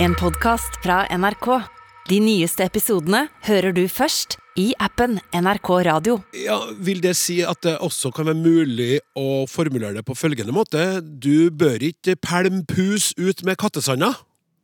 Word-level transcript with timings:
En 0.00 0.14
podkast 0.14 0.78
fra 0.82 1.02
NRK. 1.10 1.46
De 2.08 2.18
nyeste 2.22 2.64
episodene 2.64 3.24
hører 3.48 3.74
du 3.76 3.82
først 3.90 4.36
i 4.58 4.70
appen 4.82 5.18
NRK 5.34 5.70
Radio. 5.88 6.18
Ja, 6.38 6.58
Vil 6.78 7.02
det 7.04 7.14
si 7.18 7.40
at 7.46 7.60
det 7.66 7.76
også 7.84 8.12
kan 8.14 8.30
være 8.30 8.38
mulig 8.38 9.00
å 9.18 9.44
formulere 9.50 9.98
det 9.98 10.06
på 10.08 10.16
følgende 10.18 10.54
måte? 10.54 10.86
Du 11.02 11.50
bør 11.50 11.82
ikke 11.90 12.16
pælme 12.16 12.64
pus 12.68 13.10
ut 13.18 13.44
med 13.46 13.58
kattesanda? 13.60 14.14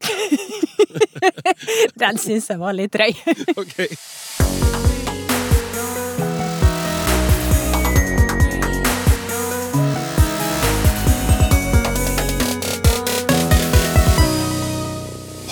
Den 2.01 2.19
syns 2.21 2.51
jeg 2.51 2.61
var 2.62 2.77
litt 2.77 2.95
drøy. 2.95 3.12
Ok. 3.61 5.04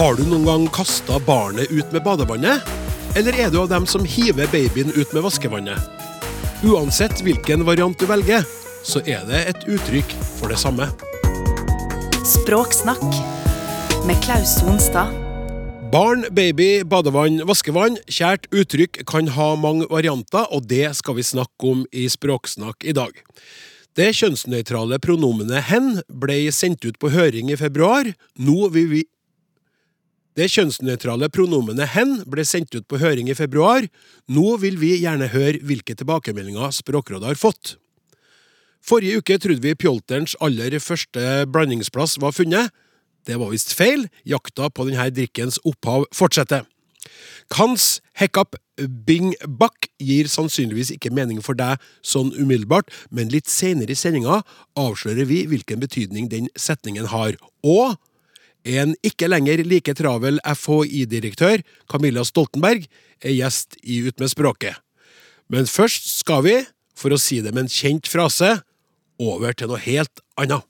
Har 0.03 0.16
du 0.19 0.25
noen 0.27 0.43
gang 0.43 0.62
kasta 0.75 1.21
barnet 1.22 1.71
ut 1.71 1.93
med 1.95 2.03
badevannet? 2.03 2.64
Eller 3.14 3.36
er 3.39 3.53
du 3.53 3.61
av 3.61 3.68
dem 3.71 3.85
som 3.86 4.03
hiver 4.03 4.49
babyen 4.50 4.89
ut 4.96 5.13
med 5.14 5.22
vaskevannet? 5.22 5.79
Uansett 6.67 7.22
hvilken 7.22 7.63
variant 7.63 7.95
du 8.00 8.09
velger, 8.11 8.43
så 8.82 8.99
er 9.07 9.23
det 9.29 9.45
et 9.53 9.68
uttrykk 9.71 10.17
for 10.40 10.50
det 10.50 10.59
samme. 10.59 10.89
Språksnakk 12.26 13.07
med 14.09 14.18
Klaus 14.26 14.57
Sonstad. 14.57 15.14
Barn, 15.95 16.26
baby, 16.34 16.82
badevann, 16.82 17.39
vaskevann. 17.46 18.00
Kjært 18.11 18.50
uttrykk 18.50 19.04
kan 19.07 19.31
ha 19.39 19.53
mange 19.54 19.87
varianter, 19.87 20.50
og 20.50 20.67
det 20.67 20.96
skal 20.98 21.21
vi 21.21 21.29
snakke 21.31 21.75
om 21.76 21.87
i 21.95 22.09
Språksnakk 22.11 22.82
i 22.82 22.98
dag. 22.98 23.14
Det 23.95 24.11
kjønnsnøytrale 24.18 24.98
pronomenet 24.98 25.71
hen 25.71 26.00
ble 26.11 26.43
sendt 26.50 26.82
ut 26.90 26.98
på 26.98 27.14
høring 27.14 27.54
i 27.54 27.62
februar. 27.62 28.17
Nå 28.43 28.67
vil 28.75 28.95
vi 28.98 29.07
det 30.39 30.49
kjønnsnøytrale 30.53 31.29
pronomenet 31.32 31.93
hen 31.93 32.19
ble 32.31 32.45
sendt 32.48 32.73
ut 32.77 32.86
på 32.89 33.00
høring 33.03 33.29
i 33.29 33.37
februar. 33.37 33.84
Nå 34.33 34.56
vil 34.62 34.79
vi 34.81 34.95
gjerne 35.03 35.29
høre 35.33 35.61
hvilke 35.61 35.97
tilbakemeldinger 35.98 36.73
Språkrådet 36.73 37.34
har 37.34 37.41
fått. 37.41 37.77
Forrige 38.83 39.21
uke 39.21 39.39
trodde 39.39 39.62
vi 39.62 39.77
Pjolterens 39.79 40.34
aller 40.43 40.75
første 40.83 41.45
blandingsplass 41.53 42.17
var 42.23 42.34
funnet. 42.34 42.73
Det 43.29 43.37
var 43.39 43.53
visst 43.53 43.77
feil. 43.79 44.09
Jakta 44.27 44.71
på 44.73 44.89
denne 44.89 45.11
drikkens 45.15 45.61
opphav 45.69 46.09
fortsetter. 46.17 46.65
Kans 47.53 48.01
Hekap 48.19 48.56
Bing 49.06 49.34
Bak 49.47 49.89
gir 50.01 50.31
sannsynligvis 50.31 50.95
ikke 50.95 51.12
mening 51.15 51.43
for 51.45 51.59
deg 51.59 51.83
sånn 52.06 52.33
umiddelbart, 52.34 52.89
men 53.11 53.31
litt 53.33 53.51
senere 53.51 53.93
i 53.93 53.99
sendinga 53.99 54.41
avslører 54.78 55.28
vi 55.28 55.43
hvilken 55.51 55.83
betydning 55.83 56.31
den 56.33 56.49
setningen 56.56 57.11
har. 57.12 57.37
Og 57.62 57.99
en 58.65 58.95
ikke 59.03 59.29
lenger 59.31 59.65
like 59.67 59.95
travel 59.99 60.39
FHI-direktør, 60.47 61.63
Camilla 61.91 62.25
Stoltenberg, 62.25 62.87
er 63.23 63.35
gjest 63.35 63.79
i 63.83 64.03
Ut 64.07 64.19
med 64.23 64.31
språket. 64.31 64.79
Men 65.51 65.67
først 65.67 66.07
skal 66.21 66.45
vi, 66.47 66.59
for 66.95 67.15
å 67.15 67.21
si 67.21 67.41
det 67.43 67.53
med 67.55 67.67
en 67.67 67.73
kjent 67.73 68.09
frase, 68.11 68.61
over 69.23 69.55
til 69.55 69.71
noe 69.71 69.83
helt 69.83 70.23
annet. 70.41 70.63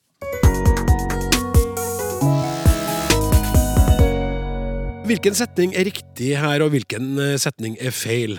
Hvilken 5.02 5.36
setning 5.36 5.74
er 5.76 5.88
riktig 5.88 6.32
her, 6.38 6.62
og 6.64 6.72
hvilken 6.72 7.16
eh, 7.20 7.36
setning 7.40 7.76
er 7.82 7.92
feil? 7.92 8.38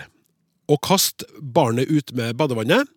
Å 0.66 0.78
kaste 0.80 1.28
barnet 1.38 1.90
ut 1.92 2.10
med 2.16 2.38
badevannet? 2.40 2.88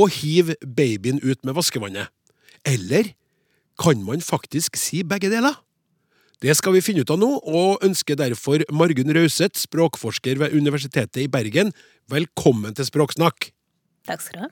Og 0.00 0.10
hive 0.18 0.56
babyen 0.66 1.20
ut 1.22 1.38
med 1.46 1.54
vaskevannet? 1.56 2.10
Eller 2.66 3.14
kan 3.80 4.02
man 4.04 4.24
faktisk 4.24 4.76
si 4.80 5.02
begge 5.06 5.30
deler? 5.32 5.56
Det 6.42 6.56
skal 6.58 6.74
vi 6.74 6.82
finne 6.82 7.04
ut 7.04 7.12
av 7.14 7.20
nå, 7.22 7.28
og 7.38 7.84
ønsker 7.86 8.18
derfor 8.18 8.64
Margunn 8.74 9.14
Rauseth, 9.14 9.60
språkforsker 9.62 10.40
ved 10.40 10.56
Universitetet 10.58 11.22
i 11.22 11.30
Bergen, 11.30 11.70
velkommen 12.10 12.74
til 12.74 12.88
Språksnakk. 12.88 13.52
Takk 14.08 14.24
skal 14.24 14.40
du 14.40 14.44
ha. 14.48 14.50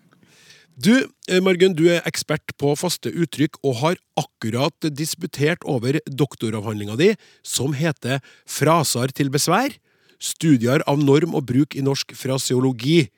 Du, 0.80 0.94
eh, 1.28 1.42
Margunn, 1.42 1.75
du 1.75 1.88
er 1.91 2.06
ekspert 2.09 2.54
på 2.56 2.72
faste 2.78 3.10
uttrykk 3.10 3.59
og 3.66 3.75
har 3.82 3.98
akkurat 4.16 4.86
disputert 4.94 5.66
over 5.69 5.98
doktoravhandlinga 6.06 6.97
di, 6.97 7.14
som 7.42 7.75
heter 7.75 8.22
Fraser 8.47 9.10
til 9.12 9.28
besvær 9.28 9.75
studier 10.20 10.84
av 10.88 11.00
norm 11.00 11.34
og 11.34 11.48
bruk 11.48 11.75
i 11.75 11.84
norsk 11.84 12.12
fraseologi. 12.16 13.09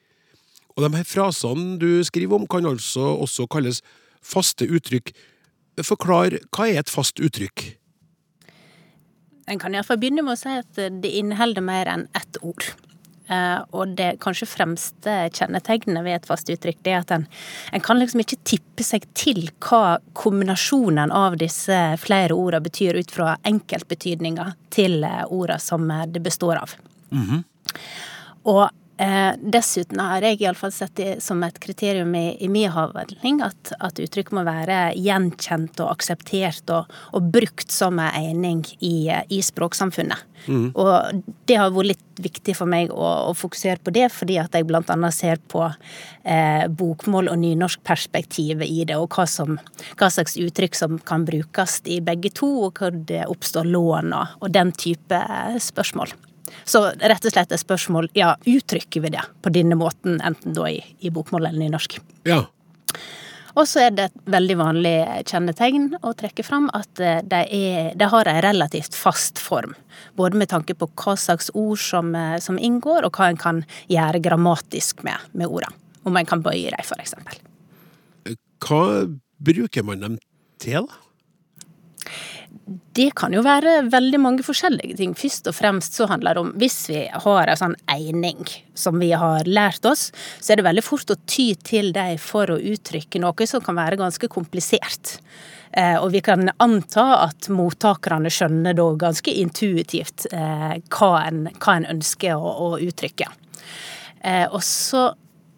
Og 0.76 0.86
de 0.86 0.96
her 0.96 1.06
frasene 1.06 1.76
du 1.80 2.00
skriver 2.06 2.38
om, 2.38 2.46
kan 2.48 2.66
altså 2.66 3.12
også 3.20 3.48
kalles 3.50 3.82
faste 4.22 4.68
uttrykk. 4.70 5.12
Forklar, 5.80 6.36
hva 6.52 6.68
er 6.68 6.82
et 6.82 6.92
fast 6.92 7.22
uttrykk? 7.22 7.64
En 9.50 9.60
kan 9.60 9.74
iallfall 9.74 9.98
begynne 10.00 10.24
med 10.24 10.36
å 10.36 10.40
si 10.40 10.52
at 10.60 10.76
det 10.76 11.12
inneholder 11.18 11.64
mer 11.64 11.88
enn 11.90 12.04
ett 12.18 12.36
ord. 12.44 12.66
Eh, 13.32 13.60
og 13.72 13.94
det 13.96 14.18
kanskje 14.22 14.48
fremste 14.50 15.14
kjennetegnet 15.32 16.04
ved 16.04 16.18
et 16.18 16.28
fast 16.28 16.50
uttrykk, 16.52 16.80
det 16.84 16.92
er 16.92 17.00
at 17.04 17.14
en, 17.14 17.24
en 17.72 17.84
kan 17.84 18.00
liksom 18.00 18.22
ikke 18.24 18.40
tippe 18.48 18.84
seg 18.84 19.06
til 19.18 19.46
hva 19.64 19.98
kombinasjonen 20.18 21.14
av 21.14 21.38
disse 21.40 21.78
flere 22.02 22.36
ordene 22.36 22.66
betyr 22.66 22.98
ut 23.00 23.14
fra 23.14 23.36
enkeltbetydninger 23.48 24.52
til 24.74 25.00
eh, 25.08 25.24
ordene 25.28 25.62
som 25.62 25.88
det 26.12 26.22
består 26.24 26.60
av. 26.64 26.76
Og 28.50 28.64
eh, 29.02 29.32
dessuten 29.54 30.00
har 30.02 30.24
jeg 30.24 30.40
iallfall 30.40 30.72
sett 30.74 30.94
det 30.98 31.12
som 31.24 31.42
et 31.46 31.58
kriterium 31.62 32.14
i, 32.18 32.36
i 32.42 32.48
min 32.52 32.70
havhandling 32.72 33.42
at, 33.44 33.74
at 33.82 34.00
uttrykk 34.02 34.32
må 34.36 34.46
være 34.46 34.92
gjenkjent 34.98 35.82
og 35.82 35.92
akseptert 35.96 36.72
og, 36.72 36.92
og 37.12 37.30
brukt 37.34 37.72
som 37.74 38.00
en 38.02 38.14
ening 38.22 38.64
i, 38.80 39.10
i 39.10 39.42
språksamfunnet. 39.44 40.28
Og 40.74 41.22
det 41.46 41.58
har 41.58 41.70
vært 41.70 41.92
litt 41.92 42.22
viktig 42.22 42.54
for 42.58 42.70
meg 42.70 42.90
å, 42.90 43.06
å 43.30 43.34
fokusere 43.36 43.82
på 43.84 43.94
det, 43.94 44.08
fordi 44.14 44.38
at 44.42 44.54
jeg 44.56 44.66
annet 44.66 45.14
ser 45.14 45.40
på 45.52 45.62
eh, 45.68 46.66
bokmål- 46.68 47.30
og 47.32 47.38
nynorskperspektivet 47.42 48.66
i 48.66 48.84
det, 48.88 48.98
og 48.98 49.14
hva, 49.14 49.26
som, 49.30 49.58
hva 49.98 50.10
slags 50.10 50.36
uttrykk 50.40 50.78
som 50.78 50.98
kan 50.98 51.26
brukes 51.28 51.80
i 51.86 52.00
begge 52.04 52.32
to, 52.34 52.50
og 52.66 52.82
hvor 52.82 52.98
det 53.12 53.24
oppstår 53.30 53.70
lån 53.70 54.12
og, 54.18 54.36
og 54.42 54.54
den 54.54 54.74
type 54.74 55.22
eh, 55.22 55.58
spørsmål. 55.62 56.14
Så 56.64 56.84
rett 57.00 57.24
og 57.24 57.34
slett 57.34 57.52
et 57.52 57.62
spørsmål 57.62 58.10
ja, 58.18 58.34
uttrykker 58.46 59.04
vi 59.04 59.12
det 59.14 59.22
på 59.42 59.52
denne 59.54 59.78
måten, 59.78 60.20
enten 60.24 60.56
da 60.56 60.68
i, 60.70 60.80
i 61.00 61.12
bokmål 61.14 61.48
eller 61.48 61.64
nynorsk. 61.64 61.98
Ja, 62.28 62.44
Og 63.54 63.68
så 63.68 63.82
er 63.86 63.92
det 63.92 64.04
et 64.08 64.30
veldig 64.32 64.54
vanlig 64.60 64.94
kjennetegn 65.28 65.90
å 66.00 66.14
trekke 66.16 66.44
fram 66.46 66.70
at 66.76 67.00
eh, 67.04 67.20
de, 67.20 67.42
er, 67.44 67.90
de 67.98 68.08
har 68.08 68.28
en 68.30 68.40
relativt 68.44 68.96
fast 68.96 69.40
form. 69.42 69.74
Både 70.16 70.40
med 70.40 70.48
tanke 70.52 70.76
på 70.78 70.88
hva 70.88 71.16
slags 71.20 71.50
ord 71.52 71.80
som, 71.82 72.14
eh, 72.16 72.38
som 72.40 72.56
inngår, 72.56 73.04
og 73.04 73.18
hva 73.18 73.28
en 73.28 73.40
kan 73.40 73.62
gjøre 73.92 74.22
grammatisk 74.24 75.04
med, 75.04 75.20
med 75.36 75.52
ordene. 75.52 75.76
Om 76.08 76.16
en 76.18 76.26
kan 76.26 76.40
bøye 76.42 76.72
dem, 76.72 76.96
eksempel. 76.98 77.36
hva 78.64 78.82
bruker 79.38 79.84
man 79.86 80.00
dem 80.02 80.16
til, 80.62 80.88
da? 80.88 81.11
Det 82.92 83.08
kan 83.16 83.32
jo 83.32 83.40
være 83.44 83.78
veldig 83.88 84.18
mange 84.20 84.44
forskjellige 84.44 84.98
ting. 84.98 85.14
Først 85.16 85.48
og 85.48 85.56
fremst 85.56 85.96
så 85.96 86.06
handler 86.10 86.36
det 86.36 86.42
om 86.42 86.50
hvis 86.60 86.76
vi 86.90 87.06
har 87.08 87.48
en 87.48 87.60
sånn 87.60 87.76
eining 87.90 88.42
som 88.76 88.98
vi 89.00 89.10
har 89.16 89.48
lært 89.48 89.86
oss, 89.88 90.10
så 90.40 90.52
er 90.52 90.60
det 90.60 90.66
veldig 90.68 90.84
fort 90.84 91.14
å 91.14 91.18
ty 91.24 91.52
til 91.64 91.92
dem 91.96 92.20
for 92.20 92.52
å 92.52 92.60
uttrykke 92.60 93.22
noe 93.22 93.48
som 93.48 93.64
kan 93.64 93.78
være 93.80 94.00
ganske 94.00 94.28
komplisert. 94.32 95.16
Eh, 95.72 95.96
og 95.96 96.10
vi 96.12 96.20
kan 96.24 96.50
anta 96.60 97.06
at 97.22 97.48
mottakerne 97.48 98.30
skjønner 98.32 98.76
da 98.76 98.90
ganske 99.00 99.32
intuitivt 99.40 100.26
eh, 100.28 100.76
hva, 100.92 101.12
en, 101.24 101.46
hva 101.56 101.78
en 101.78 101.88
ønsker 101.94 102.36
å, 102.36 102.52
å 102.66 102.70
uttrykke. 102.84 103.30
Eh, 104.20 104.44
og 104.52 104.60
så 104.66 105.08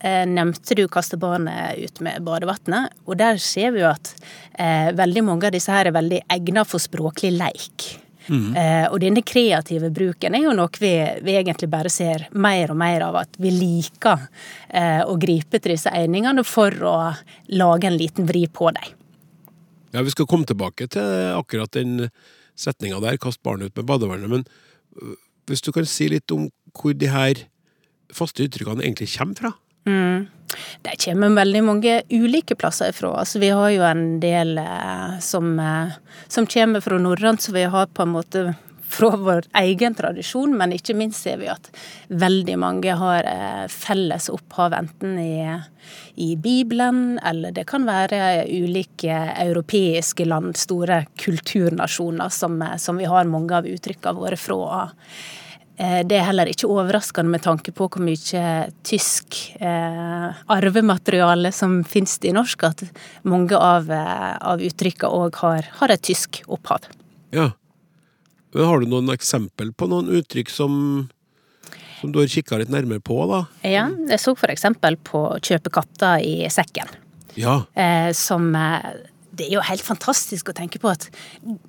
nevnte 0.04 0.76
du 0.76 0.84
kaste 0.92 1.16
barnet 1.16 1.78
ut 1.80 2.00
med 2.04 2.24
badevannet, 2.26 2.92
og 3.08 3.16
der 3.20 3.38
ser 3.40 3.72
vi 3.72 3.80
jo 3.80 3.88
at 3.88 4.10
eh, 4.58 4.90
veldig 4.96 5.22
mange 5.24 5.48
av 5.48 5.54
disse 5.54 5.72
her 5.72 5.88
er 5.88 5.96
veldig 5.96 6.24
egnet 6.34 6.68
for 6.68 6.82
språklig 6.82 7.32
leik. 7.38 7.86
Eh, 8.32 8.86
og 8.88 9.00
denne 9.02 9.20
kreative 9.26 9.90
bruken 9.92 10.36
er 10.36 10.46
jo 10.46 10.54
noe 10.56 10.80
vi, 10.80 10.92
vi 11.26 11.34
egentlig 11.36 11.68
bare 11.72 11.90
ser 11.92 12.24
mer 12.32 12.72
og 12.72 12.78
mer 12.80 13.04
av, 13.04 13.18
at 13.20 13.36
vi 13.40 13.52
liker 13.52 14.28
eh, 14.68 15.02
å 15.04 15.16
gripe 15.20 15.60
til 15.60 15.74
disse 15.74 15.92
egningene 15.92 16.44
for 16.48 16.72
å 16.88 16.94
lage 17.52 17.90
en 17.90 17.98
liten 18.00 18.28
vri 18.28 18.46
på 18.48 18.70
dem. 18.76 18.94
Ja, 19.92 20.02
Vi 20.02 20.14
skal 20.14 20.26
komme 20.26 20.48
tilbake 20.48 20.88
til 20.88 21.36
akkurat 21.36 21.76
den 21.76 22.08
setninga 22.56 23.00
der, 23.02 23.18
'kast 23.18 23.42
barnet 23.42 23.70
ut 23.70 23.76
med 23.76 23.86
badevannet'. 23.86 24.28
Men 24.28 24.44
øh, 25.02 25.16
hvis 25.46 25.60
du 25.60 25.72
kan 25.72 25.84
si 25.84 26.08
litt 26.08 26.30
om 26.32 26.48
hvor 26.72 26.96
de 26.96 27.06
her 27.06 27.34
faste 28.10 28.42
uttrykkene 28.42 28.82
egentlig 28.82 29.12
kommer 29.18 29.34
fra? 29.36 29.52
De 30.82 30.96
kommer 31.04 31.34
veldig 31.34 31.62
mange 31.64 32.02
ulike 32.10 32.54
plasser 32.54 32.92
ifra. 32.92 33.14
Altså, 33.22 33.40
vi 33.42 33.50
har 33.54 33.70
jo 33.74 33.86
en 33.86 34.04
del 34.22 34.58
eh, 34.60 35.16
som, 35.24 35.56
eh, 35.60 35.96
som 36.28 36.46
kommer 36.46 36.84
fra 36.84 37.00
norrønt, 37.00 37.42
så 37.42 37.54
vi 37.54 37.64
har 37.70 37.90
på 37.90 38.04
en 38.04 38.14
måte 38.14 38.44
fra 38.94 39.10
vår 39.18 39.48
egen 39.58 39.94
tradisjon, 39.98 40.52
men 40.54 40.74
ikke 40.76 40.94
minst 40.94 41.24
ser 41.24 41.40
vi 41.40 41.48
at 41.50 41.70
veldig 42.08 42.56
mange 42.62 42.94
har 43.00 43.26
eh, 43.26 43.64
felles 43.72 44.28
opphav 44.30 44.76
enten 44.76 45.16
i, 45.18 45.40
i 46.22 46.34
Bibelen, 46.36 47.18
eller 47.26 47.54
det 47.56 47.66
kan 47.70 47.88
være 47.88 48.44
ulike 48.46 49.16
europeiske 49.48 50.28
land, 50.28 50.54
store 50.60 51.04
kulturnasjoner, 51.18 52.30
som, 52.30 52.60
som 52.78 53.00
vi 53.02 53.10
har 53.10 53.26
mange 53.30 53.56
av 53.58 53.66
uttrykkene 53.66 54.20
våre 54.20 54.38
fra. 54.38 54.84
Eh, 55.76 56.00
det 56.06 56.18
er 56.20 56.28
heller 56.28 56.46
ikke 56.50 56.68
overraskende 56.70 57.32
med 57.32 57.42
tanke 57.42 57.72
på 57.74 57.88
hvor 57.90 58.02
mye 58.04 58.44
tysk 58.86 59.40
eh, 59.58 60.28
arvemateriale 60.54 61.50
som 61.54 61.80
finnes 61.88 62.14
i 62.22 62.34
norsk, 62.34 62.62
at 62.68 62.84
mange 63.26 63.58
av, 63.58 63.90
eh, 63.90 64.36
av 64.38 64.62
uttrykkene 64.62 65.10
òg 65.10 65.40
har, 65.42 65.66
har, 65.80 65.94
et 65.94 66.04
tysk 66.06 66.44
opphav. 66.46 66.86
Ja. 67.34 67.50
Men 68.54 68.70
har 68.70 68.80
du 68.80 68.86
noen 68.86 69.10
eksempel 69.10 69.72
på 69.74 69.90
noen 69.90 70.12
uttrykk 70.14 70.52
som, 70.54 70.76
som 71.98 72.12
du 72.14 72.20
har 72.22 72.30
kikka 72.30 72.60
litt 72.62 72.70
nærmere 72.70 73.02
på, 73.02 73.18
da? 73.32 73.42
Ja, 73.66 73.88
jeg 73.90 74.22
så 74.22 74.36
for 74.38 74.54
eksempel 74.54 74.94
på 75.02 75.26
'kjøpe 75.42 75.74
katta 75.74 76.20
i 76.22 76.46
sekken'. 76.46 77.00
Ja. 77.34 77.64
Eh, 77.74 78.12
som 78.14 78.54
det 79.38 79.48
er 79.48 79.56
jo 79.56 79.64
helt 79.66 79.84
fantastisk 79.84 80.50
å 80.50 80.56
tenke 80.56 80.80
på 80.82 80.90
at 80.92 81.08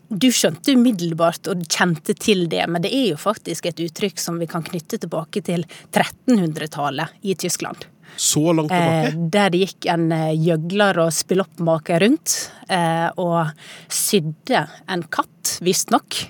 du 0.10 0.30
skjønte 0.34 0.76
umiddelbart 0.78 1.50
og 1.52 1.66
kjente 1.72 2.16
til 2.18 2.46
det, 2.52 2.64
men 2.72 2.86
det 2.86 2.94
er 2.96 3.12
jo 3.14 3.20
faktisk 3.22 3.70
et 3.70 3.82
uttrykk 3.88 4.22
som 4.22 4.40
vi 4.42 4.50
kan 4.50 4.66
knytte 4.66 5.00
tilbake 5.02 5.44
til 5.46 5.66
1300-tallet 5.92 7.26
i 7.26 7.36
Tyskland. 7.40 7.88
Så 8.16 8.54
langt 8.54 8.72
tilbake? 8.72 9.12
Eh, 9.12 9.30
der 9.34 9.52
det 9.52 9.62
gikk 9.66 9.88
en 9.92 10.08
eh, 10.16 10.34
gjøgler 10.40 11.02
og 11.04 11.14
spilloppmaker 11.16 12.04
rundt 12.06 12.36
eh, 12.72 13.10
og 13.20 13.52
sydde 13.92 14.66
en 14.92 15.06
katt, 15.12 15.58
visstnok, 15.66 16.22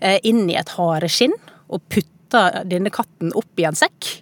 eh, 0.00 0.18
inn 0.28 0.44
i 0.50 0.58
et 0.60 0.74
hareskinn 0.76 1.36
og 1.70 1.84
putta 1.88 2.64
denne 2.68 2.92
katten 2.94 3.32
opp 3.38 3.60
i 3.62 3.66
en 3.68 3.78
sekk. 3.78 4.12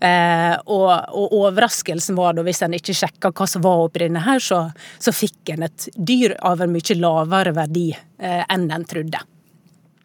Eh, 0.00 0.54
og, 0.64 0.88
og, 1.12 1.34
overraskelsen 1.36 2.16
var 2.16 2.32
da, 2.32 2.44
hvis 2.46 2.62
en 2.64 2.76
ikke 2.76 2.94
sjekka 2.96 3.32
hva 3.36 3.46
som 3.50 3.64
var 3.66 3.82
oppi 3.84 4.00
denne 4.06 4.22
her, 4.24 4.40
så, 4.40 4.62
så 4.96 5.12
fikk 5.12 5.52
en 5.52 5.66
et 5.66 5.88
dyr 5.92 6.38
av 6.40 6.62
en 6.64 6.72
mye 6.72 6.96
lavere 6.96 7.52
verdi 7.56 7.90
eh, 7.92 8.40
enn 8.48 8.70
en 8.72 8.86
trodde. 8.88 9.20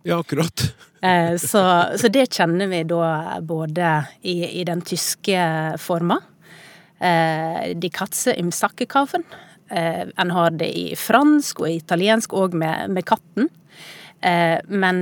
Ja, 0.06 0.20
akkurat. 0.20 0.66
eh, 1.08 1.38
så, 1.40 1.64
så, 1.96 2.12
det 2.12 2.28
kjenner 2.36 2.68
vi 2.74 2.84
da 2.92 3.40
både 3.40 3.98
i, 4.22 4.60
i 4.60 4.66
den 4.68 4.84
tyske 4.84 5.48
forma. 5.80 6.20
Eh, 7.00 7.72
de 7.80 7.92
Katze 7.96 8.36
im 8.36 8.52
sakkekaffen. 8.52 9.24
Eh, 9.72 10.04
en 10.12 10.36
har 10.36 10.60
det 10.60 10.70
i 10.76 10.86
fransk 11.00 11.64
og 11.64 11.72
italiensk 11.72 12.36
òg 12.36 12.60
med, 12.60 12.92
med, 12.92 13.08
katten. 13.08 13.48
Eh, 14.20 14.60
men 14.68 15.02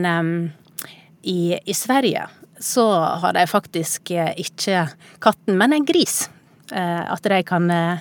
i, 1.22 1.58
i 1.58 1.74
Sverige 1.74 2.30
så 2.64 2.86
har 3.22 3.36
de 3.36 3.44
faktisk 3.50 4.12
eh, 4.16 4.32
ikke 4.40 4.88
katten, 5.24 5.58
men 5.60 5.76
en 5.76 5.86
gris. 5.88 6.24
Eh, 6.72 7.02
at 7.12 7.28
de 7.28 7.42
kan, 7.44 7.68
eh, 7.72 8.00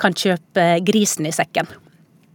kan 0.00 0.16
kjøpe 0.16 0.66
grisen 0.86 1.28
i 1.30 1.34
sekken. 1.34 1.70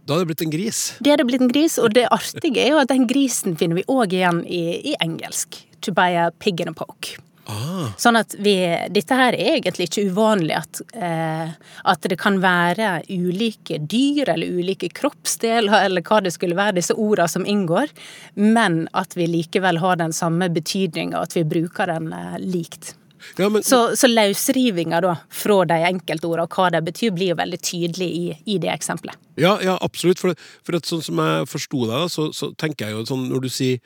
Da 0.06 0.14
har 0.14 0.22
det 0.22 0.30
blitt 0.30 0.44
en 0.46 0.54
gris? 0.54 0.80
Det 1.02 1.12
er 1.12 1.20
det 1.20 1.26
blitt 1.28 1.42
en 1.42 1.50
gris, 1.52 1.76
og 1.82 1.92
det 1.96 2.06
artige 2.14 2.62
er 2.62 2.72
jo 2.72 2.80
at 2.80 2.92
den 2.92 3.08
grisen 3.10 3.58
finner 3.58 3.80
vi 3.80 3.86
òg 3.90 4.14
igjen 4.14 4.44
i, 4.46 4.62
i, 4.92 4.94
engelsk. 5.02 5.58
To 5.82 5.92
buy 5.92 6.14
a 6.14 6.30
pig 6.38 6.62
in 6.62 6.70
a 6.70 6.74
poke. 6.76 7.18
Ah. 7.46 7.92
Sånn 8.00 8.18
at 8.18 8.34
vi 8.42 8.56
Dette 8.90 9.14
her 9.14 9.36
er 9.38 9.60
egentlig 9.60 9.86
ikke 9.86 10.08
uvanlig 10.10 10.56
at, 10.58 10.80
eh, 10.98 11.52
at 11.86 12.08
det 12.10 12.18
kan 12.18 12.40
være 12.42 13.04
ulike 13.06 13.78
dyr 13.86 14.32
eller 14.34 14.58
ulike 14.58 14.90
kroppsdeler 14.90 15.86
eller 15.86 16.02
hva 16.06 16.20
det 16.24 16.34
skulle 16.34 16.58
være, 16.58 16.78
disse 16.80 16.96
ordene 16.98 17.30
som 17.30 17.46
inngår, 17.46 17.92
men 18.34 18.84
at 18.98 19.14
vi 19.18 19.28
likevel 19.30 19.78
har 19.82 20.00
den 20.02 20.14
samme 20.16 20.50
betydninga, 20.52 21.22
at 21.22 21.36
vi 21.38 21.46
bruker 21.46 21.92
den 21.92 22.10
eh, 22.16 22.38
likt. 22.42 22.96
Ja, 23.36 23.48
men, 23.48 23.62
så, 23.62 23.96
så 23.96 24.08
løsrivinga 24.10 25.00
da 25.02 25.14
fra 25.32 25.62
de 25.68 25.78
enkeltordene 25.88 26.46
og 26.46 26.56
hva 26.56 26.68
de 26.74 26.82
betyr, 26.86 27.14
blir 27.16 27.32
jo 27.32 27.38
veldig 27.40 27.60
tydelig 27.62 28.08
i, 28.08 28.26
i 28.54 28.58
det 28.62 28.70
eksempelet. 28.74 29.18
Ja, 29.40 29.56
ja 29.64 29.76
absolutt. 29.82 30.22
For, 30.22 30.36
for 30.66 30.78
at, 30.78 30.88
sånn 30.88 31.04
som 31.04 31.22
jeg 31.22 31.48
forsto 31.50 31.86
deg, 31.90 32.10
så, 32.12 32.28
så 32.36 32.52
tenker 32.58 32.88
jeg 32.88 32.98
jo 32.98 33.06
sånn 33.08 33.26
når 33.32 33.46
du 33.46 33.50
sier 33.52 33.80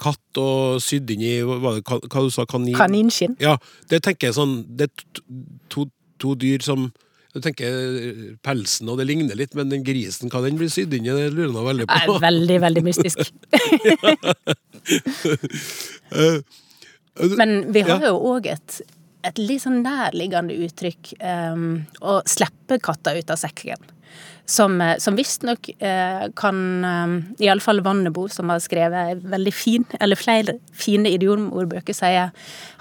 katt 0.00 0.40
og 0.40 0.80
sydd 0.84 1.10
inn 1.14 1.22
i 1.26 1.34
hva, 1.44 1.78
hva 1.82 2.24
du 2.24 2.30
sa, 2.32 2.46
kanin? 2.48 2.76
Kaninskinn. 2.78 3.36
Ja, 3.42 3.56
det 3.90 4.02
tenker 4.06 4.30
jeg 4.30 4.36
sånn 4.38 4.62
Det 4.68 4.88
er 4.88 5.22
to, 5.72 5.86
to 6.20 6.34
dyr 6.38 6.64
som 6.64 6.90
du 7.30 7.38
tenker 7.38 7.70
pelsen 8.42 8.88
og 8.90 8.98
det 8.98 9.06
ligner 9.06 9.38
litt, 9.38 9.54
men 9.54 9.70
den 9.70 9.84
grisen, 9.86 10.30
hva 10.32 10.40
den 10.42 10.56
blir 10.58 10.70
sydd 10.72 10.94
inn 10.96 11.06
i, 11.06 11.12
det 11.14 11.28
lurer 11.30 11.54
jeg 11.54 11.66
veldig 11.68 11.86
på. 11.86 12.16
Veldig, 12.24 12.56
veldig 12.64 12.82
mystisk. 12.88 13.20
men 17.38 17.54
vi 17.70 17.84
har 17.86 18.02
jo 18.08 18.16
òg 18.32 18.50
et, 18.50 18.80
et 19.30 19.38
litt 19.38 19.62
sånn 19.62 19.78
nærliggende 19.86 20.58
uttrykk 20.66 21.14
um, 21.22 21.86
å 22.02 22.18
slippe 22.26 22.80
katta 22.82 23.14
ut 23.14 23.30
av 23.30 23.38
sekken 23.38 23.78
som, 24.50 24.80
eh, 24.80 24.98
som 24.98 25.16
visstnok 25.16 25.70
eh, 25.78 26.28
kan 26.36 26.84
eh, 26.84 27.46
Iallfall 27.46 27.80
Vannebo, 27.80 28.28
som 28.28 28.50
har 28.50 28.58
skrevet 28.58 29.22
veldig 29.22 29.54
fin, 29.54 29.84
eller 30.00 30.18
flere 30.18 30.56
fine 30.72 31.12
idiomordbøker, 31.14 31.96
sier 31.96 32.30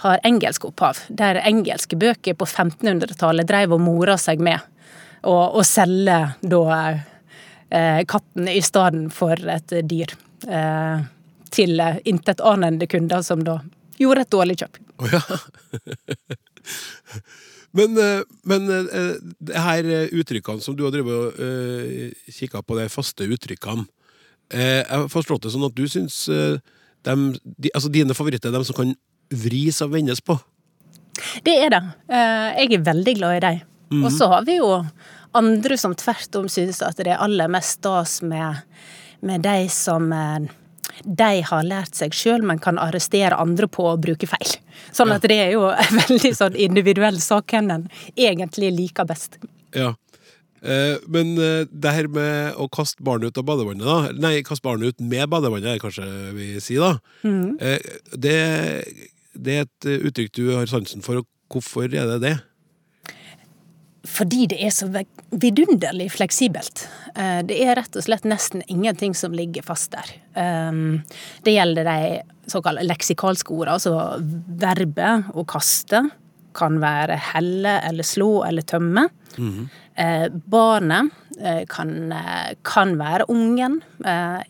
har 0.03 0.25
engelsk 0.27 0.65
opphav. 0.71 1.03
Der 1.09 1.41
engelske 1.45 1.99
bøker 1.99 2.37
på 2.37 2.47
1500-tallet 2.47 3.49
drev 3.49 3.77
og 3.77 3.85
mora 3.85 4.17
seg 4.17 4.41
med 4.43 4.59
å, 5.21 5.35
å 5.59 5.63
selge 5.67 6.19
da 6.41 6.63
eh, 7.69 8.01
katten 8.09 8.49
i 8.49 8.61
stedet 8.65 9.07
for 9.13 9.49
et 9.57 9.79
dyr. 9.89 10.17
Eh, 10.47 11.07
til 11.49 11.81
intetanende 12.05 12.85
kunder 12.85 13.23
som 13.25 13.41
da 13.41 13.55
gjorde 13.97 14.21
et 14.21 14.35
dårlig 14.35 14.55
kjøp. 14.61 14.77
Oh, 15.01 15.09
ja. 15.09 15.21
Men, 17.71 17.97
eh, 17.97 18.21
men 18.49 18.69
eh, 18.69 19.15
det 19.37 19.61
her 19.61 19.85
eh, 19.85 20.13
uttrykkene 20.17 20.63
som 20.63 20.77
du 20.77 20.85
har 20.87 20.93
drevet 20.93 21.37
og 21.37 22.33
kikka 22.33 22.63
på, 22.65 22.77
de 22.79 22.87
faste 22.89 23.27
uttrykkene 23.29 23.85
Jeg 24.49 24.85
har 24.89 25.09
forstått 25.13 25.45
det 25.45 25.51
sånn 25.53 25.67
at 25.67 25.75
du 25.77 25.83
syns 25.85 26.23
dem, 27.05 27.27
de, 27.45 27.69
altså 27.69 27.91
dine 27.93 28.15
favoritter 28.17 28.49
er 28.49 28.57
de 28.57 28.65
som 28.65 28.77
kan 28.79 28.95
vris 29.29 29.77
og 29.85 29.91
vendes 29.93 30.23
på? 30.25 30.39
Det 31.45 31.53
er 31.67 31.69
det. 31.69 31.81
Jeg 32.09 32.71
er 32.73 32.87
veldig 32.87 33.13
glad 33.19 33.35
i 33.35 33.43
dem. 33.43 33.59
Mm 33.91 34.01
-hmm. 34.01 34.05
Og 34.05 34.11
så 34.11 34.27
har 34.27 34.45
vi 34.45 34.55
jo 34.57 34.85
andre 35.33 35.77
som 35.77 35.95
tvert 35.95 36.35
om 36.35 36.49
syns 36.49 36.81
at 36.81 36.97
det 36.97 37.07
er 37.07 37.21
aller 37.21 37.47
mest 37.47 37.77
stas 37.77 38.21
med, 38.21 38.55
med 39.21 39.41
de 39.41 39.69
som 39.69 40.09
de 41.03 41.31
har 41.45 41.63
lært 41.67 41.97
seg 41.97 42.15
sjøl, 42.15 42.43
men 42.45 42.61
kan 42.63 42.79
arrestere 42.81 43.37
andre 43.39 43.69
på 43.71 43.85
å 43.91 43.97
bruke 44.01 44.27
feil. 44.29 44.57
Sånn 44.95 45.13
at 45.13 45.25
det 45.29 45.39
er 45.39 45.55
jo 45.55 45.67
en 45.71 45.95
veldig 46.03 46.33
sånn 46.35 46.59
individuell 46.59 47.19
sak 47.23 47.55
hvem 47.55 47.73
en 47.75 47.89
egentlig 48.15 48.73
liker 48.75 49.09
best. 49.09 49.39
Ja. 49.75 49.93
Eh, 50.61 50.97
men 51.07 51.37
eh, 51.39 51.63
det 51.71 51.93
her 51.95 52.09
med 52.11 52.57
å 52.59 52.67
kaste 52.71 53.03
barnet 53.05 53.31
ut 53.31 53.39
av 53.39 53.47
badevannet, 53.47 53.85
da 53.87 54.11
Nei, 54.19 54.41
kaste 54.43 54.65
barnet 54.67 54.91
ut 54.91 55.03
med 55.03 55.29
badevannet, 55.31 55.77
er 55.77 55.83
kanskje 55.83 56.07
vi 56.35 56.51
sier, 56.63 56.83
da. 56.83 57.13
Mm. 57.23 57.55
Eh, 57.63 57.79
det, 58.11 58.37
det, 59.35 59.55
er 59.55 59.67
et 59.67 59.89
uttrykk 60.11 60.33
du 60.35 60.43
har 60.57 60.67
sansen 60.71 61.05
for, 61.05 61.23
hvorfor 61.49 61.87
er 61.87 62.11
det 62.11 62.19
det? 62.25 62.35
Fordi 64.07 64.45
det 64.47 64.59
er 64.63 64.71
så 64.71 64.87
vidunderlig 65.29 66.07
fleksibelt. 66.13 66.85
Eh, 67.15 67.41
det 67.47 67.57
er 67.65 67.75
rett 67.79 67.97
og 67.99 68.05
slett 68.05 68.27
nesten 68.27 68.63
ingenting 68.71 69.15
som 69.17 69.35
ligger 69.35 69.65
fast 69.65 69.91
der. 69.91 70.13
Eh, 70.39 70.71
det 71.43 71.55
gjelder 71.55 71.89
de 71.89 72.21
såkalte 72.49 72.85
leksikalske 72.87 73.53
ordene, 73.53 73.75
altså 73.75 73.93
verbet 74.59 75.35
å 75.35 75.45
kaste 75.47 76.07
kan 76.57 76.79
være 76.81 77.19
helle 77.33 77.75
eller 77.85 78.07
slå 78.07 78.43
eller 78.47 78.65
tømme. 78.65 79.09
Mm 79.37 79.51
-hmm. 79.53 79.67
Barnet 80.49 81.11
kan, 81.67 82.13
kan, 82.63 82.97
være 82.97 83.25
ungen. 83.29 83.81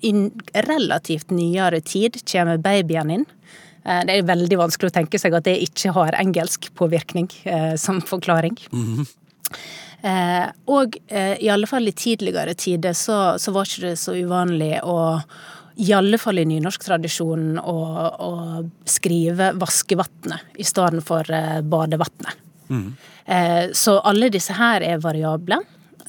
I 0.01 0.31
relativt 0.53 1.29
nyere 1.31 1.81
tid 1.81 2.21
kommer 2.31 2.57
babyen 2.57 3.11
inn. 3.11 3.25
Det 3.83 4.09
er 4.17 4.23
veldig 4.23 4.57
vanskelig 4.57 4.89
å 4.89 4.93
tenke 4.93 5.19
seg 5.19 5.33
at 5.33 5.43
det 5.43 5.57
ikke 5.61 5.91
har 5.91 6.15
engelsk 6.15 6.73
påvirkning 6.73 7.29
som 7.77 8.01
forklaring. 8.01 8.57
Mm 8.71 8.85
-hmm. 8.85 9.07
Eh, 10.01 10.47
og 10.71 10.95
eh, 11.07 11.35
i 11.43 11.49
alle 11.51 11.67
fall 11.67 11.87
i 11.87 11.95
tidligere 11.95 12.55
tider 12.55 12.95
så, 12.95 13.37
så 13.39 13.51
var 13.51 13.67
ikke 13.67 13.89
det 13.89 13.97
så 13.99 14.15
uvanlig 14.15 14.77
å 14.87 14.99
i 15.79 15.93
alle 15.95 16.17
fall 16.19 16.41
i 16.41 16.43
nynorsktradisjonen 16.47 17.59
å, 17.59 17.77
å 18.11 18.31
skrive 18.83 19.53
'vaskevatnet' 19.55 20.59
i 20.59 20.65
stedet 20.67 21.03
for 21.07 21.23
eh, 21.31 21.61
'badevatnet'. 21.63 22.41
Mm. 22.69 22.89
Eh, 23.25 23.71
så 23.73 23.99
alle 23.99 24.29
disse 24.29 24.53
her 24.53 24.83
er 24.83 24.99
variable. 24.99 25.61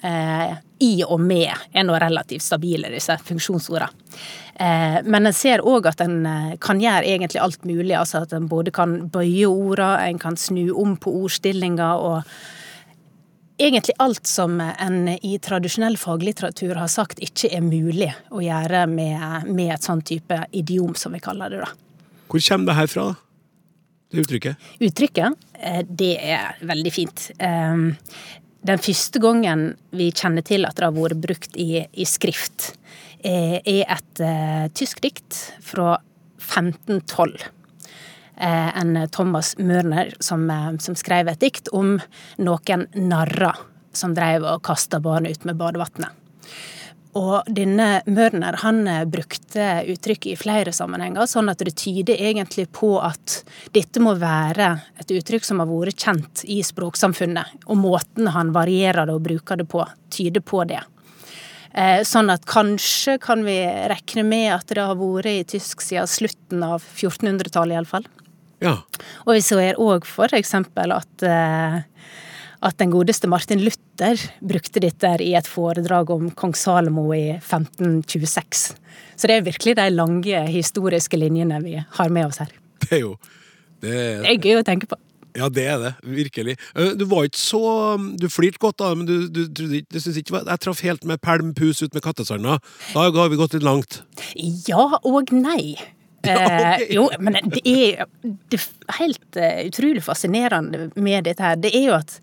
Eh, 0.02 0.56
I 0.78 0.92
og 1.04 1.20
med 1.20 1.52
er 1.72 1.86
nå 1.86 1.98
relativt 2.02 2.42
stabile, 2.42 2.90
disse 2.90 3.14
funksjonsordene. 3.24 3.94
Eh, 4.54 4.98
men 5.04 5.28
en 5.28 5.36
ser 5.36 5.62
òg 5.62 5.86
at 5.86 6.02
en 6.02 6.18
kan 6.60 6.80
gjøre 6.82 7.06
egentlig 7.06 7.40
alt 7.40 7.62
mulig. 7.64 7.94
Altså 7.94 8.24
at 8.24 8.34
en 8.36 8.48
både 8.50 8.74
kan 8.74 8.98
bøye 9.12 9.46
ordene, 9.46 10.08
en 10.08 10.18
kan 10.18 10.36
snu 10.36 10.72
om 10.74 10.96
på 10.98 11.14
ordstillinga 11.22 11.94
og 11.94 12.34
egentlig 13.60 13.94
alt 14.02 14.26
som 14.26 14.60
en 14.60 15.08
i 15.08 15.36
tradisjonell 15.42 15.98
faglitteratur 16.00 16.78
har 16.80 16.90
sagt 16.90 17.20
ikke 17.24 17.50
er 17.52 17.64
mulig 17.64 18.10
å 18.32 18.42
gjøre 18.44 18.86
med, 18.90 19.48
med 19.50 19.74
et 19.74 19.86
sånn 19.86 20.02
type 20.06 20.38
idiom, 20.56 20.94
som 20.98 21.14
vi 21.16 21.22
kaller 21.22 21.52
det. 21.52 21.62
da. 21.64 21.70
Hvor 22.30 22.42
kommer 22.46 22.70
det 22.70 22.78
her 22.78 22.90
fra, 22.90 23.06
det 24.10 24.24
uttrykket? 24.24 24.68
Uttrykket, 24.86 25.48
eh, 25.58 25.80
det 25.86 26.12
er 26.36 26.60
veldig 26.66 26.92
fint. 26.94 27.30
Ehm, 27.38 27.88
den 28.66 28.82
første 28.82 29.22
gangen 29.22 29.70
vi 29.96 30.10
kjenner 30.12 30.44
til 30.46 30.68
at 30.68 30.76
det 30.76 30.86
har 30.86 30.96
vært 30.96 31.22
brukt 31.22 31.56
i, 31.56 31.84
i 31.92 32.06
skrift, 32.08 32.74
er 33.20 33.60
et 33.68 34.20
uh, 34.24 34.66
tysk 34.72 35.02
dikt 35.04 35.36
fra 35.60 35.98
1512. 36.40 37.42
Uh, 38.40 38.70
en 38.78 38.94
Thomas 39.12 39.52
Mørner 39.58 40.14
som, 40.20 40.46
uh, 40.50 40.72
som, 40.80 40.96
skrev 40.96 41.28
et 41.28 41.42
dikt 41.42 41.68
om 41.76 41.98
noen 42.40 42.86
narrer 42.96 43.58
som 43.92 44.14
drev 44.16 44.46
og 44.46 44.62
kasta 44.64 45.00
barn 45.02 45.28
ut 45.28 45.44
med 45.44 45.58
badevannet. 45.60 46.16
Og 47.18 47.48
denne 47.50 48.04
Mørner 48.06 48.60
han 48.62 48.84
brukte 49.10 49.80
uttrykket 49.90 50.30
i 50.30 50.38
flere 50.38 50.72
sammenhenger, 50.72 51.26
sånn 51.26 51.50
at 51.50 51.58
det 51.66 51.74
tyder 51.82 52.14
egentlig 52.14 52.68
på 52.70 52.92
at 53.02 53.40
dette 53.74 53.98
må 54.00 54.14
være 54.14 54.68
et 55.02 55.10
uttrykk 55.18 55.48
som 55.48 55.58
har 55.58 55.66
vært 55.66 56.06
kjent 56.06 56.44
i 56.46 56.60
språksamfunnet. 56.62 57.66
Og 57.66 57.80
måten 57.82 58.30
han 58.30 58.54
varierer 58.54 59.10
det 59.10 59.18
og 59.18 59.26
bruker 59.26 59.58
det 59.58 59.66
på, 59.72 59.82
tyder 60.14 60.44
på 60.46 60.62
det. 60.70 60.84
Eh, 61.70 62.00
sånn 62.06 62.32
at 62.32 62.46
kanskje 62.50 63.16
kan 63.22 63.44
vi 63.46 63.58
regne 63.90 64.24
med 64.26 64.48
at 64.56 64.72
det 64.74 64.82
har 64.82 64.98
vært 64.98 65.30
i 65.30 65.44
tysk 65.52 65.84
siden 65.86 66.10
slutten 66.10 66.64
av 66.66 66.82
1400-tallet, 66.82 67.76
iallfall. 67.78 68.08
Ja. 68.60 68.76
Og 69.26 69.34
vi 69.36 69.44
ser 69.44 69.78
òg 69.80 70.06
eksempel 70.36 70.92
at 70.92 71.24
eh, 71.26 71.80
at 72.60 72.76
den 72.76 72.90
godeste 72.92 73.28
Martin 73.30 73.62
Luther 73.64 74.20
brukte 74.44 74.82
dette 74.84 75.14
i 75.24 75.32
et 75.38 75.48
foredrag 75.48 76.10
om 76.12 76.28
kong 76.36 76.52
Salomo 76.58 77.06
i 77.16 77.38
1526. 77.38 78.64
Så 79.16 79.28
det 79.28 79.36
er 79.36 79.46
virkelig 79.46 79.76
de 79.78 79.86
lange 79.94 80.42
historiske 80.52 81.16
linjene 81.16 81.60
vi 81.64 81.78
har 81.80 82.12
med 82.12 82.28
oss 82.28 82.42
her. 82.44 82.52
Det 82.90 82.98
er 82.98 83.04
jo 83.04 83.14
Det 83.80 83.92
er, 83.92 84.18
det 84.20 84.28
er 84.28 84.42
gøy 84.44 84.58
å 84.60 84.66
tenke 84.66 84.88
på. 84.90 84.96
Ja, 85.38 85.46
det 85.48 85.62
er 85.64 85.78
det. 85.78 85.90
Virkelig. 86.02 86.56
Du 86.98 87.04
var 87.06 87.28
ikke 87.28 87.38
så 87.38 87.60
Du 88.18 88.26
flirte 88.28 88.58
godt 88.58 88.80
da, 88.82 88.90
men 88.98 89.06
du, 89.06 89.28
du, 89.30 89.44
du, 89.46 89.62
du 89.78 89.98
syns 90.00 90.18
ikke 90.18 90.40
Jeg 90.42 90.62
traff 90.64 90.82
helt 90.82 91.06
med 91.06 91.20
pælm 91.22 91.54
pus 91.54 91.84
ut 91.84 91.94
med 91.94 92.02
kattesanda. 92.02 92.58
Da 92.92 93.06
har 93.14 93.30
vi 93.30 93.38
gått 93.38 93.54
litt 93.54 93.64
langt. 93.64 94.02
Ja 94.66 94.98
og 95.00 95.32
nei. 95.32 95.78
Okay. 96.30 96.82
eh, 96.82 96.82
jo, 96.92 97.06
men 97.18 97.38
det 97.48 97.62
er, 97.64 98.04
det 98.20 98.58
er 98.58 98.96
helt 98.98 99.38
uh, 99.40 99.62
utrolig 99.64 100.02
fascinerende 100.04 100.90
med 101.00 101.24
dette 101.24 101.40
her. 101.40 101.56
Det 101.56 101.70
er 101.72 101.86
jo 101.86 101.94
at 101.96 102.18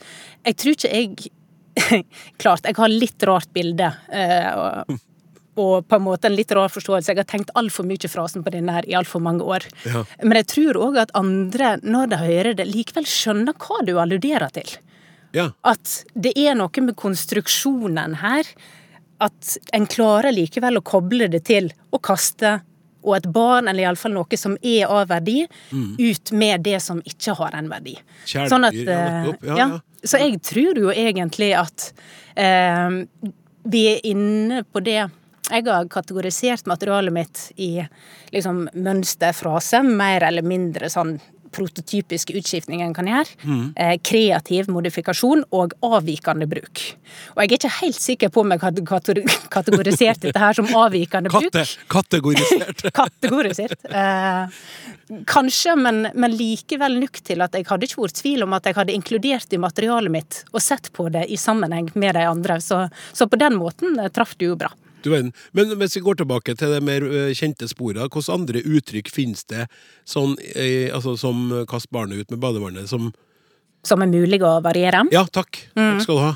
jeg 0.46 0.58
tror 0.62 0.76
ikke 0.78 0.92
jeg 0.94 1.34
Klart, 2.42 2.66
jeg 2.66 2.78
har 2.78 2.90
litt 2.90 3.26
rart 3.30 3.50
bilde. 3.54 3.90
Uh, 4.10 4.52
og, 4.58 4.96
og, 5.58 5.88
på 5.90 5.98
en 5.98 6.06
måte 6.06 6.30
en 6.30 6.38
litt 6.38 6.54
rar 6.58 6.72
forståelse. 6.74 7.12
Jeg 7.14 7.22
har 7.22 7.30
tenkt 7.30 7.54
altfor 7.58 7.86
mye 7.90 8.10
frasen 8.10 8.46
på 8.46 8.54
denne 8.54 8.74
her 8.74 8.88
i 8.90 8.96
altfor 8.98 9.22
mange 9.24 9.46
år. 9.46 9.66
Ja. 9.86 10.04
Men 10.24 10.40
jeg 10.42 10.50
tror 10.54 10.82
òg 10.88 11.02
at 11.08 11.14
andre, 11.18 11.76
når 11.84 12.14
de 12.14 12.22
hører 12.22 12.58
det, 12.58 12.66
likevel 12.70 13.06
skjønner 13.10 13.58
hva 13.62 13.82
du 13.86 13.94
alluderer 14.02 14.54
til. 14.58 14.74
Ja. 15.38 15.52
At 15.68 16.02
det 16.14 16.34
er 16.40 16.58
noe 16.58 16.86
med 16.86 16.98
konstruksjonen 16.98 18.18
her. 18.24 18.50
At 19.22 19.58
en 19.74 19.88
klarer 19.90 20.34
likevel 20.34 20.78
å 20.80 20.86
koble 20.86 21.30
det 21.34 21.46
til 21.50 21.72
å 21.94 22.02
kaste 22.02 22.60
og 23.08 23.16
et 23.18 23.30
barn, 23.32 23.70
eller 23.72 23.86
iallfall 23.86 24.14
noe 24.18 24.40
som 24.40 24.58
er 24.62 24.92
av 24.92 25.08
verdi, 25.12 25.46
mm. 25.72 25.96
ut 25.98 26.32
med 26.36 26.66
det 26.68 26.82
som 26.84 27.00
ikke 27.08 27.38
har 27.40 27.56
en 27.58 27.70
verdi. 27.72 27.96
Kjærdyr, 28.26 28.52
sånn 28.52 28.68
at, 28.68 28.80
ja, 28.84 28.98
ja, 29.48 29.60
ja. 29.64 29.70
Så 30.04 30.20
jeg 30.22 30.42
tror 30.46 30.78
jo 30.78 30.92
egentlig 30.94 31.54
at 31.58 31.92
eh, 32.38 33.00
vi 33.68 33.88
er 33.94 34.04
inne 34.08 34.62
på 34.68 34.84
det 34.86 35.00
jeg 35.48 35.64
har 35.64 35.88
kategorisert 35.88 36.68
materialet 36.68 37.14
mitt 37.16 37.42
i 37.56 37.80
liksom 38.36 38.66
mønsterfrase, 38.74 39.80
mer 39.84 40.26
eller 40.28 40.44
mindre 40.44 40.90
sånn 40.92 41.16
prototypisk 41.54 42.32
utskiftning 42.38 42.84
en 42.86 42.94
kan 42.96 43.10
gjøre. 43.10 43.38
Mm. 43.44 43.64
Eh, 43.76 43.94
kreativ 44.06 44.70
modifikasjon 44.72 45.44
og 45.56 45.76
avvikende 45.86 46.48
bruk. 46.50 46.84
Og 47.36 47.42
jeg 47.44 47.50
er 47.50 47.56
ikke 47.58 47.74
helt 47.80 48.02
sikker 48.02 48.32
på 48.34 48.44
om 48.44 48.54
jeg 48.54 48.64
hadde 48.64 48.86
kategorisert 49.54 50.24
dette 50.26 50.42
her 50.42 50.58
som 50.58 50.70
avvikende 50.80 51.32
bruk. 51.34 51.50
Katte, 51.52 51.66
kategorisert. 51.92 52.86
kategorisert. 53.02 53.88
Eh, 53.90 54.58
kanskje, 55.30 55.78
men, 55.80 56.08
men, 56.14 56.36
likevel 56.38 57.00
nok 57.02 57.22
til 57.26 57.44
at 57.46 57.56
jeg 57.56 57.68
hadde 57.70 57.88
ikke 57.88 58.04
vært 58.04 58.20
tvil 58.22 58.48
om 58.48 58.58
at 58.58 58.68
jeg 58.68 58.78
hadde 58.78 58.96
inkludert 58.96 59.54
i 59.54 59.62
materialet 59.62 60.14
mitt 60.14 60.42
og 60.52 60.62
sett 60.64 60.92
på 60.96 61.08
det 61.14 61.28
i 61.32 61.40
sammenheng 61.40 61.92
med 61.96 62.18
de 62.20 62.28
andre. 62.28 62.60
Så, 62.64 62.86
så 63.14 63.30
på 63.30 63.40
den 63.40 63.58
måten 63.60 64.00
eh, 64.00 64.12
traff 64.14 64.36
det 64.38 64.52
jo 64.52 64.60
bra. 64.60 64.74
Du 65.04 65.12
verden. 65.14 65.32
Men 65.52 65.76
hvis 65.78 65.98
vi 65.98 66.04
går 66.06 66.20
tilbake 66.22 66.56
til 66.58 66.74
det 66.74 66.82
mer 66.86 67.06
kjente 67.38 67.70
sporet, 67.70 68.02
hvilke 68.02 68.34
andre 68.34 68.64
uttrykk 68.66 69.12
finnes 69.14 69.46
det 69.52 69.68
sånn, 70.06 70.36
altså, 70.94 71.18
som 71.18 71.52
'kast 71.70 71.92
barnet 71.92 72.18
ut 72.18 72.32
med 72.32 72.42
badevannet'? 72.42 72.88
Som, 72.90 73.14
som 73.86 74.02
er 74.02 74.12
mulig 74.12 74.42
å 74.44 74.58
variere? 74.64 75.06
Ja, 75.14 75.26
takk. 75.26 75.68
Takk 75.76 76.04
skal 76.04 76.18
du 76.18 76.24
ha. 76.26 76.34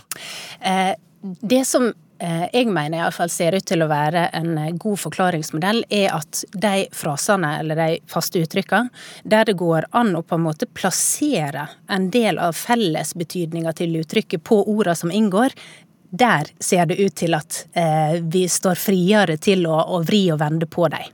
Eh, 0.62 0.94
det 1.42 1.66
som 1.68 1.92
eh, 2.22 2.46
jeg 2.54 2.70
mener 2.72 3.00
iallfall 3.02 3.30
ser 3.34 3.58
ut 3.58 3.66
til 3.68 3.84
å 3.84 3.90
være 3.92 4.28
en 4.38 4.78
god 4.82 5.00
forklaringsmodell, 5.04 5.84
er 5.90 6.10
at 6.16 6.44
de 6.54 6.88
frasene, 6.96 7.54
eller 7.60 7.80
de 7.80 8.00
faste 8.12 8.42
uttrykkene, 8.42 8.90
der 9.24 9.50
det 9.50 9.58
går 9.60 9.90
an 9.98 10.16
å 10.18 10.24
på 10.26 10.38
en 10.38 10.46
måte 10.48 10.70
plassere 10.70 11.68
en 11.92 12.10
del 12.14 12.42
av 12.42 12.58
fellesbetydninga 12.58 13.74
til 13.78 14.00
uttrykket 14.02 14.44
på 14.48 14.64
orda 14.72 14.96
som 14.98 15.14
inngår, 15.14 15.56
der 16.12 16.52
ser 16.60 16.86
det 16.86 17.00
ut 17.00 17.16
til 17.16 17.36
at 17.38 17.66
eh, 17.72 18.20
vi 18.22 18.44
står 18.50 18.76
friere 18.76 19.38
til 19.40 19.66
å, 19.68 19.78
å, 19.96 20.02
vri 20.04 20.26
og 20.34 20.42
vende 20.42 20.68
på 20.68 20.90
dem. 20.92 21.08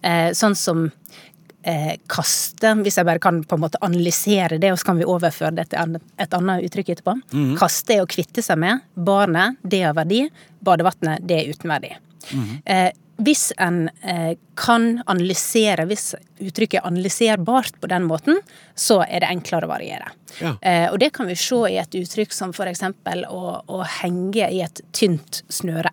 Eh, 0.00 0.30
sånn 0.36 0.54
som 0.58 0.84
eh, 0.86 1.96
kaste, 2.06 2.76
hvis 2.84 3.00
jeg 3.00 3.08
bare 3.08 3.22
kan 3.22 3.42
på 3.42 3.58
en 3.58 3.64
måte 3.64 3.80
analysere 3.82 4.60
det, 4.62 4.70
og 4.72 4.78
så 4.78 4.92
kan 4.92 5.02
vi 5.02 5.08
overføre 5.10 5.56
det 5.58 5.68
til 5.72 5.98
et 5.98 6.38
annet 6.38 6.68
uttrykk 6.68 6.94
etterpå. 6.94 7.16
Mm. 7.34 7.50
Kaste 7.58 7.98
er 7.98 8.06
å 8.06 8.10
kvitte 8.10 8.44
seg 8.46 8.62
med. 8.62 8.86
Barnet, 8.94 9.58
det 9.62 9.82
har 9.88 9.98
verdi. 9.98 10.22
Badevannet, 10.62 11.26
det 11.26 11.42
er 11.42 11.52
uten 11.54 11.74
verdi. 11.74 11.94
Mm 12.28 13.04
hvis 13.18 13.48
en 13.58 13.88
eh, 14.06 14.36
kan 14.58 15.00
analysere, 15.10 15.88
hvis 15.90 16.12
uttrykket 16.38 16.80
er 16.80 16.86
analyserbart 16.86 17.80
på 17.82 17.90
den 17.90 18.06
måten, 18.06 18.38
så 18.78 19.00
er 19.08 19.24
det 19.24 19.30
enklere 19.32 19.66
å 19.66 19.72
variere. 19.72 20.12
Ja. 20.38 20.54
Eh, 20.62 20.86
og 20.92 21.00
det 21.02 21.10
kan 21.16 21.26
vi 21.30 21.38
se 21.38 21.58
i 21.66 21.80
et 21.82 21.98
uttrykk 21.98 22.34
som 22.34 22.54
eksempel 22.70 23.24
å, 23.26 23.58
å 23.66 23.82
henge 23.98 24.50
i 24.54 24.62
et 24.62 24.82
tynt 24.94 25.42
snøre. 25.50 25.90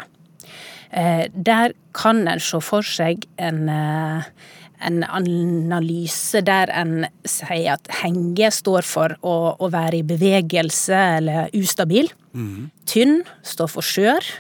Eh, 0.92 1.26
der 1.34 1.74
kan 1.98 2.28
en 2.30 2.44
se 2.44 2.62
for 2.62 2.86
seg 2.86 3.26
en, 3.42 3.66
en 3.72 5.04
analyse 5.10 6.46
der 6.46 6.70
en 6.78 7.08
sier 7.26 7.74
at 7.80 7.90
henge 8.04 8.54
står 8.54 8.86
for 8.86 9.18
å, 9.26 9.56
å 9.58 9.74
være 9.74 10.04
i 10.04 10.08
bevegelse 10.08 11.02
eller 11.18 11.58
ustabil. 11.58 12.14
Mm. 12.38 12.70
Tynn 12.86 13.24
står 13.42 13.74
for 13.80 13.96
skjør. 13.96 14.36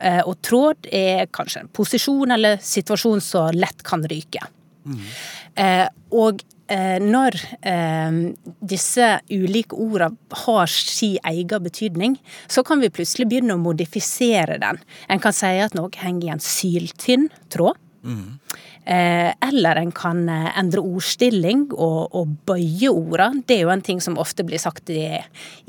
Eh, 0.00 0.22
og 0.24 0.38
tråd 0.46 0.88
er 0.92 1.28
kanskje 1.34 1.64
en 1.64 1.74
posisjon 1.76 2.36
eller 2.36 2.62
situasjon 2.64 3.20
som 3.24 3.52
lett 3.56 3.84
kan 3.86 4.04
ryke. 4.08 4.42
Mm. 4.80 5.00
Og 6.16 6.40
eh, 6.72 6.96
når 7.04 7.34
disse 8.64 9.08
ulike 9.28 9.76
ordene 9.76 10.40
har 10.46 10.70
sin 10.72 11.18
egen 11.28 11.66
betydning, 11.66 12.16
så 12.48 12.64
kan 12.64 12.80
vi 12.80 12.88
plutselig 12.88 13.28
begynne 13.28 13.58
å 13.58 13.60
modifisere 13.60 14.56
den. 14.62 14.80
En 15.12 15.20
kan 15.20 15.36
si 15.36 15.52
at 15.60 15.76
noe 15.76 15.92
henger 16.00 16.30
i 16.30 16.32
en 16.32 16.44
syltynn 16.44 17.28
tråd. 17.52 17.76
Mm. 18.00 18.38
Eh, 18.84 19.34
eller 19.48 19.76
en 19.76 19.92
kan 19.92 20.28
eh, 20.28 20.58
endre 20.58 20.80
ordstilling 20.80 21.66
og, 21.74 22.14
og 22.16 22.30
bøye 22.48 22.88
orda. 22.88 23.28
Det 23.46 23.58
er 23.58 23.66
jo 23.66 23.72
en 23.74 23.84
ting 23.84 24.00
som 24.00 24.16
ofte 24.18 24.44
blir 24.46 24.60
sagt 24.62 24.88
i, 24.90 25.04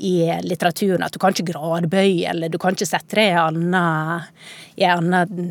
i 0.00 0.14
litteraturen, 0.42 1.04
at 1.04 1.12
du 1.12 1.20
kan 1.20 1.36
ikke 1.36 1.50
gradbøye, 1.52 2.30
eller 2.30 2.48
du 2.48 2.56
kan 2.62 2.72
ikke 2.72 2.88
sette 2.88 3.18
det 3.20 3.28
i 3.28 3.34
en 3.36 3.74
annen 3.76 5.50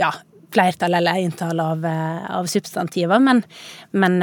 ja, 0.00 0.08
flertall 0.52 0.96
eller 0.96 1.20
entall 1.20 1.60
av, 1.60 1.84
eh, 1.84 2.24
av 2.32 2.48
substantiver. 2.48 3.20
Men, 3.20 3.44
men 3.92 4.16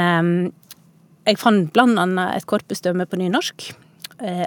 jeg 1.28 1.38
fant 1.38 1.80
annet 1.84 2.40
et 2.40 2.48
korpusdømme 2.50 3.06
på 3.06 3.22
nynorsk. 3.22 3.70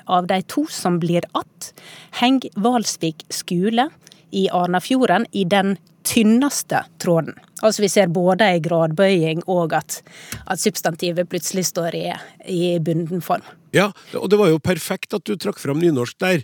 Av 0.06 0.28
de 0.30 0.36
to 0.46 0.68
som 0.70 1.00
blir 1.02 1.26
att, 1.34 1.72
heng 2.20 2.44
Valsvik 2.62 3.24
skule 3.34 3.88
i 4.30 4.44
Arnafjorden 4.54 5.26
i 5.32 5.48
den 5.50 5.78
tynneste 6.06 6.84
tråden. 7.02 7.34
Altså 7.64 7.86
vi 7.86 7.92
ser 7.92 8.12
både 8.14 8.48
ei 8.52 8.62
gradbøying 8.64 9.46
og 9.52 9.76
at, 9.78 10.02
at 10.46 10.62
substantivet 10.62 11.30
plutselig 11.32 11.66
står 11.72 11.96
i, 12.00 12.06
i 12.52 12.76
bunden 12.84 13.24
form. 13.24 13.46
Ja, 13.74 13.90
og 14.20 14.30
det 14.30 14.40
var 14.42 14.52
jo 14.52 14.62
perfekt 14.62 15.16
at 15.16 15.26
du 15.26 15.34
trakk 15.40 15.62
fram 15.62 15.82
nynorsk 15.82 16.20
der. 16.22 16.44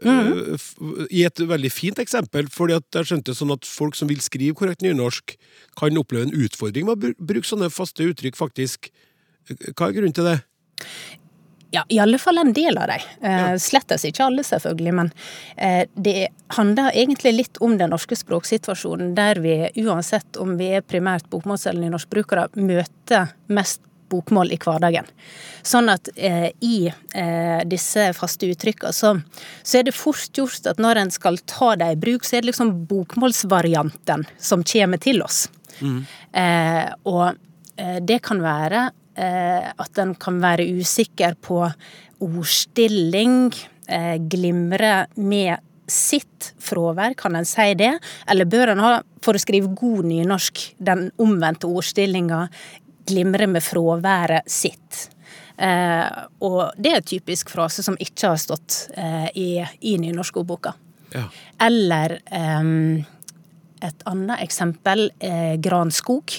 Mm. 0.00 0.56
I 1.12 1.26
et 1.28 1.42
veldig 1.44 1.70
fint 1.72 1.98
eksempel, 2.00 2.48
fordi 2.52 2.78
at 2.78 2.96
jeg 2.96 3.10
skjønte 3.10 3.34
sånn 3.36 3.52
at 3.52 3.68
folk 3.68 3.98
som 3.98 4.08
vil 4.08 4.22
skrive 4.24 4.56
korrekt 4.56 4.84
nynorsk, 4.86 5.34
kan 5.76 6.00
oppleve 6.00 6.28
en 6.28 6.46
utfordring 6.46 6.88
med 6.88 6.96
å 7.04 7.12
bruke 7.18 7.48
sånne 7.48 7.68
faste 7.72 8.06
uttrykk, 8.08 8.38
faktisk. 8.38 8.88
Hva 9.50 9.90
er 9.90 9.98
grunnen 9.98 10.16
til 10.16 10.28
det? 10.30 10.38
Ja, 11.70 11.84
i 11.88 12.00
alle 12.02 12.18
fall 12.18 12.38
en 12.38 12.52
del 12.52 12.78
av 12.78 12.88
dem. 12.90 13.04
Eh, 13.22 13.52
slettes 13.62 14.04
ikke 14.08 14.24
alle, 14.26 14.42
selvfølgelig, 14.46 14.94
men 14.96 15.12
eh, 15.56 15.84
det 15.94 16.32
handler 16.56 16.90
egentlig 16.90 17.34
litt 17.36 17.60
om 17.62 17.76
den 17.78 17.92
norske 17.94 18.18
språksituasjonen, 18.18 19.12
der 19.14 19.38
vi 19.42 19.54
uansett 19.84 20.40
om 20.42 20.56
vi 20.58 20.72
er 20.78 20.82
primært 20.82 21.30
bokmåls- 21.30 21.68
norskbrukere, 21.70 22.48
møter 22.58 23.30
mest 23.46 23.84
bokmål 24.10 24.50
i 24.50 24.58
hverdagen. 24.58 25.06
Sånn 25.62 25.90
at 25.92 26.10
eh, 26.16 26.50
i 26.66 26.88
eh, 26.88 27.60
disse 27.70 28.08
faste 28.18 28.48
uttrykkene 28.50 28.94
så, 28.96 29.14
så, 29.62 29.78
er 29.78 29.86
det 29.86 29.94
fort 29.94 30.34
gjort 30.34 30.66
at 30.66 30.80
når 30.82 31.04
en 31.04 31.14
skal 31.14 31.38
ta 31.46 31.76
dem 31.78 31.94
i 31.94 32.00
bruk, 32.00 32.26
så 32.26 32.38
er 32.38 32.42
det 32.42 32.50
liksom 32.50 32.72
bokmålsvarianten 32.90 34.26
som 34.38 34.66
kommer 34.66 35.02
til 35.02 35.22
oss. 35.22 35.44
Mm. 35.78 36.00
Eh, 36.32 36.88
og 37.06 37.26
eh, 37.76 38.00
det 38.02 38.18
kan 38.26 38.42
være 38.42 38.88
at 39.16 39.98
en 40.00 40.14
kan 40.16 40.38
være 40.40 40.64
usikker 40.78 41.34
på 41.42 41.58
ordstilling, 42.20 43.52
eh, 43.88 44.16
glimre 44.18 45.06
med 45.16 45.58
sitt 45.90 46.52
fravær, 46.62 47.16
kan 47.18 47.36
en 47.36 47.44
si 47.48 47.74
det? 47.74 47.92
Eller 48.30 48.44
bør 48.44 48.74
en 48.74 48.84
ha, 48.84 48.92
for 49.22 49.34
å 49.34 49.42
skrive 49.42 49.72
god 49.74 50.06
nynorsk, 50.06 50.74
den 50.78 51.08
omvendte 51.18 51.66
ordstillinga 51.66 52.44
glimre 53.10 53.48
med 53.50 53.64
fraværet 53.64 54.46
sitt? 54.50 55.08
Eh, 55.58 56.06
og 56.46 56.76
det 56.78 56.92
er 56.92 57.00
en 57.00 57.08
typisk 57.10 57.50
frase 57.52 57.82
som 57.84 57.98
ikke 58.00 58.30
har 58.32 58.40
stått 58.40 58.86
eh, 58.94 59.28
i, 59.34 59.48
i 59.80 59.96
nynorskordboka. 60.00 60.74
Ja. 61.16 61.26
Eller 61.66 62.20
eh, 62.30 63.02
et 63.82 64.06
annet 64.06 64.44
eksempel, 64.44 65.08
eh, 65.18 65.56
granskog. 65.60 66.36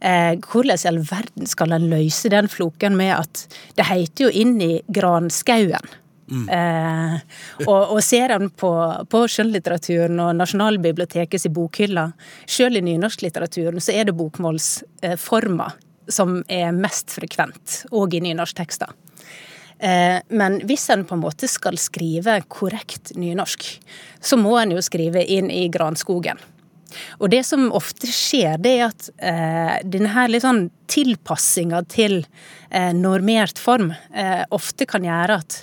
Eh, 0.00 0.34
hvordan 0.40 0.78
i 0.80 0.88
all 0.88 1.00
verden 1.04 1.48
skal 1.48 1.74
en 1.76 1.88
løse 1.90 2.30
den 2.32 2.48
floken 2.48 2.96
med 2.96 3.12
at 3.18 3.42
det 3.76 3.88
heter 3.90 4.26
jo 4.26 4.30
inn 4.32 4.56
i 4.64 4.78
granskauen? 4.88 5.90
Mm. 6.30 6.46
Eh, 6.46 7.14
og, 7.66 7.96
og, 7.96 8.00
ser 8.06 8.30
en 8.36 8.48
på, 8.54 8.70
på 9.10 9.22
skjønnlitteraturen 9.28 10.20
og 10.22 10.36
Nasjonalbibliotekets 10.38 11.48
bokhylla, 11.52 12.06
sjøl 12.46 12.78
i 12.78 12.84
nynorsklitteraturen, 12.86 13.82
så 13.82 13.96
er 13.98 14.08
det 14.08 14.16
bokmålsforma 14.18 15.70
som 16.10 16.40
er 16.50 16.70
mest 16.74 17.12
frekvent, 17.18 17.84
òg 17.94 18.16
i 18.16 18.22
nynorsktekster. 18.24 18.94
Eh, 19.80 20.20
men 20.28 20.60
hvis 20.68 20.86
en 20.92 21.04
på 21.08 21.16
en 21.16 21.22
måte 21.22 21.48
skal 21.50 21.78
skrive 21.80 22.38
korrekt 22.52 23.14
nynorsk, 23.18 23.66
så 24.20 24.38
må 24.38 24.56
en 24.60 24.74
jo 24.76 24.82
skrive 24.84 25.24
inn 25.24 25.50
i 25.50 25.66
granskogen. 25.72 26.40
Og 27.20 27.30
det 27.32 27.42
som 27.46 27.68
ofte 27.76 28.10
skjer, 28.10 28.58
det 28.62 28.76
er 28.78 28.86
at 28.88 29.10
eh, 29.16 29.74
denne 29.86 30.12
her 30.14 30.30
litt 30.30 30.44
sånn 30.44 30.68
tilpassinga 30.90 31.84
til 31.92 32.20
eh, 32.70 32.90
normert 32.96 33.60
form 33.60 33.92
eh, 34.14 34.42
ofte 34.54 34.88
kan 34.90 35.06
gjøre 35.06 35.40
at, 35.42 35.60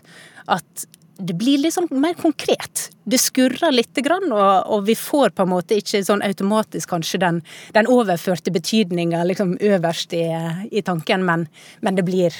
at 0.57 0.87
det 1.17 1.33
blir 1.37 1.61
litt 1.61 1.75
sånn 1.75 1.89
mer 1.97 2.15
konkret. 2.19 2.89
Det 3.09 3.19
skurrer 3.21 3.73
lite 3.73 4.03
grann, 4.05 4.29
og, 4.31 4.67
og, 4.69 4.83
vi 4.87 4.95
får 4.97 5.33
på 5.35 5.45
en 5.45 5.53
måte 5.55 5.79
ikke 5.79 6.03
sånn 6.05 6.23
automatisk 6.25 6.91
kanskje 6.93 7.21
den, 7.23 7.41
den 7.73 7.89
overførte 7.91 8.53
betydninga 8.53 9.23
liksom 9.27 9.55
øverst 9.57 10.13
i, 10.17 10.27
i 10.71 10.83
tanken, 10.85 11.25
men, 11.25 11.47
men, 11.81 11.97
det 11.97 12.05
blir 12.07 12.35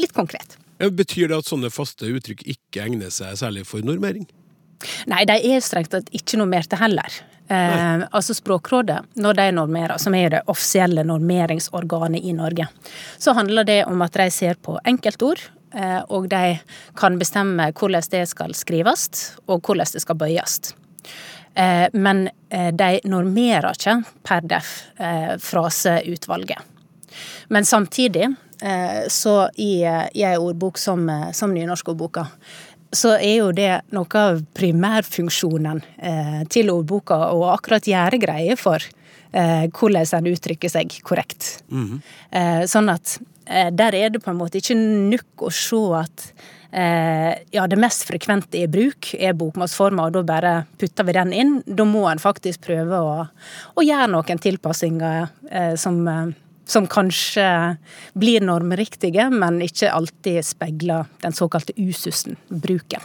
litt 0.00 0.16
konkret. 0.16 0.56
Betyr 0.80 1.30
det 1.30 1.38
at 1.40 1.48
sånne 1.48 1.70
faste 1.72 2.08
uttrykk 2.08 2.44
ikke 2.56 2.84
egner 2.88 3.12
seg 3.12 3.36
særlig 3.40 3.64
for 3.68 3.84
normering? 3.84 4.26
Nei, 5.08 5.22
de 5.28 5.36
er 5.52 5.62
strengt 5.64 5.92
tatt 5.94 6.10
ikke 6.16 6.40
normerte 6.40 6.76
heller. 6.80 7.20
Eh, 7.48 8.00
altså 8.10 8.34
Språkrådet, 8.34 8.98
når 9.14 9.34
de 9.38 9.50
normerer, 9.54 9.98
som 10.02 10.14
er 10.18 10.30
det 10.34 10.42
offisielle 10.50 11.04
normeringsorganet 11.06 12.24
i 12.24 12.32
Norge, 12.34 12.66
så 13.18 13.36
handler 13.38 13.64
det 13.64 13.84
om 13.86 14.02
at 14.02 14.18
de 14.18 14.26
ser 14.34 14.58
på 14.58 14.74
enkeltord, 14.84 15.44
eh, 15.74 16.00
og 16.08 16.26
de 16.32 16.58
kan 16.98 17.18
bestemme 17.18 17.70
hvordan 17.70 18.10
det 18.10 18.24
skal 18.32 18.54
skrives, 18.54 19.36
og 19.46 19.62
hvordan 19.62 19.94
det 19.94 20.02
skal 20.02 20.18
bøyes. 20.18 20.74
Eh, 21.54 21.86
men 21.92 22.26
eh, 22.50 22.72
de 22.74 23.00
normerer 23.04 23.78
ikke 23.78 24.00
per 24.26 24.50
def 24.50 24.72
eh, 24.98 25.36
fraseutvalget. 25.38 26.58
Men 27.48 27.64
samtidig, 27.64 28.26
eh, 28.62 29.06
så 29.08 29.38
i, 29.54 29.86
i 29.86 30.26
ei 30.26 30.34
ordbok 30.36 30.78
som, 30.78 31.06
som 31.32 31.54
nynorskordboka, 31.54 32.26
så 32.94 33.16
er 33.16 33.40
jo 33.40 33.52
det 33.56 33.70
noe 33.94 34.20
av 34.20 34.42
primærfunksjonen 34.56 35.82
eh, 35.98 36.42
til 36.52 36.70
ordboka 36.74 37.18
å 37.34 37.46
akkurat 37.52 37.86
gjøre 37.88 38.20
greie 38.22 38.56
for 38.60 38.82
eh, 39.32 39.66
hvordan 39.70 40.12
en 40.20 40.28
uttrykker 40.32 40.72
seg 40.72 40.98
korrekt. 41.06 41.64
Mm. 41.70 41.98
Eh, 42.30 42.62
sånn 42.70 42.92
at 42.92 43.18
eh, 43.46 43.72
der 43.74 43.96
er 43.98 44.14
det 44.14 44.22
på 44.24 44.32
en 44.32 44.40
måte 44.40 44.62
ikke 44.62 44.78
nok 44.78 45.48
å 45.48 45.52
se 45.54 45.82
at 45.98 46.26
eh, 46.70 47.32
ja, 47.54 47.66
det 47.66 47.80
mest 47.80 48.06
frekvente 48.08 48.60
i 48.60 48.70
bruk 48.70 49.12
er 49.18 49.36
bokmålsforma, 49.38 50.08
og 50.08 50.18
da 50.18 50.24
bare 50.26 50.56
putter 50.80 51.06
vi 51.08 51.16
den 51.16 51.34
inn. 51.36 51.54
Da 51.66 51.86
må 51.88 52.06
en 52.10 52.22
faktisk 52.22 52.66
prøve 52.68 53.02
å, 53.02 53.22
å 53.74 53.86
gjøre 53.86 54.10
noen 54.14 54.42
tilpassinger 54.42 55.28
eh, 55.50 55.74
som 55.80 56.02
som 56.66 56.88
kanskje 56.90 57.46
blir 58.18 58.44
normriktige, 58.44 59.28
men 59.30 59.60
ikke 59.64 59.92
alltid 59.92 60.42
speiler 60.46 61.06
den 61.22 61.36
såkalte 61.36 61.74
ususen, 61.78 62.36
bruken. 62.48 63.02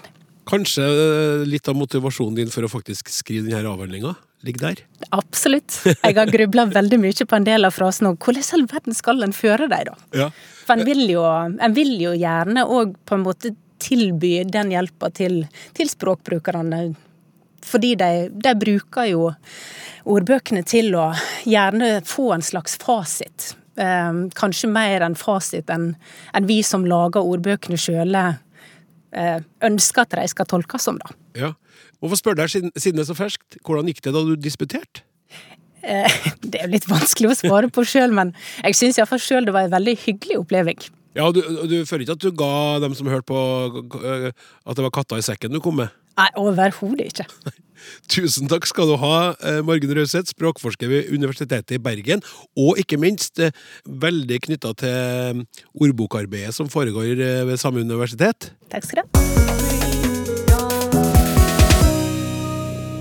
Kanskje 0.49 0.83
eh, 0.83 1.45
litt 1.47 1.69
av 1.69 1.77
motivasjonen 1.77 2.39
din 2.41 2.51
for 2.51 2.65
å 2.65 2.71
faktisk 2.71 3.11
skrive 3.13 3.47
denne 3.47 3.69
avhandlinga 3.69 4.15
ligger 4.41 4.71
der? 4.71 4.81
Absolutt. 5.13 5.77
Jeg 6.05 6.17
har 6.17 6.31
grubla 6.33 6.65
veldig 6.71 6.97
mye 7.01 7.27
på 7.29 7.37
en 7.37 7.45
del 7.45 7.67
av 7.67 7.75
frasene 7.75 8.13
òg. 8.13 8.17
hvordan 8.25 8.41
i 8.41 8.55
all 8.57 8.65
verden 8.71 8.97
skal 8.97 9.21
en 9.23 9.35
føre 9.37 9.69
dem, 9.69 9.91
da? 9.91 9.97
Ja. 10.17 10.29
For 10.65 10.77
en 10.77 10.87
vil 10.87 11.05
jo, 11.11 11.21
en 11.25 11.77
vil 11.77 11.93
jo 12.01 12.15
gjerne 12.17 12.65
òg 12.65 12.97
på 13.05 13.17
en 13.17 13.25
måte 13.27 13.53
tilby 13.81 14.41
den 14.49 14.73
hjelpa 14.73 15.09
til, 15.13 15.43
til 15.77 15.89
språkbrukerne 15.89 16.83
fordi 17.67 17.95
de, 17.99 18.29
de, 18.31 18.53
bruker 18.57 19.09
jo 19.11 19.31
ordbøkene 20.09 20.63
til 20.67 20.95
å 20.97 21.11
gjerne 21.47 21.99
få 22.07 22.31
en 22.35 22.45
slags 22.45 22.77
fasit. 22.81 23.51
Eh, 23.79 24.11
kanskje 24.37 24.69
mer 24.71 25.05
enn 25.05 25.17
fasit 25.19 25.69
enn 25.73 25.93
en 26.35 26.49
vi 26.49 26.61
som 26.65 26.87
lager 26.87 27.23
ordbøkene 27.23 27.79
sjøle 27.79 28.25
eh, 29.15 29.39
ønsker 29.63 30.05
at 30.05 30.17
de 30.17 30.27
skal 30.31 30.49
tolkes 30.49 30.89
som. 30.89 30.99
da. 31.01 31.15
Ja. 31.37 31.53
Hvorfor 32.01 32.17
spør 32.17 32.39
deg, 32.39 32.49
siden, 32.49 32.73
siden 32.75 32.97
det 32.97 33.05
er 33.05 33.11
så 33.13 33.17
ferskt, 33.17 33.59
hvordan 33.61 33.89
gikk 33.91 34.01
det 34.07 34.15
da 34.15 34.23
du 34.25 34.33
disputerte? 34.39 35.05
Eh, 35.81 36.17
det 36.49 36.61
er 36.61 36.67
jo 36.67 36.73
litt 36.75 36.89
vanskelig 36.89 37.31
å 37.31 37.37
svare 37.43 37.69
på 37.73 37.85
sjøl, 37.87 38.13
men 38.15 38.33
jeg 38.63 38.77
syns 38.79 38.99
iallfall 38.99 39.21
sjøl 39.21 39.47
det 39.47 39.55
var 39.55 39.67
en 39.67 39.75
veldig 39.77 39.95
hyggelig 40.05 40.41
oppleving. 40.43 40.81
Ja, 41.17 41.27
Du, 41.35 41.41
du 41.67 41.81
føler 41.85 42.05
ikke 42.05 42.15
at 42.15 42.23
du 42.23 42.31
ga 42.39 42.79
dem 42.79 42.93
som 42.95 43.09
hørte 43.11 43.27
på, 43.27 43.39
at 43.99 44.77
det 44.77 44.85
var 44.85 44.93
katta 44.95 45.19
i 45.19 45.25
sekken 45.25 45.51
du 45.51 45.59
kom 45.63 45.81
med? 45.81 45.91
Nei, 46.21 46.29
overhodet 46.37 47.09
ikke. 47.09 47.25
Tusen 48.13 48.45
takk 48.51 48.67
skal 48.69 48.91
du 48.91 48.95
ha, 49.01 49.33
eh, 49.41 49.61
Margunn 49.65 49.95
Rauseth, 49.97 50.29
språkforsker 50.35 50.85
ved 50.91 51.09
Universitetet 51.09 51.79
i 51.79 51.81
Bergen, 51.81 52.21
og 52.53 52.77
ikke 52.81 53.01
minst 53.01 53.41
eh, 53.41 53.49
veldig 53.89 54.37
knytta 54.45 54.69
til 54.77 54.93
eh, 54.93 55.41
ordbokarbeidet 55.81 56.53
som 56.53 56.69
foregår 56.69 57.17
ved 57.49 57.57
samme 57.57 57.81
universitet. 57.81 58.53
Takk 58.69 58.85
skal 58.85 59.01
du 59.01 59.05
ha. 59.17 59.21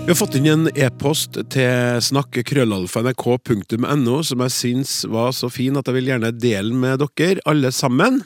Vi 0.01 0.09
har 0.09 0.17
fått 0.17 0.33
inn 0.39 0.47
en 0.49 0.65
e-post 0.73 1.37
til 1.53 2.01
snakkekrøllalfa.nrk.no 2.01 4.15
som 4.25 4.41
jeg 4.47 4.53
syns 4.55 5.05
var 5.05 5.29
så 5.37 5.45
fin 5.53 5.77
at 5.77 5.85
jeg 5.87 5.95
vil 5.99 6.09
gjerne 6.09 6.31
dele 6.33 6.73
med 6.73 7.05
dere, 7.05 7.37
alle 7.45 7.69
sammen. 7.69 8.25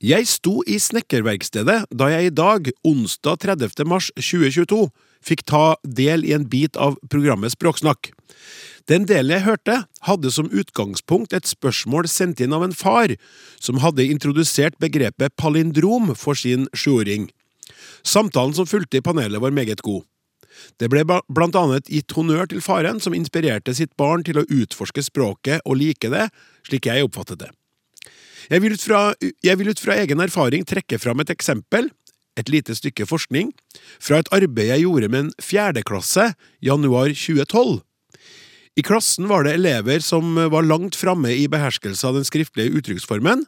Jeg 0.00 0.24
sto 0.30 0.62
i 0.64 0.78
snekkerverkstedet 0.80 1.82
da 1.92 2.06
jeg 2.08 2.30
i 2.30 2.32
dag, 2.32 2.70
onsdag 2.88 3.42
30. 3.42 3.82
mars 3.84 4.06
2022, 4.16 4.86
fikk 5.20 5.42
ta 5.44 5.74
del 5.84 6.24
i 6.24 6.32
en 6.32 6.46
bit 6.48 6.78
av 6.80 6.96
programmet 7.12 7.52
Språksnakk. 7.52 8.08
Den 8.88 9.04
delen 9.04 9.34
jeg 9.34 9.44
hørte, 9.44 9.76
hadde 10.08 10.32
som 10.32 10.48
utgangspunkt 10.48 11.36
et 11.36 11.44
spørsmål 11.44 12.08
sendt 12.08 12.40
inn 12.40 12.56
av 12.56 12.64
en 12.64 12.72
far 12.72 13.12
som 13.60 13.82
hadde 13.84 14.08
introdusert 14.08 14.80
begrepet 14.80 15.36
palindrom 15.36 16.14
for 16.16 16.32
sin 16.32 16.64
sjuåring. 16.72 17.28
Samtalen 18.00 18.56
som 18.56 18.72
fulgte 18.72 19.02
i 19.02 19.04
panelet, 19.04 19.36
var 19.44 19.52
meget 19.52 19.84
god. 19.84 20.08
Det 20.80 20.88
ble 20.88 21.04
blant 21.04 21.60
annet 21.60 21.92
gitt 21.92 22.16
honnør 22.16 22.48
til 22.48 22.64
faren, 22.64 23.04
som 23.04 23.12
inspirerte 23.12 23.76
sitt 23.76 23.92
barn 24.00 24.24
til 24.24 24.40
å 24.40 24.48
utforske 24.48 25.04
språket 25.04 25.60
og 25.68 25.76
like 25.84 26.08
det, 26.08 26.30
slik 26.64 26.88
jeg 26.88 27.04
oppfattet 27.04 27.44
det. 27.44 27.52
Jeg 28.48 28.62
vil, 28.64 28.76
fra, 28.80 29.00
jeg 29.20 29.60
vil 29.60 29.72
ut 29.72 29.82
fra, 29.82 29.98
egen 30.00 30.22
erfaring 30.22 30.64
trekke 30.68 30.98
fram 31.02 31.20
et 31.20 31.32
eksempel, 31.34 31.90
et 32.38 32.48
lite 32.48 32.74
stykke 32.78 33.06
forskning, 33.10 33.52
fra 34.00 34.22
et 34.22 34.30
arbeid 34.32 34.70
jeg 34.70 34.86
gjorde 34.86 35.10
med 35.12 35.26
en 35.26 35.32
fjerdeklasse 35.42 36.30
januar 36.64 37.12
2012. 37.12 37.80
I 38.78 38.84
klassen 38.86 39.26
var 39.28 39.44
det 39.44 39.56
elever 39.58 40.00
som 40.04 40.38
var 40.52 40.64
langt 40.64 40.96
framme 40.96 41.32
i 41.34 41.48
beherskelse 41.50 42.06
av 42.06 42.16
den 42.16 42.24
skriftlige 42.24 42.72
uttrykksformen, 42.78 43.44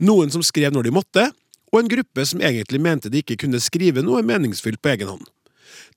noen 0.00 0.32
som 0.32 0.44
skrev 0.46 0.72
når 0.72 0.88
de 0.88 0.94
måtte, 0.94 1.26
og 1.72 1.80
en 1.80 1.90
gruppe 1.90 2.24
som 2.28 2.40
egentlig 2.44 2.80
mente 2.84 3.10
de 3.12 3.22
ikke 3.22 3.40
kunne 3.44 3.60
skrive 3.60 4.04
noe 4.04 4.22
meningsfylt 4.24 4.80
på 4.84 4.92
egen 4.94 5.10
hånd. 5.14 5.26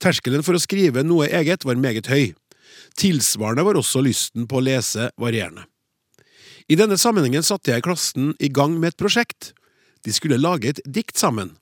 Terskelen 0.02 0.43
for 0.43 0.58
å 0.58 0.63
skrive 0.63 1.04
noe 1.06 1.28
eget 1.28 1.67
var 1.67 1.80
meget 1.80 2.10
høy. 2.12 2.34
Tilsvarende 3.00 3.65
var 3.67 3.80
også 3.80 4.04
lysten 4.04 4.48
på 4.48 4.60
å 4.60 4.65
lese 4.65 5.10
varierende. 5.19 5.67
I 6.65 6.78
denne 6.80 6.97
sammenhengen 6.97 7.45
satte 7.45 7.73
jeg 7.73 7.86
klassen 7.86 8.34
i 8.41 8.49
gang 8.49 8.80
med 8.80 8.93
et 8.93 9.01
prosjekt. 9.01 9.54
De 10.06 10.13
skulle 10.13 10.41
lage 10.41 10.71
et 10.71 10.82
dikt 10.86 11.17
sammen. 11.17 11.54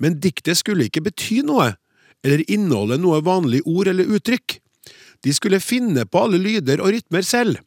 Men 0.00 0.18
diktet 0.22 0.60
skulle 0.60 0.88
ikke 0.88 1.04
bety 1.04 1.42
noe, 1.44 1.74
eller 2.24 2.44
inneholde 2.48 2.98
noe 3.00 3.20
vanlig 3.24 3.60
ord 3.68 3.90
eller 3.92 4.08
uttrykk. 4.16 4.58
De 5.24 5.34
skulle 5.34 5.60
finne 5.60 6.06
på 6.08 6.24
alle 6.24 6.40
lyder 6.40 6.80
og 6.80 6.94
rytmer 6.94 7.26
selv. 7.26 7.60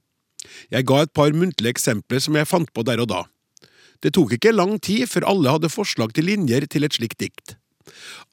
Jeg 0.73 0.87
ga 0.89 1.03
et 1.03 1.13
par 1.13 1.33
muntlige 1.37 1.75
eksempler 1.75 2.21
som 2.23 2.37
jeg 2.37 2.49
fant 2.49 2.71
på 2.73 2.85
der 2.87 3.03
og 3.03 3.11
da. 3.11 3.21
Det 4.01 4.15
tok 4.17 4.33
ikke 4.33 4.55
lang 4.55 4.79
tid 4.81 5.05
før 5.09 5.27
alle 5.29 5.53
hadde 5.53 5.69
forslag 5.69 6.15
til 6.17 6.25
linjer 6.31 6.65
til 6.65 6.87
et 6.87 6.97
slikt 6.97 7.21
dikt. 7.21 7.55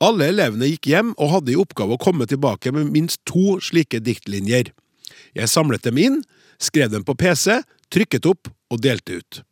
Alle 0.00 0.30
elevene 0.32 0.70
gikk 0.70 0.88
hjem 0.88 1.12
og 1.18 1.32
hadde 1.34 1.52
i 1.52 1.58
oppgave 1.60 1.96
å 1.96 2.00
komme 2.00 2.28
tilbake 2.30 2.72
med 2.72 2.88
minst 2.94 3.20
to 3.28 3.58
slike 3.64 4.00
diktlinjer. 4.04 4.72
Jeg 5.36 5.52
samlet 5.52 5.84
dem 5.84 6.00
inn, 6.00 6.22
skrev 6.62 6.88
dem 6.94 7.04
på 7.04 7.16
PC, 7.18 7.60
trykket 7.92 8.26
opp 8.28 8.50
og 8.72 8.82
delte 8.84 9.20
ut. 9.20 9.42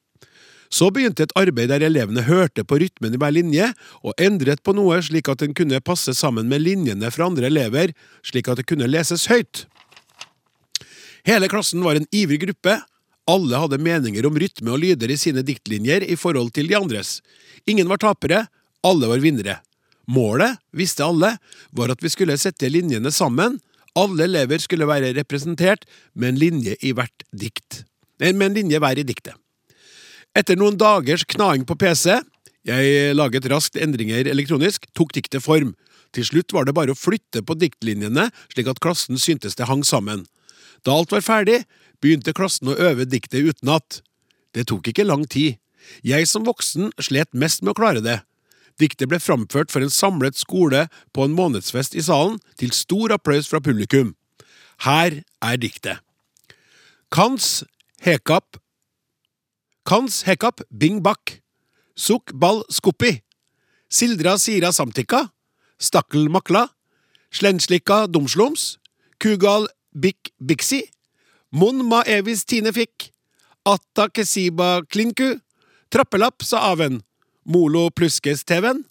Så 0.73 0.91
begynte 0.91 1.27
et 1.27 1.35
arbeid 1.39 1.71
der 1.71 1.85
elevene 1.87 2.25
hørte 2.27 2.65
på 2.67 2.81
rytmen 2.83 3.15
i 3.15 3.21
hver 3.21 3.35
linje, 3.35 3.71
og 4.03 4.19
endret 4.21 4.63
på 4.67 4.75
noe 4.77 4.99
slik 5.05 5.31
at 5.31 5.45
den 5.45 5.55
kunne 5.57 5.81
passe 5.85 6.15
sammen 6.19 6.51
med 6.51 6.65
linjene 6.65 7.11
fra 7.15 7.29
andre 7.31 7.49
elever, 7.51 7.95
slik 8.27 8.51
at 8.51 8.61
det 8.61 8.67
kunne 8.69 8.91
leses 8.91 9.29
høyt. 9.31 9.65
Hele 11.27 11.49
klassen 11.51 11.83
var 11.87 11.99
en 11.99 12.09
ivrig 12.15 12.41
gruppe. 12.43 12.81
Alle 13.27 13.59
hadde 13.59 13.83
meninger 13.83 14.27
om 14.29 14.37
rytme 14.39 14.75
og 14.75 14.83
lyder 14.83 15.11
i 15.11 15.19
sine 15.19 15.43
diktlinjer 15.47 16.05
i 16.07 16.19
forhold 16.19 16.53
til 16.55 16.69
de 16.71 16.77
andres. 16.79 17.21
Ingen 17.67 17.89
var 17.91 18.03
tapere, 18.03 18.45
alle 18.87 19.11
var 19.11 19.23
vinnere. 19.23 19.59
Målet, 20.07 20.61
visste 20.71 21.03
alle, 21.03 21.33
var 21.75 21.91
at 21.91 22.03
vi 22.03 22.13
skulle 22.13 22.39
sette 22.39 22.71
linjene 22.71 23.11
sammen. 23.11 23.59
Alle 23.99 24.29
elever 24.29 24.63
skulle 24.63 24.87
være 24.87 25.15
representert 25.17 25.87
med 26.15 26.35
en 26.35 26.41
linje 26.45 26.77
i 26.85 26.93
hvert 26.95 27.27
dikt. 27.35 27.83
Med 28.21 28.43
en 28.49 28.57
linje 28.57 28.81
hver 28.81 28.99
i 28.99 29.05
diktet. 29.07 29.35
Etter 30.37 30.57
noen 30.59 30.77
dagers 30.77 31.25
knaing 31.25 31.65
på 31.69 31.77
PC, 31.81 32.19
jeg 32.67 33.17
laget 33.17 33.47
raskt 33.49 33.79
endringer 33.81 34.27
elektronisk, 34.29 34.89
tok 34.97 35.15
diktet 35.17 35.45
form. 35.45 35.75
Til 36.17 36.27
slutt 36.27 36.53
var 36.53 36.67
det 36.67 36.75
bare 36.77 36.93
å 36.93 36.99
flytte 36.99 37.43
på 37.47 37.57
diktlinjene 37.61 38.29
slik 38.53 38.69
at 38.71 38.81
klassen 38.83 39.21
syntes 39.21 39.57
det 39.57 39.69
hang 39.71 39.85
sammen. 39.85 40.25
Da 40.85 40.95
alt 40.97 41.13
var 41.13 41.25
ferdig, 41.25 41.63
begynte 42.03 42.35
klassen 42.37 42.73
å 42.73 42.77
øve 42.77 43.07
diktet 43.09 43.47
utenat. 43.47 44.01
Det 44.53 44.67
tok 44.71 44.91
ikke 44.91 45.07
lang 45.07 45.27
tid. 45.29 45.61
Jeg 46.05 46.27
som 46.29 46.47
voksen 46.47 46.91
slet 47.01 47.33
mest 47.37 47.63
med 47.63 47.75
å 47.75 47.79
klare 47.79 48.03
det. 48.05 48.21
Diktet 48.81 49.09
ble 49.09 49.21
framført 49.23 49.73
for 49.73 49.85
en 49.85 49.93
samlet 49.93 50.37
skole 50.37 50.87
på 51.17 51.25
en 51.25 51.37
månedsfest 51.37 51.97
i 51.97 52.05
salen, 52.05 52.37
til 52.61 52.75
stor 52.77 53.15
applaus 53.17 53.49
fra 53.49 53.63
publikum. 53.63 54.15
Her 54.85 55.23
er 55.41 55.57
diktet. 55.61 56.03
Kans 57.13 57.65
hekap 58.03 58.59
Kans 59.87 60.25
hekap 60.27 60.65
bing 60.75 60.99
bak. 60.99 61.39
Sukk 61.95 62.35
ball 62.35 62.65
skoppi. 62.67 63.23
Sildra 63.87 64.35
sira 64.35 64.73
samtikka. 64.75 65.31
Stakkel 65.79 66.27
makla. 66.27 66.65
Slenslikka 67.31 68.11
dumslums. 68.11 68.81
Kugal 69.23 69.69
bik 69.95 70.33
biksi. 70.43 70.83
Mon 71.55 71.87
ma 71.87 72.03
evis 72.03 72.43
tine 72.43 72.75
fikk. 72.75 73.13
Atta 73.63 74.09
kesiba 74.11 74.83
klinku. 74.91 75.39
Trappelapp 75.87 76.43
sa 76.43 76.73
aven. 76.73 76.99
Molo 77.47 77.87
pluskes 77.95 78.43
teven. 78.43 78.83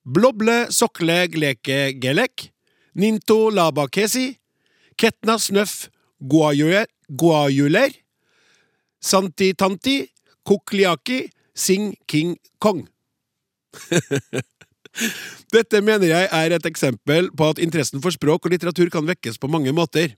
Bloble 0.00 0.72
sokle 0.72 1.26
gleke 1.28 1.92
gelek. 2.00 2.54
Ninto 2.96 3.50
laba 3.52 3.84
kesi. 3.92 4.38
Ketna 4.96 5.36
snøff 5.36 5.90
guajuler. 6.24 7.92
Santi 9.02 9.52
Tanti, 9.54 10.06
Kokliaki, 10.46 11.26
Sing 11.54 11.94
King 12.06 12.36
Kong. 12.58 12.86
Dette 15.54 15.82
mener 15.84 16.08
jeg 16.08 16.28
er 16.32 16.54
et 16.56 16.66
eksempel 16.68 17.28
på 17.36 17.50
at 17.52 17.60
interessen 17.62 18.00
for 18.04 18.14
språk 18.14 18.46
og 18.46 18.54
litteratur 18.54 18.90
kan 18.92 19.06
vekkes 19.08 19.38
på 19.40 19.50
mange 19.52 19.72
måter. 19.76 20.14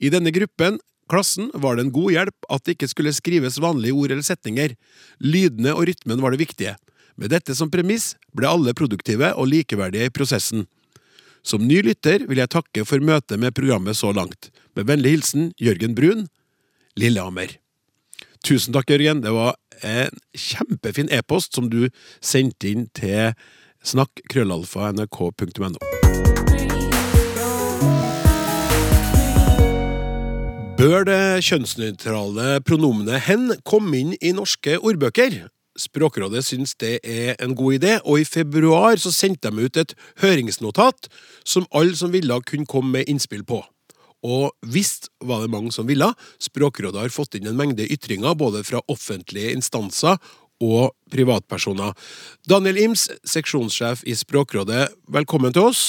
I 0.00 0.10
denne 0.12 0.32
gruppen, 0.34 0.78
klassen, 1.10 1.50
var 1.54 1.76
det 1.76 1.86
en 1.86 1.94
god 1.94 2.14
hjelp 2.14 2.50
at 2.52 2.64
det 2.64 2.76
ikke 2.76 2.90
skulle 2.92 3.14
skrives 3.16 3.60
vanlige 3.62 3.96
ord 3.96 4.12
eller 4.12 4.24
setninger. 4.24 4.76
Lydene 5.20 5.74
og 5.76 5.88
rytmen 5.88 6.20
var 6.22 6.34
det 6.34 6.42
viktige. 6.44 6.76
Med 7.20 7.32
dette 7.34 7.56
som 7.56 7.72
premiss 7.72 8.14
ble 8.36 8.48
alle 8.48 8.76
produktive 8.76 9.32
og 9.36 9.50
likeverdige 9.50 10.08
i 10.08 10.14
prosessen. 10.14 10.68
Som 11.42 11.64
ny 11.68 11.80
lytter 11.84 12.26
vil 12.28 12.40
jeg 12.40 12.52
takke 12.52 12.84
for 12.88 13.00
møtet 13.04 13.40
med 13.40 13.56
programmet 13.56 13.96
så 13.96 14.12
langt. 14.16 14.52
Med 14.76 14.88
vennlig 14.88 15.16
hilsen 15.16 15.50
Jørgen 15.60 15.96
Brun, 15.96 16.26
Lillehammer. 17.00 17.56
Tusen 18.44 18.72
takk, 18.72 18.90
Jørgen. 18.90 19.22
Det 19.22 19.32
var 19.36 19.54
en 19.84 20.10
kjempefin 20.36 21.08
e-post 21.12 21.54
som 21.56 21.70
du 21.72 21.88
sendte 22.24 22.68
inn 22.70 22.88
til 22.96 23.32
snakk.krøllalfa.nrk.no. 23.84 25.78
Bør 30.80 31.04
det 31.04 31.44
kjønnsnøytrale 31.44 32.60
pronomenet 32.64 33.20
hen 33.26 33.52
komme 33.68 33.98
inn 33.98 34.14
i 34.16 34.32
norske 34.32 34.78
ordbøker? 34.80 35.52
Språkrådet 35.76 36.40
syns 36.44 36.72
det 36.80 37.04
er 37.04 37.36
en 37.36 37.52
god 37.56 37.72
idé, 37.76 38.00
og 38.04 38.20
i 38.20 38.24
februar 38.24 38.96
så 38.96 39.12
sendte 39.12 39.52
de 39.52 39.64
ut 39.68 39.76
et 39.76 39.92
høringsnotat 40.24 41.08
som 41.44 41.68
alle 41.76 41.96
som 41.96 42.12
ville 42.12 42.40
kunne 42.48 42.66
komme 42.66 42.90
med 42.96 43.04
innspill 43.12 43.44
på. 43.44 43.60
Og 44.26 44.52
visst 44.66 45.08
var 45.24 45.42
det 45.42 45.52
mange 45.52 45.72
som 45.72 45.88
ville. 45.88 46.10
Språkrådet 46.42 47.06
har 47.06 47.14
fått 47.14 47.38
inn 47.38 47.48
en 47.50 47.58
mengde 47.58 47.88
ytringer 47.88 48.36
både 48.38 48.62
fra 48.66 48.82
offentlige 48.92 49.54
instanser 49.56 50.20
og 50.60 50.92
privatpersoner. 51.12 51.94
Daniel 52.48 52.78
Ims, 52.82 53.08
seksjonssjef 53.24 54.04
i 54.04 54.16
Språkrådet, 54.18 54.90
velkommen 55.08 55.56
til 55.56 55.70
oss. 55.70 55.84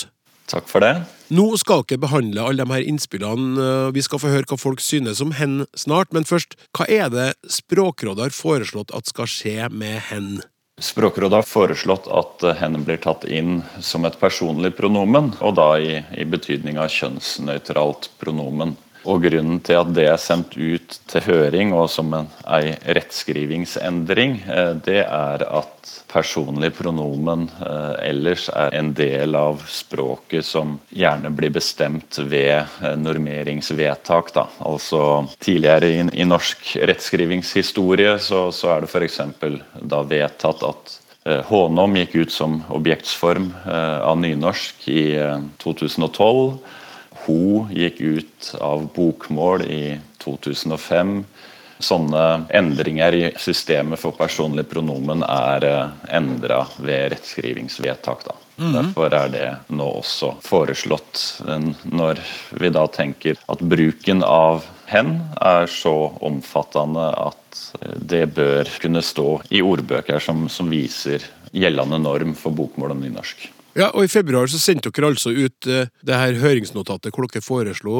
Takk 0.51 0.67
for 0.67 0.83
det. 0.83 0.93
Nå 1.31 1.45
skal 1.59 1.85
dere 1.87 2.01
behandle 2.03 2.43
alle 2.43 2.65
de 2.65 2.73
her 2.73 2.87
innspillene. 2.87 3.91
Vi 3.95 4.03
skal 4.03 4.19
få 4.19 4.31
høre 4.33 4.47
hva 4.49 4.57
folk 4.59 4.83
synes 4.83 5.21
om 5.23 5.31
hen 5.37 5.61
snart, 5.79 6.11
men 6.15 6.27
først, 6.27 6.57
hva 6.75 6.87
er 6.91 7.11
det 7.13 7.29
Språkrådet 7.47 8.27
har 8.27 8.35
foreslått 8.35 8.91
at 8.95 9.07
skal 9.11 9.29
skje 9.31 9.69
med 9.71 9.99
hen? 10.09 10.41
Språkrådet 10.81 11.35
har 11.35 11.45
foreslått 11.45 12.07
at 12.09 12.43
hen 12.57 12.79
blir 12.81 12.97
tatt 12.97 13.27
inn 13.29 13.59
som 13.85 14.05
et 14.07 14.17
personlig 14.17 14.71
pronomen, 14.73 15.29
og 15.37 15.53
da 15.59 15.75
i, 15.77 15.99
i 16.17 16.25
betydning 16.25 16.79
av 16.81 16.89
kjønnsnøytralt 16.89 18.09
pronomen. 18.21 18.73
Og 19.09 19.23
Grunnen 19.23 19.57
til 19.65 19.79
at 19.79 19.89
det 19.95 20.05
er 20.11 20.19
sendt 20.21 20.53
ut 20.57 20.97
til 21.09 21.23
høring 21.25 21.71
og 21.73 21.87
som 21.89 22.11
en, 22.13 22.27
ei 22.45 22.75
rettskrivingsendring, 22.97 24.35
eh, 24.45 24.73
det 24.85 25.01
er 25.01 25.45
at 25.47 25.93
personlig 26.11 26.69
pronomen 26.77 27.47
eh, 27.65 27.95
ellers 28.11 28.47
er 28.53 28.75
en 28.77 28.91
del 28.97 29.37
av 29.37 29.63
språket 29.71 30.45
som 30.45 30.75
gjerne 30.93 31.31
blir 31.33 31.53
bestemt 31.55 32.19
ved 32.21 32.59
eh, 32.61 32.97
normeringsvedtak. 33.01 34.33
Da. 34.37 34.47
Altså 34.69 35.25
Tidligere 35.41 35.89
i, 35.89 36.03
i 36.21 36.27
norsk 36.27 36.75
rettskrivingshistorie 36.91 38.19
så, 38.21 38.49
så 38.53 38.75
er 38.75 38.85
det 38.85 38.91
f.eks. 38.91 39.21
da 39.81 40.03
vedtatt 40.05 40.67
at 40.67 40.97
Hånom 41.21 41.93
gikk 41.99 42.15
ut 42.23 42.31
som 42.33 42.55
objektsform 42.73 43.51
av 43.69 44.15
nynorsk 44.17 44.87
i 44.89 45.03
2012. 45.61 46.55
Ho 47.25 47.67
gikk 47.71 48.01
ut 48.01 48.51
av 48.61 48.87
bokmål 48.95 49.65
i 49.69 49.83
2005. 50.23 51.23
Sånne 51.81 52.25
endringer 52.53 53.15
i 53.17 53.23
systemet 53.41 53.99
for 54.01 54.13
personlig 54.13 54.67
pronomen 54.69 55.23
er 55.25 55.65
eh, 55.65 55.93
endra 56.13 56.61
ved 56.77 57.15
rettskrivingsvedtak. 57.15 58.25
Da. 58.27 58.35
Mm. 58.61 58.73
Derfor 58.75 59.15
er 59.17 59.31
det 59.33 59.47
nå 59.73 59.87
også 60.01 60.35
foreslått, 60.45 61.41
når 61.89 62.21
vi 62.61 62.69
da 62.69 62.85
tenker 62.93 63.39
at 63.49 63.63
bruken 63.65 64.21
av 64.21 64.67
hen 64.91 65.15
er 65.41 65.65
så 65.71 65.95
omfattende 66.21 67.07
at 67.17 67.61
det 67.97 68.27
bør 68.35 68.69
kunne 68.83 69.01
stå 69.01 69.41
i 69.49 69.63
ordbøker 69.65 70.21
som, 70.21 70.45
som 70.49 70.69
viser 70.69 71.25
gjeldende 71.51 71.99
norm 72.03 72.35
for 72.37 72.53
bokmål 72.55 72.93
og 72.93 73.01
nynorsk. 73.01 73.49
Ja, 73.77 73.87
og 73.95 74.03
I 74.03 74.11
februar 74.11 74.49
så 74.51 74.59
sendte 74.59 74.91
dere 74.91 75.13
altså 75.13 75.31
ut 75.31 75.67
uh, 75.69 75.85
det 76.03 76.17
her 76.17 76.39
høringsnotatet 76.41 77.15
hvor 77.15 77.27
dere 77.27 77.45
foreslo 77.45 77.99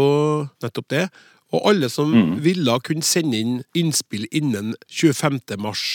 nettopp 0.64 0.90
det. 0.92 1.06
Og 1.52 1.68
alle 1.68 1.90
som 1.92 2.12
mm. 2.12 2.34
ville 2.44 2.80
kunne 2.86 3.04
sende 3.04 3.40
inn 3.40 3.60
innspill 3.76 4.28
innen 4.32 4.74
25. 4.88 5.42
mars. 5.60 5.86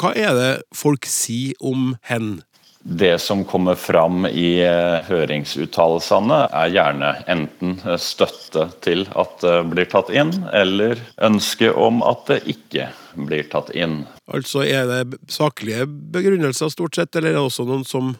Hva 0.00 0.14
er 0.18 0.32
det 0.34 0.52
folk 0.74 1.06
sier 1.06 1.58
om 1.62 1.94
hen? 2.08 2.40
Det 2.80 3.18
som 3.20 3.42
kommer 3.44 3.76
fram 3.76 4.24
i 4.24 4.62
eh, 4.64 5.02
høringsuttalelsene, 5.04 6.38
er 6.48 6.70
gjerne 6.72 7.10
enten 7.28 7.74
eh, 7.84 7.98
støtte 8.00 8.70
til 8.80 9.04
at 9.20 9.36
det 9.44 9.58
blir 9.68 9.90
tatt 9.92 10.08
inn, 10.08 10.32
eller 10.56 11.02
ønske 11.20 11.68
om 11.76 12.00
at 12.06 12.24
det 12.30 12.40
ikke 12.48 12.88
blir 13.28 13.44
tatt 13.52 13.68
inn. 13.76 14.06
Altså 14.32 14.64
er 14.64 14.88
det 14.88 15.20
saklige 15.28 15.84
begrunnelser 15.86 16.72
stort 16.72 16.96
sett, 16.96 17.12
eller 17.12 17.34
er 17.34 17.38
det 17.38 17.44
også 17.50 17.68
noen 17.68 17.84
som 17.84 18.14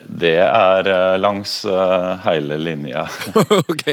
Det 0.00 0.36
er 0.42 0.88
eh, 0.88 1.18
langs 1.18 1.64
eh, 1.64 2.12
hele 2.26 2.58
linja. 2.60 3.06
ok. 3.70 3.86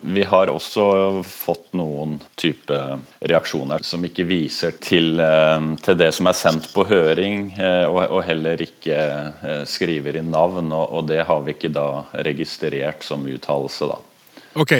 Vi 0.00 0.22
har 0.24 0.48
også 0.48 0.84
fått 1.26 1.74
noen 1.76 2.16
type 2.40 2.76
reaksjoner 3.20 3.84
som 3.84 4.04
ikke 4.06 4.24
viser 4.28 4.72
til, 4.80 5.20
eh, 5.20 5.66
til 5.84 5.98
det 6.00 6.08
som 6.16 6.30
er 6.30 6.38
sendt 6.38 6.70
på 6.72 6.86
høring, 6.88 7.50
eh, 7.58 7.84
og, 7.84 8.00
og 8.08 8.22
heller 8.24 8.62
ikke 8.64 8.96
eh, 8.96 9.64
skriver 9.68 10.20
i 10.20 10.24
navn. 10.24 10.72
Og, 10.72 10.86
og, 10.86 11.08
det 11.10 11.26
har 11.28 11.44
vi 11.44 11.56
ikke 11.56 11.72
da 11.74 12.06
registrert 12.26 13.04
som 13.04 13.26
uttalelse, 13.28 13.90
da. 13.90 14.00
Ok. 14.60 14.78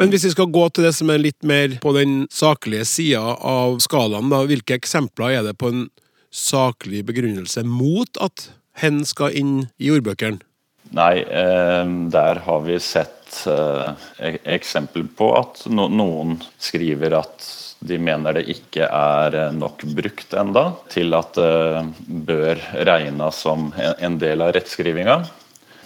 Men 0.00 0.10
hvis 0.10 0.24
vi 0.26 0.32
skal 0.34 0.50
gå 0.50 0.64
til 0.72 0.88
det 0.88 0.94
som 0.96 1.10
er 1.12 1.22
litt 1.22 1.44
mer 1.46 1.76
på 1.82 1.92
den 1.94 2.24
saklige 2.32 2.88
sida 2.88 3.36
av 3.38 3.78
skalaen, 3.84 4.32
da, 4.32 4.42
hvilke 4.48 4.74
eksempler 4.74 5.38
er 5.38 5.46
det 5.46 5.54
på 5.60 5.70
en 5.70 5.86
saklig 6.32 7.04
begrunnelse 7.06 7.62
mot 7.68 8.18
at 8.24 8.48
hen 8.80 9.02
skal 9.08 9.36
inn 9.36 9.54
i 9.78 9.90
ordbøkene? 9.92 10.40
Nei, 10.92 11.24
der 12.12 12.40
har 12.44 12.64
vi 12.66 12.76
sett 12.82 13.22
et 13.32 14.46
eksempel 14.52 15.06
på 15.08 15.30
at 15.38 15.64
noen 15.72 16.36
skriver 16.60 17.16
at 17.22 17.46
de 17.82 17.98
mener 17.98 18.36
det 18.36 18.44
ikke 18.52 18.86
er 18.86 19.36
nok 19.56 19.82
brukt 19.96 20.34
enda 20.38 20.68
til 20.92 21.16
at 21.16 21.38
det 21.38 21.84
bør 22.28 22.60
regnes 22.86 23.40
som 23.42 23.70
en 23.74 24.18
del 24.22 24.44
av 24.44 24.52
rettskrivinga. 24.54 25.16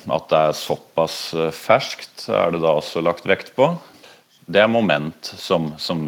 At 0.06 0.26
det 0.30 0.40
er 0.40 0.58
såpass 0.58 1.20
ferskt, 1.56 2.26
er 2.28 2.52
det 2.54 2.60
da 2.62 2.74
også 2.76 3.02
lagt 3.02 3.26
vekt 3.26 3.54
på. 3.56 3.72
Det 4.46 4.60
er 4.62 4.70
moment 4.70 5.32
som, 5.38 5.72
som 5.78 6.04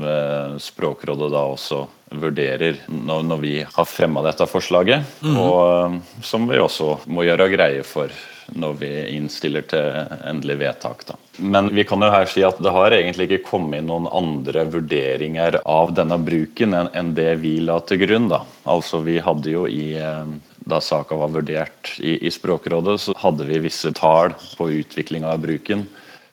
Språkrådet 0.62 1.32
da 1.34 1.46
også 1.54 1.86
vurderer 2.10 2.80
når, 2.88 3.22
når 3.28 3.42
vi 3.42 3.54
har 3.62 3.88
fremma 3.88 4.24
dette 4.26 4.48
forslaget, 4.48 5.06
mm 5.22 5.38
og 5.38 6.00
som 6.24 6.48
vi 6.48 6.58
også 6.58 6.98
må 7.12 7.24
gjøre 7.26 7.48
greie 7.52 7.84
for 7.86 8.12
når 8.56 8.76
vi 8.80 8.90
innstiller 9.12 9.64
til 9.68 9.98
endelig 10.26 10.56
vedtak. 10.62 11.04
Da. 11.08 11.16
Men 11.38 11.68
vi 11.74 11.84
kan 11.86 12.02
jo 12.02 12.08
her 12.12 12.28
si 12.30 12.42
at 12.46 12.60
det 12.64 12.72
har 12.72 12.94
egentlig 12.96 13.28
ikke 13.28 13.50
kommet 13.50 13.84
noen 13.84 14.08
andre 14.08 14.64
vurderinger 14.72 15.60
av 15.68 15.92
denne 15.96 16.16
bruken 16.22 16.76
enn 16.78 17.12
det 17.16 17.34
vi 17.42 17.58
la 17.64 17.78
til 17.84 18.00
grunn. 18.06 18.30
Da. 18.32 18.42
Altså 18.68 19.02
Vi 19.04 19.18
hadde 19.24 19.52
jo 19.52 19.66
i 19.68 19.92
eh, 20.00 20.32
da 20.68 20.80
saka 20.84 21.16
var 21.16 21.32
vurdert 21.32 21.94
i, 21.98 22.18
i, 22.26 22.32
Språkrådet, 22.32 22.98
så 23.00 23.16
hadde 23.20 23.46
vi 23.48 23.60
visse 23.68 23.92
tall 23.96 24.34
på 24.58 24.70
utviklinga 24.80 25.30
av 25.32 25.44
bruken 25.44 25.86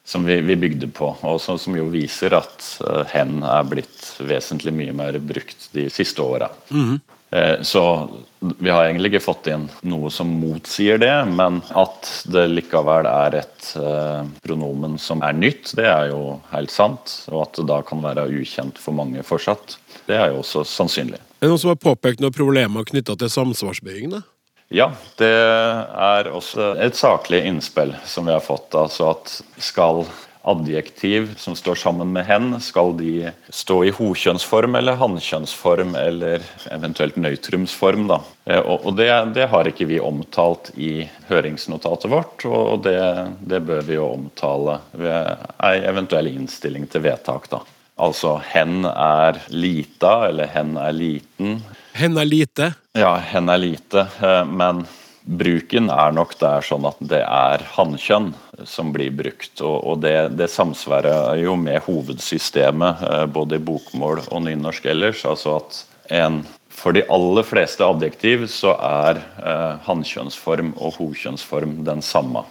som 0.06 0.24
vi, 0.24 0.38
vi, 0.46 0.56
bygde 0.56 0.88
på, 0.94 1.10
og 1.26 1.40
som, 1.42 1.58
som 1.58 1.74
jo 1.76 1.88
viser 1.90 2.36
at 2.38 2.66
uh, 2.86 3.02
hen 3.10 3.40
er 3.42 3.66
blitt 3.66 4.12
vesentlig 4.22 4.74
mye 4.74 4.94
mer 4.94 5.18
brukt 5.18 5.68
de 5.74 5.88
siste 5.90 6.22
åra. 6.22 6.50
Mm 6.70 6.84
-hmm. 6.84 7.00
Eh, 7.30 7.62
så 7.62 8.08
vi 8.38 8.70
har 8.70 8.84
egentlig 8.84 9.10
ikke 9.12 9.24
fått 9.24 9.48
inn 9.50 9.66
noe 9.90 10.10
som 10.14 10.30
motsier 10.40 10.98
det, 11.02 11.14
men 11.26 11.58
at 11.74 12.10
det 12.30 12.46
likevel 12.52 13.08
er 13.10 13.40
et 13.40 13.72
eh, 13.80 14.28
pronomen 14.46 14.94
som 14.98 15.24
er 15.26 15.34
nytt, 15.34 15.72
det 15.76 15.88
er 15.90 16.12
jo 16.12 16.38
helt 16.52 16.70
sant. 16.70 17.16
Og 17.32 17.42
at 17.48 17.58
det 17.58 17.66
da 17.72 17.80
kan 17.86 18.04
være 18.04 18.28
ukjent 18.30 18.78
for 18.78 18.94
mange 18.96 19.24
fortsatt, 19.26 19.76
det 20.06 20.20
er 20.20 20.30
jo 20.32 20.44
også 20.44 20.62
sannsynlig. 20.70 21.18
Er 21.36 21.48
det 21.48 21.52
noen 21.52 21.60
som 21.60 21.74
har 21.74 21.82
påpekt 21.82 22.22
noen 22.22 22.36
problemer 22.36 22.86
knytta 22.86 23.18
til 23.18 23.32
samsvarsbøying? 23.32 24.14
da? 24.14 24.22
Ja, 24.68 24.90
det 25.20 25.30
er 25.30 26.28
også 26.34 26.72
et 26.82 26.96
saklig 26.98 27.44
innspill 27.46 27.94
som 28.04 28.26
vi 28.26 28.34
har 28.34 28.42
fått. 28.42 28.74
Altså 28.74 29.12
at 29.12 29.34
skal 29.62 30.04
adjektiv 30.46 31.32
som 31.38 31.56
står 31.58 31.74
sammen 31.74 32.12
med 32.14 32.26
hen, 32.26 32.60
skal 32.62 32.92
de 32.98 33.30
stå 33.50 33.80
i 33.86 33.92
hokjønnsform 33.94 34.78
eller 34.78 34.98
hannkjønnsform 35.00 35.96
eller 35.98 36.44
eventuelt 36.70 37.18
nøytrumsform. 37.18 38.06
Da. 38.10 38.20
Eh, 38.46 38.62
og 38.62 38.92
det, 38.98 39.10
det, 39.34 39.48
har 39.50 39.70
ikke 39.70 39.88
vi 39.90 39.98
omtalt 40.02 40.70
i 40.74 41.08
høringsnotatet 41.30 42.10
vårt, 42.10 42.46
og 42.46 42.84
det, 42.86 43.00
det 43.42 43.62
bør 43.66 43.82
vi 43.86 43.98
jo 43.98 44.12
omtale 44.12 44.78
ved 44.94 45.48
ei 45.66 45.80
eventuell 45.82 46.30
innstilling 46.30 46.86
til 46.90 47.06
vedtak. 47.08 47.50
Da. 47.50 47.64
Altså 47.96 48.36
hen 48.52 48.84
er 48.86 49.42
lita, 49.50 50.28
eller 50.28 50.50
hen 50.54 50.76
er 50.78 50.94
liten. 50.94 51.58
Hen 51.96 52.18
er 52.20 52.28
lite? 52.28 52.72
Ja, 52.96 53.14
hen 53.16 53.48
er 53.48 53.60
lite, 53.62 54.06
eh, 54.20 54.44
men 54.44 54.84
bruken 55.26 55.88
er 55.90 56.12
nok 56.14 56.36
der 56.38 56.62
sånn 56.62 56.86
at 56.86 56.98
det 57.00 57.22
er 57.24 57.64
hannkjønn 57.74 58.30
som 58.68 58.92
blir 58.94 59.14
brukt. 59.16 59.60
Og, 59.64 60.02
det, 60.04 60.36
det, 60.38 60.50
samsvarer 60.52 61.40
jo 61.40 61.56
med 61.58 61.82
hovedsystemet 61.88 63.02
eh, 63.08 63.24
både 63.26 63.58
i 63.58 63.64
bokmål 63.64 64.22
og 64.28 64.44
nynorsk 64.46 64.86
ellers. 64.92 65.24
Altså 65.26 65.58
at 65.58 65.82
en 66.20 66.44
for 66.76 66.92
de 66.92 67.02
aller 67.10 67.46
fleste 67.46 67.84
adjektiv 67.84 68.44
så 68.52 68.74
er 68.76 69.22
eh, 69.40 69.72
hannkjønnsform 69.88 70.74
og 70.76 71.00
hokjønnsform 71.00 71.78
den 71.86 72.04
samme. 72.04 72.44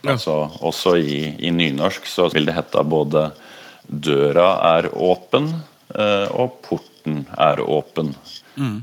Ja. 0.00 0.14
Altså, 0.14 0.40
også 0.64 0.96
i, 0.96 1.20
i, 1.36 1.52
nynorsk 1.52 2.08
så 2.08 2.30
vil 2.32 2.48
det 2.48 2.56
hete 2.56 2.82
både 2.82 3.28
'døra 3.88 4.48
er 4.76 4.90
åpen' 4.92 5.52
eh, 5.94 6.26
og 6.32 6.58
'porten 6.64 7.26
er 7.36 7.60
åpen'. 7.60 8.14
Mm 8.58 8.78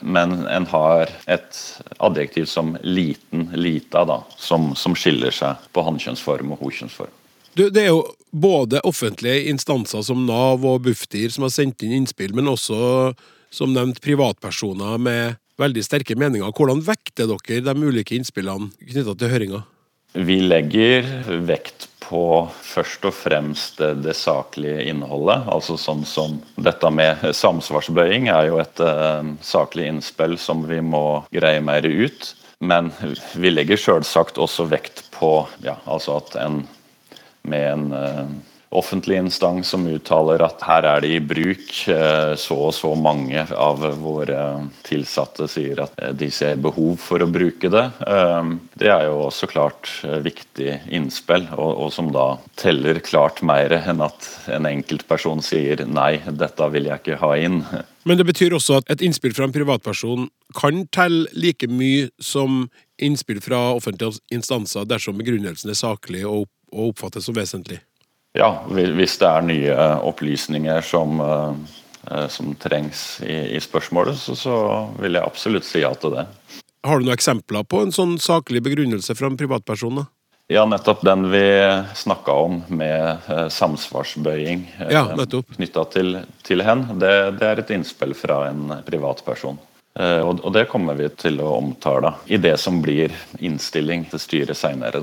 men 0.00 0.46
en 0.46 0.66
har 0.66 1.08
et 1.26 1.60
adjektiv 1.98 2.44
som 2.44 2.76
liten, 2.82 3.48
lita, 3.54 4.04
da, 4.04 4.20
som, 4.36 4.74
som 4.76 4.96
skiller 4.96 5.32
seg 5.32 5.62
på 5.72 5.84
hannkjønnsform 5.86 6.52
og 6.52 6.66
hokjønnsform. 6.66 7.14
Du, 7.56 7.68
det 7.72 7.86
er 7.86 7.94
jo 7.94 8.02
både 8.36 8.82
offentlige 8.84 9.48
instanser 9.48 10.04
som 10.04 10.26
Nav 10.28 10.66
og 10.68 10.82
Bufdir 10.84 11.32
som 11.32 11.46
har 11.46 11.54
sendt 11.54 11.86
inn 11.86 11.94
innspill, 12.02 12.36
men 12.36 12.50
også, 12.52 13.14
som 13.48 13.72
nevnt, 13.72 14.02
privatpersoner 14.04 15.00
med 15.00 15.40
veldig 15.56 15.86
sterke 15.86 16.18
meninger. 16.18 16.52
Hvordan 16.52 16.84
vekter 16.84 17.30
dere 17.32 17.64
de 17.64 17.88
ulike 17.88 18.18
innspillene 18.18 18.68
knytta 18.92 19.16
til 19.16 19.32
høringa? 19.32 19.62
Vi 20.16 20.42
legger 20.44 21.08
vekt 21.48 21.88
på 22.06 22.48
først 22.62 23.04
og 23.08 23.14
fremst 23.16 23.80
det, 23.80 23.92
det, 24.06 24.14
saklige 24.18 24.86
innholdet. 24.90 25.46
Altså 25.50 25.76
sånn 25.80 26.04
som 26.06 26.38
dette 26.54 26.90
med 26.94 27.24
samsvarsbøying 27.34 28.30
er 28.30 28.50
jo 28.50 28.60
et 28.62 28.82
uh, 28.82 29.26
saklig 29.42 29.88
innspill 29.90 30.36
som 30.38 30.64
vi 30.70 30.80
må 30.84 31.24
greie 31.34 31.62
mer 31.64 31.86
ut. 31.86 32.32
Men 32.60 32.92
vi 33.36 33.52
legger 33.52 33.80
selvsagt 33.80 34.38
også 34.40 34.68
vekt 34.70 35.04
på 35.16 35.32
ja, 35.66 35.76
altså 35.84 36.20
at 36.22 36.38
en 36.40 36.62
med 37.46 37.66
en 37.70 37.84
uh, 37.94 38.30
offentlig 38.76 39.18
instans 39.18 39.70
som 39.72 39.86
uttaler 39.88 40.42
at 40.44 40.62
her 40.66 40.86
er 40.88 41.02
det 41.04 41.12
i 41.16 41.20
bruk. 41.22 41.72
Eh, 41.92 42.34
så 42.40 42.58
og 42.66 42.74
så 42.74 42.92
mange 42.98 43.42
av 43.52 43.82
våre 44.00 44.40
tilsatte 44.86 45.48
sier 45.50 45.82
at 45.86 45.96
eh, 46.02 46.12
de 46.16 46.28
ser 46.32 46.60
behov 46.62 46.96
for 47.02 47.22
å 47.22 47.30
bruke 47.30 47.70
det. 47.72 47.84
Eh, 48.06 48.52
det 48.80 48.90
er 48.92 49.06
jo 49.08 49.26
også 49.26 49.48
klart 49.50 49.90
viktig 50.24 50.80
innspill, 50.94 51.48
og, 51.56 51.88
som 51.94 52.10
da 52.14 52.36
teller 52.60 53.00
klart 53.04 53.42
mer 53.46 53.72
enn 53.78 54.02
at 54.04 54.28
en 54.52 54.68
enkeltperson 54.68 55.42
sier 55.44 55.84
nei, 55.88 56.18
dette 56.26 56.70
vil 56.72 56.90
jeg 56.90 57.02
ikke 57.02 57.20
ha 57.22 57.34
inn. 57.40 57.62
Men 58.06 58.20
det 58.20 58.28
betyr 58.28 58.54
også 58.54 58.80
at 58.80 58.90
et 58.92 59.02
innspill 59.02 59.34
fra 59.34 59.48
en 59.48 59.54
privatperson 59.54 60.28
kan 60.54 60.84
telle 60.94 61.26
like 61.34 61.66
mye 61.66 62.06
som 62.22 62.68
innspill 63.02 63.40
fra 63.44 63.58
offentlige 63.74 64.20
instanser 64.32 64.86
dersom 64.88 65.18
begrunnelsen 65.18 65.72
er 65.72 65.78
saklig 65.78 66.22
og 66.28 66.46
oppfattes 66.70 67.26
som 67.26 67.36
vesentlig? 67.36 67.80
Ja, 68.36 68.50
hvis 68.68 69.16
det 69.20 69.28
er 69.28 69.44
nye 69.46 69.76
opplysninger 70.04 70.84
som, 70.84 71.20
eh, 71.20 72.26
som 72.28 72.52
trengs 72.60 73.22
i, 73.24 73.56
i 73.56 73.60
spørsmålet, 73.60 74.18
så, 74.20 74.36
så, 74.36 74.56
vil 75.00 75.16
jeg 75.16 75.24
absolutt 75.24 75.64
si 75.64 75.80
ja 75.80 75.94
til 75.96 76.18
det. 76.18 76.26
Har 76.86 77.00
du 77.00 77.06
noen 77.06 77.16
eksempler 77.16 77.64
på 77.64 77.80
en 77.82 77.94
sånn 77.94 78.18
saklig 78.22 78.60
begrunnelse 78.66 79.16
fra 79.16 79.30
en 79.30 79.40
privatperson? 79.40 80.02
da? 80.02 80.06
Ja, 80.52 80.66
nettopp 80.68 81.00
den 81.02 81.24
vi 81.32 81.46
snakka 81.98 82.34
om 82.44 82.60
med 82.68 83.24
eh, 83.32 83.48
samsvarsbøying 83.50 84.68
eh, 84.84 84.92
ja, 84.94 85.02
knytta 85.56 85.86
til, 85.96 86.20
til 86.46 86.62
hen. 86.62 86.84
Det, 87.00 87.14
det, 87.40 87.48
er 87.48 87.64
et 87.64 87.72
innspill 87.74 88.14
fra 88.14 88.44
en 88.52 88.76
privatperson. 88.86 89.58
Eh, 89.98 90.20
og, 90.20 90.44
og 90.44 90.54
det 90.54 90.68
kommer 90.70 91.00
vi 91.00 91.08
til 91.18 91.40
å 91.42 91.56
omtale 91.56 92.14
i 92.30 92.38
det 92.38 92.54
som 92.62 92.78
blir 92.84 93.16
innstilling 93.40 94.06
til 94.12 94.22
styret 94.22 94.60
seinere. 94.60 95.02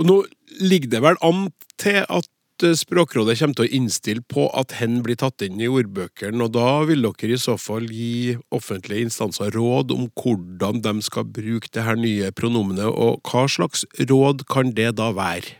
Nå 0.00 0.22
ligger 0.58 0.96
det 0.96 1.04
vel 1.04 1.22
an 1.28 1.50
til 1.78 2.02
at 2.08 2.26
Eh, 2.26 2.39
Språkrådet 2.60 3.38
kommer 3.40 3.56
til 3.56 3.66
å 3.66 3.72
innstille 3.78 4.24
på 4.28 4.46
at 4.56 4.74
hen 4.80 5.00
blir 5.04 5.16
tatt 5.20 5.42
inn 5.46 5.60
i 5.62 5.68
ordbøkene, 5.70 6.44
og 6.44 6.52
da 6.56 6.82
vil 6.88 7.06
dere 7.06 7.36
i 7.36 7.40
så 7.40 7.56
fall 7.60 7.88
gi 7.88 8.36
offentlige 8.54 9.06
instanser 9.08 9.54
råd 9.56 9.94
om 9.96 10.08
hvordan 10.20 10.82
de 10.84 10.94
skal 11.06 11.28
bruke 11.28 11.72
det 11.72 11.86
her 11.86 12.00
nye 12.00 12.32
pronomenet, 12.36 12.90
og 12.90 13.24
hva 13.24 13.46
slags 13.48 13.86
råd 14.00 14.44
kan 14.52 14.74
det 14.76 14.92
da 15.00 15.10
være? 15.16 15.59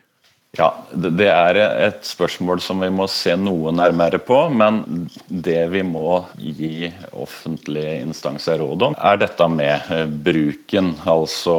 Ja, 0.59 0.73
Det 0.91 1.29
er 1.31 1.59
et 1.63 2.03
spørsmål 2.03 2.59
som 2.65 2.81
vi 2.83 2.89
må 2.91 3.05
se 3.11 3.37
noe 3.39 3.71
nærmere 3.71 4.19
på. 4.19 4.39
Men 4.51 5.07
det 5.31 5.61
vi 5.71 5.85
må 5.87 6.25
gi 6.35 6.91
offentlige 7.15 8.01
instanser 8.03 8.59
råd 8.59 8.89
om, 8.89 8.97
er 8.99 9.21
dette 9.23 9.47
med 9.53 9.93
eh, 9.95 10.07
bruken. 10.11 10.97
Altså 11.07 11.55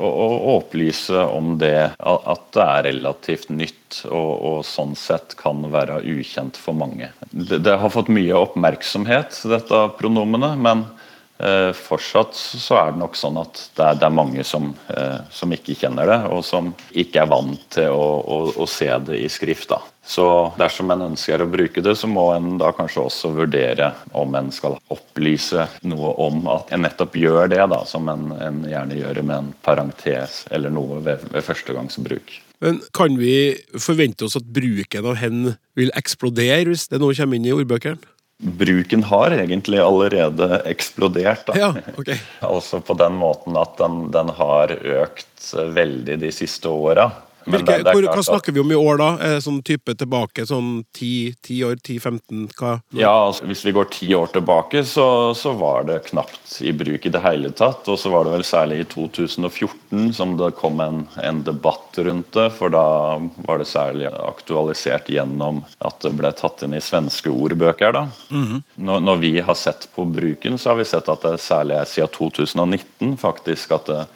å, 0.00 0.12
opplyse 0.54 1.20
om 1.36 1.58
det 1.60 1.92
at 2.00 2.48
det 2.56 2.64
er 2.64 2.86
relativt 2.88 3.52
nytt 3.52 4.00
og, 4.08 4.32
og 4.48 4.58
sånn 4.66 4.96
sett 4.98 5.36
kan 5.38 5.60
være 5.72 6.00
ukjent 6.00 6.56
for 6.60 6.76
mange. 6.80 7.12
Det, 7.30 7.60
det 7.66 7.76
har 7.80 7.92
fått 7.92 8.12
mye 8.12 8.40
oppmerksomhet, 8.40 9.36
dette 9.52 9.86
pronomenet. 10.00 10.56
men 10.64 10.86
fortsatt 11.74 12.36
så 12.38 12.76
er 12.78 12.92
det 12.92 13.00
nok 13.00 13.16
sånn 13.18 13.40
at 13.40 13.58
det 13.74 13.82
er, 13.82 13.96
det 13.98 14.06
er 14.06 14.14
mange 14.14 14.44
som, 14.46 14.68
eh, 14.94 15.18
som, 15.34 15.50
ikke 15.52 15.74
kjenner 15.74 16.06
det, 16.06 16.20
og 16.30 16.44
som 16.46 16.70
ikke 16.94 17.24
er 17.24 17.32
vant 17.32 17.64
til 17.74 17.90
å, 17.90 18.06
å, 18.22 18.38
å, 18.54 18.68
se 18.70 18.86
det 19.08 19.18
i 19.18 19.26
skrift. 19.32 19.72
da. 19.72 19.80
Så 20.06 20.26
dersom 20.60 20.92
en 20.94 21.06
ønsker 21.08 21.42
å 21.42 21.48
bruke 21.50 21.82
det, 21.82 21.96
så 21.98 22.06
må 22.10 22.28
en 22.36 22.54
da 22.60 22.70
kanskje 22.76 23.02
også 23.02 23.32
vurdere 23.34 23.90
om 24.14 24.36
en 24.38 24.52
skal 24.54 24.78
opplyse 24.94 25.66
noe 25.88 26.14
om 26.22 26.46
at 26.54 26.70
en 26.76 26.84
nettopp 26.86 27.18
gjør 27.18 27.50
det, 27.50 27.62
da, 27.72 27.82
som 27.88 28.08
en, 28.12 28.30
en 28.38 28.62
gjerne 28.70 29.00
gjør 29.00 29.22
med 29.24 29.36
en 29.36 29.52
parentes 29.66 30.44
eller 30.54 30.70
noe 30.74 31.02
ved, 31.02 31.26
ved 31.34 31.46
førstegangsbruk. 31.48 32.38
Men 32.64 32.80
Kan 32.96 33.18
vi 33.18 33.56
forvente 33.74 34.28
oss 34.28 34.38
at 34.38 34.46
bruken 34.46 35.10
av 35.10 35.18
hen 35.20 35.54
vil 35.76 35.90
eksplodere 35.98 36.70
hvis 36.70 36.86
det 36.92 37.02
nå 37.02 37.10
kommer 37.16 37.40
inn 37.40 37.48
i 37.50 37.56
ordbøkene? 37.56 38.13
Bruken 38.44 39.02
har 39.08 39.32
egentlig 39.32 39.78
allerede 39.80 40.60
eksplodert. 40.68 41.48
Ja, 41.56 41.70
okay. 41.96 42.18
altså 42.44 42.80
på 42.84 42.96
den 43.00 43.16
måten 43.16 43.56
at 43.56 43.78
den, 43.80 44.10
den 44.12 44.32
har 44.36 44.74
økt 44.74 45.54
veldig 45.54 46.18
de 46.20 46.32
siste 46.32 46.68
åra. 46.68 47.08
Hvilke, 47.44 47.78
det 47.84 47.94
hva 48.08 48.22
snakker 48.24 48.54
vi 48.54 48.60
om 48.62 48.72
i 48.72 48.78
år, 48.78 49.00
da? 49.00 49.40
Sånn 49.44 49.60
type 49.66 49.94
tilbake, 49.98 50.46
sånn 50.48 50.84
10, 50.96 51.34
10 51.44 51.64
år, 51.68 51.76
10-15? 51.82 52.44
hva? 52.58 52.78
Ja, 52.96 53.12
altså, 53.26 53.46
Hvis 53.48 53.64
vi 53.66 53.74
går 53.76 53.90
ti 53.92 54.08
år 54.14 54.32
tilbake, 54.32 54.84
så, 54.84 55.34
så, 55.34 55.52
var 55.58 55.84
det 55.88 56.00
knapt 56.08 56.56
i 56.64 56.72
bruk 56.72 57.06
i 57.06 57.12
det 57.12 57.22
hele 57.24 57.50
tatt. 57.56 57.86
Og 57.88 57.98
så 58.00 58.10
var 58.12 58.26
det 58.26 58.34
vel 58.36 58.46
særlig 58.46 58.80
i 58.82 58.88
2014 58.94 60.12
som 60.16 60.36
det 60.40 60.54
kom 60.58 60.80
en, 60.84 61.04
en 61.22 61.42
debatt 61.46 61.98
rundt 61.98 62.32
det. 62.36 62.48
For 62.58 62.72
da 62.72 62.86
var 63.46 63.60
det 63.60 63.68
særlig 63.70 64.10
aktualisert 64.10 65.10
gjennom 65.12 65.62
at 65.84 66.00
det 66.04 66.14
ble 66.18 66.32
tatt 66.36 66.64
inn 66.66 66.76
i 66.76 66.82
svenske 66.84 67.32
ordbøker. 67.32 67.92
da. 67.92 68.08
Mm 68.30 68.44
-hmm. 68.44 68.62
når, 68.74 69.00
når, 69.00 69.16
vi 69.16 69.40
har 69.40 69.54
sett 69.54 69.88
på 69.94 70.04
bruken, 70.04 70.58
så 70.58 70.70
har 70.70 70.76
vi 70.76 70.84
sett 70.84 71.08
at 71.08 71.22
det 71.22 71.40
særlig 71.40 71.76
er 71.76 71.84
siden 71.84 72.08
2019 72.08 73.16
faktisk 73.16 73.72
at 73.72 73.86
det 73.86 74.06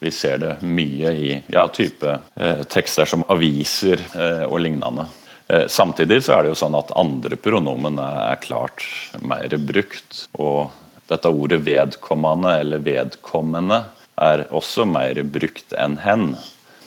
vi 0.00 0.10
ser 0.14 0.38
det 0.38 0.56
mye 0.62 1.12
i 1.12 1.30
ja, 1.52 1.66
type 1.68 2.18
eh, 2.34 2.62
tekster 2.70 3.08
som 3.08 3.24
aviser 3.32 4.02
eh, 4.14 4.44
og 4.46 4.60
lignende. 4.62 5.08
Eh, 5.48 5.66
samtidig 5.66 6.20
så 6.24 6.36
er 6.36 6.44
det 6.44 6.52
jo 6.52 6.60
sånn 6.60 6.76
at 6.78 6.92
andre 6.98 7.38
pronomen 7.40 7.98
er 8.02 8.38
klart 8.42 8.84
mer 9.22 9.56
brukt. 9.58 10.26
Og 10.38 10.70
dette 11.08 11.32
ordet 11.32 11.62
'vedkommende' 11.64 12.58
eller 12.60 12.84
'vedkommende' 12.84 13.84
er 14.20 14.46
også 14.50 14.84
mer 14.84 15.22
brukt 15.24 15.72
enn 15.72 15.98
'hen'. 16.04 16.36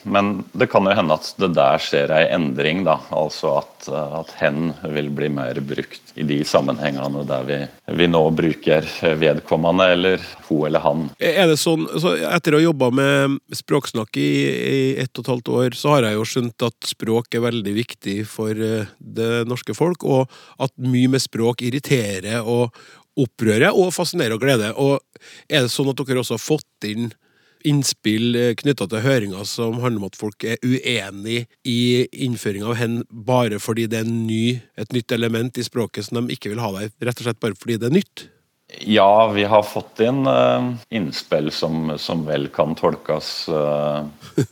Men 0.03 0.43
det 0.57 0.67
kan 0.71 0.87
jo 0.87 0.95
hende 0.95 1.15
at 1.17 1.29
det 1.41 1.51
der 1.55 1.81
skjer 1.81 2.11
ei 2.15 2.23
endring, 2.33 2.83
da. 2.87 2.97
Altså 3.15 3.57
at, 3.61 3.87
at, 3.91 4.33
hen 4.41 4.71
vil 4.93 5.09
bli 5.13 5.29
mer 5.33 5.59
brukt 5.65 6.13
i 6.19 6.25
de 6.27 6.41
sammenhengene 6.47 7.23
der 7.29 7.47
vi, 7.47 7.59
vi 7.99 8.07
nå 8.09 8.23
bruker 8.35 8.87
vedkommende 9.19 9.87
eller 9.95 10.25
hun 10.47 10.65
eller 10.67 10.83
han. 10.85 11.05
Er 11.17 11.51
det 11.51 11.59
sånn, 11.61 11.87
så 12.01 12.15
Etter 12.31 12.55
å 12.55 12.61
ha 12.61 12.65
jobba 12.65 12.91
med 12.95 13.37
språksnakk 13.55 14.17
i, 14.21 14.31
i 14.47 14.81
ett 15.01 15.13
og 15.15 15.25
et 15.25 15.31
halvt 15.33 15.53
år, 15.57 15.77
så 15.77 15.95
har 15.95 16.07
jeg 16.07 16.17
jo 16.17 16.27
skjønt 16.33 16.67
at 16.67 16.91
språk 16.91 17.37
er 17.37 17.45
veldig 17.45 17.75
viktig 17.75 18.17
for 18.29 18.55
eh, 18.55 18.89
det 18.99 19.31
norske 19.49 19.75
folk, 19.77 20.05
og 20.05 20.31
at 20.61 20.73
mye 20.81 21.11
med 21.11 21.23
språk 21.23 21.63
irriterer 21.65 22.41
og 22.41 22.75
opprører 23.19 23.75
og 23.75 23.91
fascinerer 23.95 24.37
og 24.37 24.43
gleder. 24.43 24.77
Og 24.79 24.99
er 25.51 25.65
det 25.65 25.73
sånn 25.73 25.91
at 25.91 25.99
dere 25.99 26.23
også 26.23 26.37
har 26.37 26.43
fått 26.43 26.87
inn 26.87 27.11
innspill 27.67 28.35
eh, 28.35 28.53
knytta 28.59 28.87
til 28.89 29.03
høringa 29.05 29.45
som 29.47 29.79
handler 29.83 30.01
om 30.01 30.09
at 30.09 30.19
folk 30.19 30.45
er 30.47 30.61
uenig 30.63 31.45
i 31.67 31.81
innføringa 32.25 32.71
av 32.71 32.79
hen 32.79 32.99
bare 33.11 33.61
fordi 33.61 33.87
det 33.91 34.03
er 34.03 34.11
ny, 34.11 34.59
et 34.79 34.93
nytt 34.95 35.15
element 35.15 35.57
i 35.57 35.65
språket 35.65 36.07
som 36.07 36.21
de 36.21 36.35
ikke 36.35 36.53
vil 36.53 36.63
ha 36.63 36.71
der, 36.77 36.93
rett 37.01 37.21
og 37.21 37.27
slett 37.27 37.41
bare 37.43 37.57
fordi 37.57 37.79
det 37.81 37.91
er 37.91 37.99
nytt? 38.01 38.27
Ja, 38.79 39.27
vi 39.27 39.43
har 39.43 39.63
fått 39.63 39.99
inn 39.99 40.27
uh, 40.27 40.73
innspill 40.89 41.51
som, 41.51 41.97
som, 41.97 42.23
vel 42.25 42.47
kan 42.47 42.75
tolkes 42.75 43.49
uh, 43.49 44.05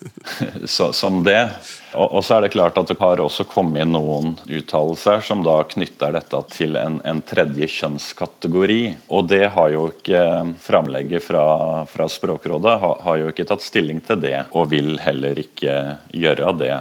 så, 0.65 0.93
som 0.93 1.23
det. 1.23 1.49
Og, 1.93 2.11
og, 2.11 2.25
så 2.25 2.35
er 2.35 2.45
det 2.45 2.51
klart 2.53 2.77
at 2.77 2.91
det 2.91 2.97
har 2.99 3.21
også 3.23 3.45
kommet 3.49 3.85
inn 3.85 3.95
noen 3.95 4.35
uttalelser 4.45 5.23
som 5.25 5.41
da 5.45 5.55
knytter 5.71 6.13
dette 6.19 6.41
til 6.51 6.75
en, 6.77 6.99
en, 7.07 7.23
tredje 7.25 7.69
kjønnskategori. 7.79 8.81
Og 9.07 9.31
det 9.31 9.45
har 9.55 9.71
jo 9.73 9.87
ikke 9.93 10.25
framlegget 10.67 11.25
fra, 11.25 11.45
fra 11.89 12.09
Språkrådet 12.11 12.75
har, 12.83 12.99
har 13.07 13.23
jo 13.23 13.31
ikke 13.31 13.47
tatt 13.49 13.65
stilling 13.65 14.03
til 14.05 14.21
det, 14.27 14.37
og 14.51 14.69
vil 14.75 14.97
heller 15.01 15.39
ikke 15.39 15.79
gjøre 16.11 16.53
det. 16.59 16.75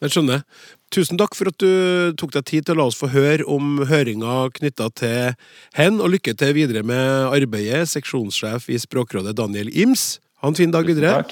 Jeg 0.00 0.16
skjønner. 0.16 0.44
Tusen 0.90 1.14
takk 1.20 1.36
for 1.38 1.46
at 1.46 1.62
du 1.62 2.10
tok 2.18 2.32
deg 2.34 2.46
tid 2.50 2.64
til 2.66 2.74
å 2.74 2.80
la 2.80 2.84
oss 2.90 2.96
få 2.98 3.12
høre 3.12 3.44
om 3.46 3.84
høringa 3.86 4.48
knytta 4.56 4.88
til 4.98 5.36
hen, 5.78 6.00
og 6.02 6.10
lykke 6.16 6.34
til 6.34 6.50
videre 6.56 6.82
med 6.82 7.30
arbeidet, 7.30 7.84
seksjonssjef 7.92 8.66
i 8.74 8.78
Språkrådet 8.82 9.36
Daniel 9.38 9.70
Ims. 9.70 10.18
Ha 10.42 10.50
en 10.50 10.58
fin 10.58 10.74
dag 10.74 10.90
videre. 10.90 11.22
Takk. 11.22 11.30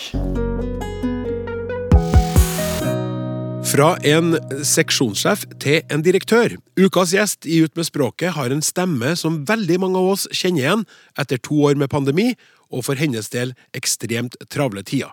Fra 3.66 3.90
en 4.06 4.38
seksjonssjef 4.62 5.48
til 5.58 5.82
en 5.90 6.06
direktør. 6.06 6.54
Ukas 6.78 7.18
gjest 7.18 7.50
i 7.50 7.58
Ut 7.66 7.74
med 7.74 7.90
språket 7.90 8.38
har 8.38 8.54
en 8.54 8.62
stemme 8.62 9.16
som 9.18 9.42
veldig 9.48 9.82
mange 9.82 9.98
av 9.98 10.14
oss 10.14 10.30
kjenner 10.30 10.68
igjen 10.68 10.86
etter 11.18 11.42
to 11.42 11.64
år 11.66 11.74
med 11.74 11.90
pandemi, 11.90 12.30
og 12.70 12.86
for 12.86 12.94
hennes 12.94 13.34
del 13.34 13.58
ekstremt 13.74 14.38
travle 14.54 14.86
tider. 14.86 15.10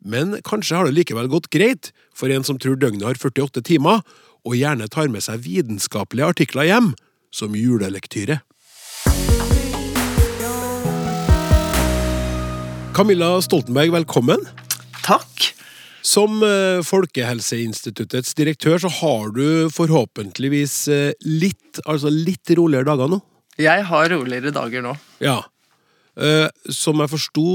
Men 0.00 0.38
kanskje 0.42 0.78
har 0.78 0.88
det 0.88 0.96
likevel 0.96 1.28
gått 1.30 1.50
greit 1.52 1.92
for 2.20 2.32
en 2.32 2.44
som 2.44 2.58
tror 2.60 2.76
døgnet 2.80 3.06
har 3.08 3.20
48 3.20 3.64
timer, 3.64 4.04
og 4.44 4.56
gjerne 4.56 4.88
tar 4.92 5.08
med 5.12 5.24
seg 5.24 5.42
vitenskapelige 5.44 6.28
artikler 6.34 6.68
hjem, 6.68 6.92
som 7.32 7.56
julelektyre. 7.56 8.40
Camilla 12.96 13.36
Stoltenberg, 13.44 13.92
velkommen. 13.94 14.42
Takk. 15.06 15.50
Som 16.04 16.40
eh, 16.44 16.80
Folkehelseinstituttets 16.84 18.34
direktør 18.36 18.80
så 18.82 18.90
har 19.00 19.30
du 19.36 19.70
forhåpentligvis 19.72 20.76
eh, 20.92 21.12
litt, 21.24 21.80
altså 21.84 22.10
litt 22.12 22.50
roligere 22.56 22.88
dager 22.88 23.12
nå? 23.12 23.20
Jeg 23.60 23.84
har 23.88 24.08
roligere 24.12 24.52
dager 24.56 24.84
nå. 24.84 24.94
Ja. 25.22 25.42
Eh, 26.16 26.48
som 26.72 27.00
jeg 27.04 27.12
forsto 27.12 27.46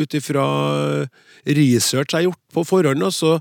ut 0.00 0.16
ifra 0.18 0.46
research 1.44 2.14
jeg 2.14 2.18
har 2.18 2.28
gjort 2.30 2.42
på 2.56 2.64
forhånd, 2.72 3.06
så 3.12 3.36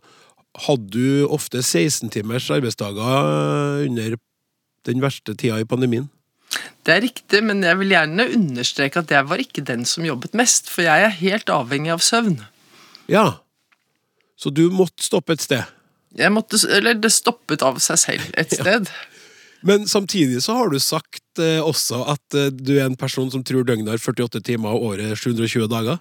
hadde 0.65 0.89
du 0.91 1.27
ofte 1.31 1.61
16 1.63 2.09
timers 2.11 2.49
arbeidsdager 2.51 3.85
under 3.87 4.17
den 4.87 5.03
verste 5.03 5.35
tida 5.37 5.61
i 5.61 5.67
pandemien. 5.67 6.09
Det 6.83 6.95
er 6.95 7.03
riktig, 7.05 7.43
men 7.45 7.61
jeg 7.63 7.77
vil 7.79 7.93
gjerne 7.93 8.25
understreke 8.35 9.03
at 9.03 9.11
jeg 9.13 9.27
var 9.29 9.43
ikke 9.43 9.63
den 9.63 9.85
som 9.87 10.05
jobbet 10.05 10.33
mest, 10.35 10.67
for 10.69 10.83
jeg 10.83 11.05
er 11.05 11.19
helt 11.21 11.51
avhengig 11.53 11.93
av 11.93 12.01
søvn. 12.03 12.41
Ja, 13.11 13.25
så 14.35 14.49
du 14.49 14.65
måtte 14.73 15.05
stoppe 15.05 15.37
et 15.37 15.45
sted? 15.45 15.63
Jeg 16.17 16.33
måtte, 16.33 16.59
eller 16.67 16.97
det 16.99 17.13
stoppet 17.13 17.63
av 17.63 17.77
seg 17.83 18.01
selv 18.01 18.39
et 18.39 18.55
sted. 18.59 18.89
Men 19.61 19.87
samtidig 19.87 20.41
så 20.43 20.55
har 20.57 20.71
du 20.71 20.79
sagt 20.81 21.39
eh, 21.39 21.59
også 21.61 22.01
at 22.15 22.37
eh, 22.37 22.49
du 22.49 22.73
er 22.79 22.87
en 22.87 22.97
person 22.97 23.29
som 23.33 23.43
tror 23.45 23.65
døgnet 23.67 23.91
har 23.91 24.01
48 24.01 24.41
timer 24.47 24.73
og 24.73 24.93
året 24.93 25.19
720 25.19 25.67
dager? 25.71 25.99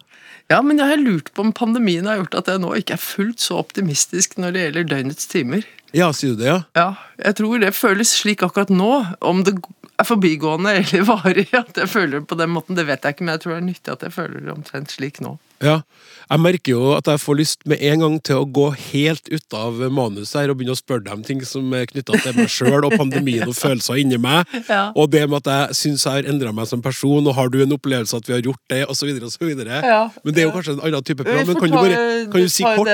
Ja, 0.50 0.62
men 0.64 0.80
jeg 0.80 0.88
har 0.88 1.02
lurt 1.02 1.28
på 1.34 1.44
om 1.44 1.52
pandemien 1.56 2.08
har 2.08 2.22
gjort 2.22 2.38
at 2.40 2.48
jeg 2.52 2.62
nå 2.64 2.72
ikke 2.80 2.96
er 2.96 3.02
fullt 3.04 3.44
så 3.44 3.60
optimistisk 3.60 4.38
når 4.40 4.56
det 4.56 4.64
gjelder 4.64 4.88
døgnets 4.94 5.28
timer. 5.30 5.68
Ja, 5.96 6.08
sier 6.14 6.34
du 6.34 6.42
det, 6.42 6.48
ja? 6.48 6.62
Ja, 6.78 6.88
jeg 7.20 7.36
tror 7.40 7.60
det 7.60 7.74
føles 7.76 8.14
slik 8.22 8.44
akkurat 8.46 8.72
nå. 8.72 8.90
Om 9.20 9.44
det 9.46 9.58
er 10.00 10.08
forbigående 10.08 10.74
eller 10.80 11.06
varig 11.08 11.48
at 11.52 11.76
jeg 11.76 11.92
føler 11.92 12.20
det 12.20 12.26
på 12.32 12.40
den 12.40 12.54
måten, 12.56 12.78
det 12.78 12.88
vet 12.88 13.04
jeg 13.04 13.16
ikke, 13.16 13.26
men 13.26 13.36
jeg 13.36 13.44
tror 13.44 13.56
det 13.56 13.60
er 13.60 13.68
nyttig 13.68 13.96
at 13.96 14.08
jeg 14.08 14.16
føler 14.16 14.44
det 14.46 14.56
omtrent 14.56 14.96
slik 14.96 15.20
nå. 15.24 15.36
Ja, 15.60 15.82
jeg 16.30 16.40
merker 16.40 16.72
jo 16.72 16.92
at 16.96 17.08
jeg 17.10 17.20
får 17.20 17.36
lyst 17.36 17.66
med 17.68 17.82
en 17.84 18.00
gang 18.00 18.14
til 18.24 18.38
å 18.40 18.46
gå 18.48 18.70
helt 18.72 19.26
ut 19.28 19.56
av 19.56 19.76
manuset 19.92 20.38
her 20.38 20.52
og 20.52 20.56
begynne 20.56 20.72
å 20.72 20.78
spørre 20.78 21.04
dem 21.04 21.20
ting 21.26 21.42
som 21.44 21.68
er 21.76 21.84
knytta 21.90 22.16
til 22.22 22.38
meg 22.38 22.48
sjøl 22.48 22.86
og 22.88 22.94
pandemien 22.96 23.44
og 23.44 23.52
følelser 23.58 24.00
inni 24.00 24.20
meg. 24.20 24.48
Ja. 24.70 24.92
Og 24.94 25.08
det 25.10 25.24
med 25.26 25.40
at 25.40 25.48
jeg 25.50 25.76
syns 25.78 26.04
jeg 26.06 26.20
har 26.20 26.26
endra 26.30 26.52
meg 26.54 26.68
som 26.70 26.82
person, 26.84 27.26
og 27.26 27.34
har 27.34 27.48
du 27.50 27.56
en 27.64 27.74
opplevelse 27.74 28.18
at 28.20 28.28
vi 28.28 28.36
har 28.36 28.44
gjort 28.44 28.60
det, 28.70 28.84
osv. 28.92 29.08
osv. 29.26 29.48
Ja. 29.66 30.02
Men 30.22 30.36
det 30.36 30.44
er 30.44 30.46
jo 30.46 30.52
kanskje 30.54 30.74
en 30.76 30.82
annen 30.86 31.06
type 31.06 31.24
program. 31.26 31.48
Men 31.48 31.58
kan 31.58 31.72
du 31.72 31.76
bare 31.78 32.02
kan 32.30 32.44
du 32.44 32.52
si 32.52 32.62
kort? 32.62 32.92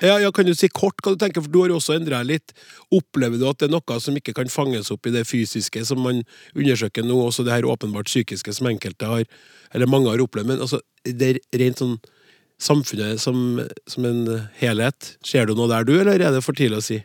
Ja, 0.00 0.14
ja, 0.22 0.30
kan 0.32 0.48
du 0.48 0.54
si 0.56 0.70
kort 0.72 1.02
hva 1.04 1.12
du 1.12 1.20
tenker, 1.20 1.44
for 1.44 1.52
du 1.52 1.60
har 1.60 1.74
jo 1.74 1.80
også 1.82 1.98
endra 1.98 2.22
litt. 2.24 2.54
Opplever 2.94 3.42
du 3.42 3.44
at 3.50 3.60
det 3.60 3.68
er 3.68 3.74
noe 3.74 3.98
som 4.00 4.16
ikke 4.16 4.36
kan 4.38 4.48
fanges 4.52 4.88
opp 4.94 5.10
i 5.10 5.12
det 5.12 5.26
fysiske, 5.28 5.84
som 5.84 6.00
man 6.06 6.22
undersøker 6.56 7.04
nå, 7.04 7.20
også 7.26 7.44
det 7.44 7.58
her 7.58 7.68
åpenbart 7.68 8.08
psykiske 8.08 8.56
som 8.56 8.70
enkelte 8.72 9.10
har, 9.10 9.28
eller 9.76 9.90
mange 9.90 10.08
har 10.14 10.24
opplevd, 10.24 10.54
men 10.54 10.64
altså, 10.64 10.80
det 11.04 11.30
er 11.36 11.40
rent 11.60 11.80
sånn 11.82 11.96
samfunnet 12.62 13.20
som, 13.20 13.60
som, 13.90 14.06
en 14.08 14.48
helhet. 14.60 15.14
Ser 15.26 15.48
du 15.48 15.54
noe 15.58 15.70
der, 15.70 15.86
du, 15.86 15.96
eller 16.00 16.20
er 16.20 16.34
det 16.34 16.44
for 16.44 16.56
tidlig 16.56 16.80
å 16.80 16.86
si? 16.86 17.00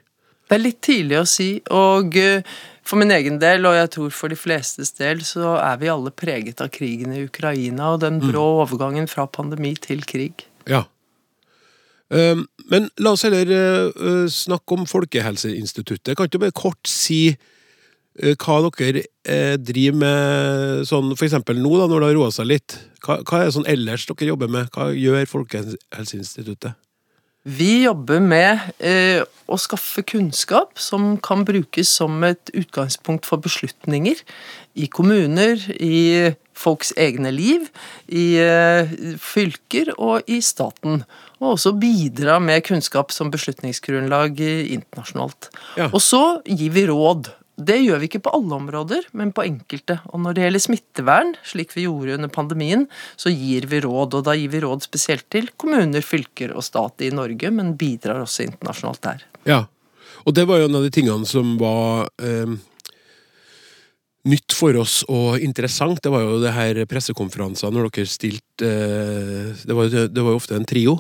Det 0.50 0.58
er 0.58 0.64
litt 0.64 0.80
tidlig 0.82 1.18
å 1.20 1.26
si, 1.30 1.50
og 1.76 2.16
eh, 2.18 2.46
for 2.82 2.98
min 2.98 3.14
egen 3.14 3.38
del, 3.42 3.68
og 3.70 3.76
jeg 3.78 3.92
tror 3.94 4.14
for 4.18 4.34
de 4.34 4.38
flestes 4.40 4.96
del, 4.98 5.22
så 5.26 5.58
er 5.62 5.78
vi 5.82 5.92
alle 5.94 6.14
preget 6.16 6.64
av 6.64 6.72
krigen 6.74 7.14
i 7.14 7.26
Ukraina 7.28 7.92
og 7.94 8.00
den 8.02 8.18
brå 8.24 8.46
mm. 8.48 8.62
overgangen 8.64 9.10
fra 9.12 9.28
pandemi 9.30 9.76
til 9.78 10.02
krig. 10.10 10.48
Ja. 10.70 10.88
Um, 12.10 12.48
men 12.72 12.88
la 12.98 13.14
oss 13.14 13.28
heller 13.28 13.46
uh, 13.94 14.26
snakke 14.34 14.74
om 14.74 14.88
Folkehelseinstituttet. 14.90 16.16
Kan 16.18 16.32
du 16.34 16.40
bare 16.42 16.56
kort 16.58 16.90
si 16.90 17.36
eh, 17.36 17.38
hva 18.20 18.60
dere 18.68 19.06
eh, 19.24 19.56
driver 19.56 20.00
med 20.02 20.84
sånn 20.90 21.14
for 21.16 21.28
eksempel 21.28 21.60
nå, 21.62 21.72
da, 21.80 21.88
når 21.88 22.04
det 22.04 22.10
har 22.10 22.20
roa 22.20 22.34
seg 22.36 22.50
litt. 22.52 22.76
Hva, 23.06 23.22
hva 23.24 23.42
er 23.42 23.50
det 23.50 23.56
sånn 23.56 23.72
ellers 23.72 24.06
dere 24.10 24.32
jobber 24.34 24.52
med? 24.52 24.70
Hva 24.76 24.92
gjør 24.92 25.30
Folkehelseinstituttet? 25.32 26.76
Vi 27.48 27.86
jobber 27.86 28.20
med 28.20 28.66
eh, 28.84 29.22
å 29.48 29.58
skaffe 29.58 30.04
kunnskap 30.04 30.76
som 30.82 31.14
kan 31.24 31.46
brukes 31.48 31.88
som 32.02 32.20
et 32.28 32.52
utgangspunkt 32.52 33.26
for 33.26 33.40
beslutninger 33.40 34.20
i 34.76 34.90
kommuner, 34.92 35.64
i 35.80 36.36
folks 36.60 36.92
egne 37.00 37.32
liv, 37.32 37.70
i 38.12 38.36
eh, 38.44 38.92
fylker 39.24 39.94
og 39.96 40.28
i 40.28 40.42
staten. 40.44 41.06
Og 41.40 41.54
også 41.56 41.74
bidra 41.80 42.42
med 42.44 42.66
kunnskap 42.68 43.16
som 43.16 43.32
beslutningsgrunnlag 43.32 44.44
eh, 44.44 44.74
internasjonalt. 44.76 45.50
Ja. 45.80 45.88
Og 45.94 46.04
så 46.04 46.24
gir 46.44 46.76
vi 46.76 46.90
råd. 46.92 47.32
Det 47.60 47.76
gjør 47.82 48.00
vi 48.00 48.08
ikke 48.08 48.22
på 48.24 48.32
alle 48.38 48.56
områder, 48.56 49.10
men 49.20 49.34
på 49.36 49.44
enkelte. 49.44 49.98
Og 50.14 50.22
når 50.24 50.36
det 50.36 50.46
gjelder 50.46 50.64
smittevern, 50.64 51.34
slik 51.44 51.76
vi 51.76 51.84
gjorde 51.88 52.16
under 52.16 52.32
pandemien, 52.32 52.86
så 53.20 53.34
gir 53.34 53.68
vi 53.72 53.82
råd. 53.84 54.16
Og 54.16 54.24
da 54.28 54.36
gir 54.38 54.54
vi 54.54 54.64
råd 54.64 54.86
spesielt 54.88 55.28
til 55.34 55.52
kommuner, 55.60 56.06
fylker 56.06 56.56
og 56.56 56.64
stat 56.64 57.04
i 57.04 57.12
Norge, 57.16 57.52
men 57.52 57.76
bidrar 57.80 58.24
også 58.24 58.48
internasjonalt 58.48 59.04
der. 59.04 59.28
Ja. 59.50 59.62
Og 60.28 60.36
det 60.36 60.48
var 60.48 60.62
jo 60.62 60.70
en 60.70 60.80
av 60.80 60.88
de 60.88 60.92
tingene 60.94 61.28
som 61.28 61.58
var 61.60 62.08
eh, 62.24 62.56
nytt 64.30 64.56
for 64.56 64.80
oss 64.80 65.02
og 65.12 65.40
interessant. 65.44 66.02
Det 66.04 66.12
var 66.14 66.26
jo 66.26 66.42
det 66.44 66.56
her 66.56 66.84
pressekonferansene 66.90 67.76
når 67.76 67.92
dere 67.92 68.10
stilte 68.10 68.74
eh, 68.74 69.64
det, 69.68 70.10
det 70.14 70.24
var 70.24 70.36
jo 70.36 70.40
ofte 70.40 70.56
en 70.60 70.68
trio. 70.70 71.00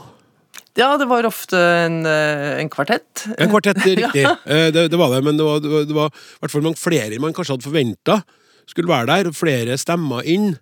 Ja, 0.79 0.93
det 0.97 1.09
var 1.11 1.27
ofte 1.27 1.59
en, 1.59 2.01
eh, 2.07 2.57
en 2.63 2.71
kvartett. 2.71 3.27
En 3.37 3.51
kvartett, 3.51 3.83
riktig. 3.99 4.23
ja. 4.23 4.35
det, 4.45 4.87
det 4.89 4.99
var 4.99 5.11
det, 5.13 5.23
men 5.27 5.37
det 5.37 5.47
var, 5.47 5.63
det 5.63 5.71
var, 5.73 5.87
det 5.89 5.97
var 5.97 6.13
i 6.13 6.43
hvert 6.45 6.55
fall 6.55 6.65
mange 6.65 6.79
flere 6.79 7.19
man 7.19 7.35
kanskje 7.35 7.57
hadde 7.57 7.67
forventa 7.67 8.21
skulle 8.69 8.91
være 8.91 9.09
der. 9.09 9.31
Flere 9.35 9.77
stemmer 9.81 10.25
inn. 10.27 10.53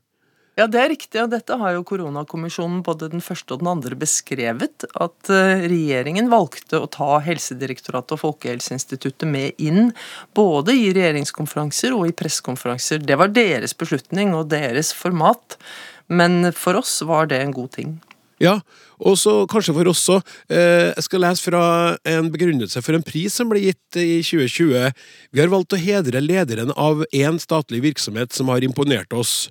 Ja, 0.58 0.66
det 0.66 0.80
er 0.82 0.90
riktig, 0.90 1.20
og 1.22 1.30
dette 1.30 1.54
har 1.62 1.76
jo 1.76 1.84
koronakommisjonen 1.86 2.80
både 2.86 3.12
den 3.12 3.22
første 3.22 3.54
og 3.54 3.62
den 3.62 3.70
andre 3.70 3.98
beskrevet. 4.00 4.88
At 4.98 5.30
eh, 5.30 5.68
regjeringen 5.70 6.32
valgte 6.34 6.80
å 6.82 6.90
ta 6.90 7.20
Helsedirektoratet 7.22 8.16
og 8.16 8.24
Folkehelseinstituttet 8.24 9.30
med 9.30 9.62
inn. 9.62 9.92
Både 10.38 10.74
i 10.74 10.90
regjeringskonferanser 10.98 11.94
og 11.94 12.10
i 12.10 12.16
pressekonferanser. 12.18 13.06
Det 13.06 13.20
var 13.22 13.36
deres 13.36 13.78
beslutning 13.78 14.34
og 14.34 14.50
deres 14.56 14.96
format. 14.98 15.60
Men 16.10 16.50
for 16.58 16.82
oss 16.82 17.04
var 17.06 17.30
det 17.30 17.44
en 17.44 17.54
god 17.54 17.76
ting. 17.78 17.94
Ja, 18.42 18.58
og 18.98 19.18
så 19.20 19.34
kanskje 19.50 19.76
for 19.78 19.92
oss 19.92 20.04
også. 20.08 20.18
Eh, 20.50 20.90
jeg 20.96 21.06
skal 21.06 21.24
lese 21.26 21.46
fra 21.46 21.64
en 22.08 22.32
begrunnelse 22.34 22.82
for 22.82 22.98
en 22.98 23.06
pris 23.06 23.34
som 23.34 23.50
ble 23.52 23.62
gitt 23.68 24.00
i 24.02 24.20
2020. 24.26 24.92
Vi 25.32 25.42
har 25.42 25.54
valgt 25.54 25.76
å 25.76 25.82
hedre 25.82 26.24
lederen 26.24 26.74
av 26.76 27.06
én 27.14 27.42
statlig 27.42 27.84
virksomhet 27.86 28.34
som 28.34 28.50
har 28.54 28.66
imponert 28.66 29.14
oss. 29.14 29.50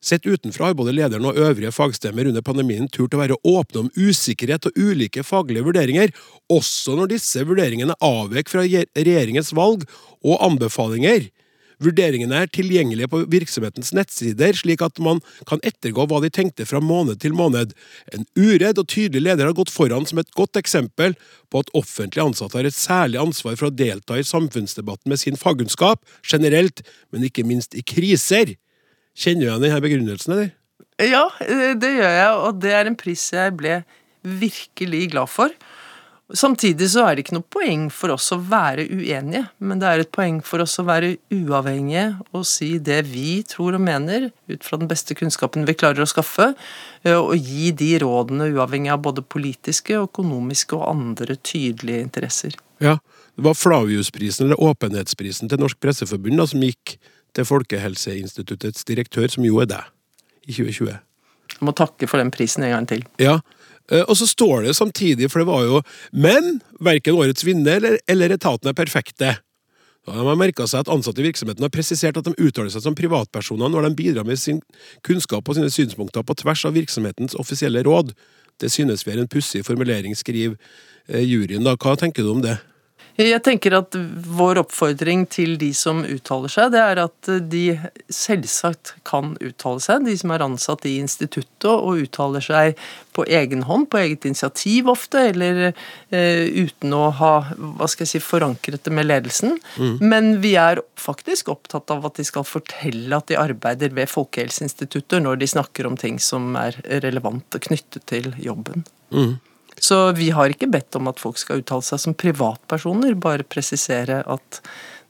Sett 0.00 0.24
utenfra 0.24 0.70
har 0.70 0.76
både 0.78 0.94
lederen 0.96 1.26
og 1.28 1.36
øvrige 1.36 1.74
fagstemmer 1.76 2.30
under 2.30 2.44
pandemien 2.44 2.88
turt 2.88 3.12
å 3.12 3.20
være 3.20 3.36
åpne 3.44 3.82
om 3.84 3.90
usikkerhet 3.98 4.70
og 4.70 4.78
ulike 4.80 5.22
faglige 5.26 5.66
vurderinger, 5.66 6.14
også 6.48 6.96
når 6.96 7.12
disse 7.12 7.44
vurderingene 7.44 7.98
avvek 8.00 8.48
fra 8.48 8.64
regjeringens 8.64 9.52
valg 9.56 9.84
og 10.24 10.40
anbefalinger. 10.46 11.28
Vurderingene 11.80 12.42
er 12.42 12.50
tilgjengelige 12.52 13.08
på 13.10 13.22
virksomhetens 13.32 13.94
nettsider, 13.96 14.52
slik 14.56 14.82
at 14.84 15.00
man 15.02 15.22
kan 15.48 15.62
ettergå 15.66 16.04
hva 16.10 16.20
de 16.20 16.30
tenkte 16.32 16.66
fra 16.68 16.82
måned 16.84 17.22
til 17.22 17.32
måned. 17.36 17.72
En 18.12 18.26
uredd 18.36 18.80
og 18.82 18.88
tydelig 18.92 19.24
leder 19.24 19.48
har 19.48 19.56
gått 19.56 19.72
foran 19.72 20.04
som 20.08 20.20
et 20.20 20.32
godt 20.36 20.60
eksempel 20.60 21.16
på 21.50 21.62
at 21.64 21.72
offentlig 21.78 22.22
ansatte 22.24 22.60
har 22.60 22.68
et 22.68 22.76
særlig 22.76 23.20
ansvar 23.22 23.56
for 23.56 23.70
å 23.70 23.74
delta 23.74 24.18
i 24.20 24.26
samfunnsdebatten 24.26 25.08
med 25.10 25.22
sin 25.22 25.40
fagkunnskap, 25.40 26.04
generelt, 26.26 26.84
men 27.14 27.24
ikke 27.26 27.46
minst 27.48 27.76
i 27.78 27.84
kriser. 27.86 28.56
Kjenner 29.16 29.46
du 29.46 29.48
igjen 29.48 29.64
denne 29.64 29.84
begrunnelsen, 29.84 30.36
eller? 30.36 30.52
Ja, 31.00 31.24
eh, 31.40 31.72
det 31.80 31.94
gjør 31.96 32.12
jeg, 32.12 32.30
og 32.44 32.60
det 32.60 32.76
er 32.76 32.88
en 32.88 32.98
pris 32.98 33.24
jeg 33.32 33.56
ble 33.56 33.80
virkelig 34.20 35.06
glad 35.14 35.32
for. 35.32 35.52
Samtidig 36.36 36.86
så 36.92 37.02
er 37.08 37.16
det 37.16 37.24
ikke 37.24 37.34
noe 37.34 37.46
poeng 37.50 37.88
for 37.90 38.14
oss 38.14 38.28
å 38.34 38.38
være 38.38 38.84
uenige, 38.86 39.42
men 39.58 39.80
det 39.82 39.88
er 39.88 40.02
et 40.04 40.12
poeng 40.14 40.38
for 40.46 40.62
oss 40.62 40.76
å 40.78 40.84
være 40.86 41.16
uavhengige 41.34 42.04
og 42.36 42.44
si 42.46 42.76
det 42.78 43.00
vi 43.08 43.40
tror 43.50 43.74
og 43.78 43.82
mener, 43.82 44.28
ut 44.50 44.66
fra 44.66 44.78
den 44.78 44.90
beste 44.90 45.16
kunnskapen 45.18 45.66
vi 45.66 45.74
klarer 45.74 46.04
å 46.04 46.08
skaffe, 46.10 46.52
eh, 47.02 47.18
og 47.18 47.34
gi 47.34 47.72
de 47.74 47.92
rådene 48.04 48.50
uavhengig 48.54 48.92
av 48.94 49.02
både 49.02 49.26
politiske, 49.26 49.98
økonomiske 50.06 50.78
og 50.78 50.86
andre 50.92 51.34
tydelige 51.42 52.06
interesser. 52.06 52.58
Ja, 52.80 52.98
det 53.34 53.46
var 53.48 53.58
Flaviusprisen, 53.58 54.46
eller 54.46 54.62
Åpenhetsprisen 54.70 55.50
til 55.50 55.62
Norsk 55.62 55.82
Presseforbund, 55.82 56.38
da, 56.38 56.46
som 56.46 56.62
gikk 56.62 56.96
til 57.34 57.46
Folkehelseinstituttets 57.46 58.86
direktør, 58.86 59.26
som 59.34 59.46
jo 59.46 59.58
er 59.64 59.70
deg, 59.70 59.94
i 60.46 60.54
2020. 60.54 61.00
Jeg 61.50 61.66
må 61.66 61.74
takke 61.76 62.06
for 62.08 62.22
den 62.22 62.30
prisen 62.34 62.64
en 62.64 62.76
gang 62.76 62.86
til. 62.90 63.02
Ja, 63.20 63.40
og 64.06 64.16
så 64.18 64.26
står 64.30 64.68
det 64.68 64.76
samtidig, 64.78 65.30
for 65.30 65.42
det 65.42 65.48
var 65.50 65.64
jo 65.66 65.80
Men 66.12 66.60
verken 66.80 67.18
årets 67.18 67.44
vinner 67.46 67.80
eller, 67.80 67.98
eller 68.06 68.36
etaten 68.36 68.70
er 68.70 68.76
perfekte. 68.78 69.36
Da 70.06 70.16
har 70.16 70.24
man 70.24 70.38
merka 70.40 70.64
seg 70.66 70.84
at 70.84 70.90
ansatte 70.92 71.20
i 71.20 71.26
virksomheten 71.28 71.64
har 71.64 71.72
presisert 71.74 72.16
at 72.16 72.24
de 72.24 72.32
uttaler 72.40 72.70
seg 72.72 72.82
som 72.86 72.96
privatpersoner 72.96 73.68
når 73.68 73.88
de 73.88 73.98
bidrar 73.98 74.26
med 74.26 74.40
sin 74.40 74.62
kunnskap 75.06 75.48
og 75.48 75.58
sine 75.58 75.68
synspunkter 75.70 76.24
på 76.24 76.38
tvers 76.40 76.64
av 76.64 76.74
virksomhetens 76.78 77.36
offisielle 77.38 77.82
råd. 77.84 78.14
Det 78.60 78.70
synes 78.72 79.04
vi 79.06 79.12
er 79.12 79.20
en 79.22 79.30
pussig 79.30 79.62
formulering, 79.66 80.16
skriver 80.16 80.56
eh, 81.08 81.24
juryen. 81.24 81.64
da. 81.64 81.76
Hva 81.76 81.96
tenker 82.00 82.24
du 82.24 82.32
om 82.32 82.42
det? 82.44 82.56
Jeg 83.20 83.42
tenker 83.44 83.74
at 83.76 83.96
vår 84.38 84.62
oppfordring 84.62 85.26
til 85.28 85.56
de 85.60 85.70
som 85.76 86.02
uttaler 86.06 86.52
seg, 86.52 86.70
det 86.72 86.80
er 86.80 87.00
at 87.02 87.30
de 87.52 87.64
selvsagt 88.12 88.94
kan 89.08 89.34
uttale 89.42 89.82
seg, 89.84 90.06
de 90.06 90.14
som 90.16 90.32
er 90.32 90.44
ansatt 90.44 90.86
i 90.88 90.94
instituttet 91.02 91.68
og 91.68 92.00
uttaler 92.04 92.44
seg 92.44 92.80
på 93.16 93.26
egen 93.26 93.66
hånd, 93.68 93.88
på 93.90 94.00
eget 94.00 94.24
initiativ 94.28 94.88
ofte, 94.92 95.26
eller 95.32 95.60
eh, 95.66 96.46
uten 96.62 96.94
å 96.96 97.10
ha 97.18 97.32
hva 97.50 97.90
skal 97.90 98.06
jeg 98.06 98.14
si, 98.14 98.22
forankret 98.24 98.86
det 98.86 98.94
med 98.94 99.10
ledelsen. 99.10 99.58
Men 100.00 100.38
vi 100.44 100.54
er 100.60 100.80
faktisk 101.00 101.50
opptatt 101.52 101.90
av 101.92 102.06
at 102.08 102.16
de 102.20 102.26
skal 102.26 102.46
fortelle 102.46 103.16
at 103.16 103.28
de 103.28 103.38
arbeider 103.40 103.92
ved 103.96 104.08
Folkehelseinstituttet 104.12 105.26
når 105.26 105.42
de 105.42 105.50
snakker 105.50 105.90
om 105.90 105.98
ting 106.00 106.22
som 106.22 106.54
er 106.60 106.78
relevant 107.04 107.58
og 107.58 107.68
knyttet 107.68 108.06
til 108.10 108.32
jobben. 108.40 108.86
Så 109.80 109.98
vi 110.16 110.30
har 110.36 110.52
ikke 110.52 110.68
bedt 110.70 110.96
om 110.98 111.08
at 111.10 111.20
folk 111.22 111.40
skal 111.40 111.62
uttale 111.62 111.84
seg 111.86 112.02
som 112.02 112.16
privatpersoner, 112.18 113.16
bare 113.18 113.46
presisere 113.48 114.20
at 114.28 114.60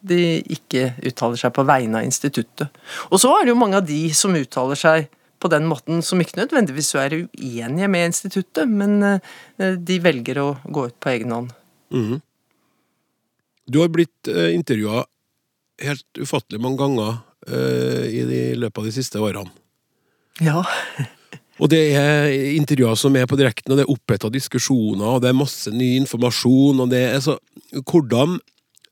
de 0.01 0.41
ikke 0.49 0.95
uttaler 1.11 1.41
seg 1.41 1.53
på 1.57 1.64
vegne 1.68 2.01
av 2.01 2.07
instituttet. 2.09 2.71
Og 3.11 3.21
så 3.21 3.35
er 3.37 3.45
det 3.45 3.55
jo 3.55 3.61
mange 3.61 3.81
av 3.81 3.89
de 3.89 4.03
som 4.16 4.37
uttaler 4.37 4.79
seg 4.79 5.11
på 5.41 5.49
den 5.53 5.66
måten, 5.68 6.03
som 6.05 6.21
ikke 6.21 6.39
nødvendigvis 6.39 6.95
er 7.01 7.16
uenige 7.16 7.89
med 7.89 8.11
instituttet, 8.11 8.68
men 8.68 9.01
eh, 9.07 9.77
de 9.77 10.01
velger 10.05 10.41
å 10.43 10.51
gå 10.68 10.89
ut 10.91 10.99
på 11.01 11.12
egen 11.14 11.33
hånd. 11.33 11.55
Du 13.71 13.81
har 13.81 13.91
blitt 13.93 14.29
uh, 14.29 14.51
intervjua 14.53 15.05
helt 15.81 16.21
ufattelig 16.21 16.61
mange 16.61 16.81
ganger 16.81 17.21
eh, 17.49 18.05
i 18.21 18.43
løpet 18.59 18.83
av 18.83 18.89
de 18.89 18.93
siste 18.93 19.23
årene. 19.23 19.49
Ja. 20.45 20.64
Og 21.61 21.69
det 21.69 21.81
er 21.93 22.31
intervjuer 22.57 22.97
som 22.97 23.17
er 23.21 23.29
på 23.29 23.37
direkten, 23.37 23.73
og 23.73 23.79
det 23.79 23.85
er 23.85 23.93
oppheta 23.93 24.31
diskusjoner, 24.33 25.05
og 25.17 25.21
det 25.23 25.31
er 25.31 25.37
masse 25.37 25.73
ny 25.75 25.93
informasjon, 26.01 26.81
og 26.81 26.91
det 26.93 27.05
er 27.11 27.21
så 27.25 27.37
Hvordan 27.87 28.39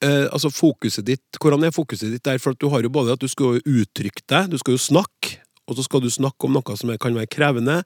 eh, 0.04 0.28
altså 0.30 0.52
fokuset 0.54 1.06
ditt, 1.06 1.40
hvordan 1.40 1.64
er 1.66 1.74
fokuset 1.74 2.12
ditt 2.12 2.24
der? 2.28 2.38
For 2.38 2.54
du 2.54 2.68
har 2.70 2.84
jo 2.84 2.92
både 2.92 3.16
at 3.16 3.22
du 3.24 3.26
skal 3.30 3.56
jo 3.56 3.80
uttrykke 3.80 4.22
deg, 4.30 4.52
du 4.52 4.58
skal 4.60 4.76
jo 4.76 4.82
snakke, 4.84 5.40
og 5.68 5.76
så 5.76 5.84
skal 5.84 6.04
du 6.04 6.10
snakke 6.12 6.46
om 6.46 6.54
noe 6.54 6.76
som 6.78 6.92
kan 7.00 7.16
være 7.16 7.30
krevende, 7.32 7.80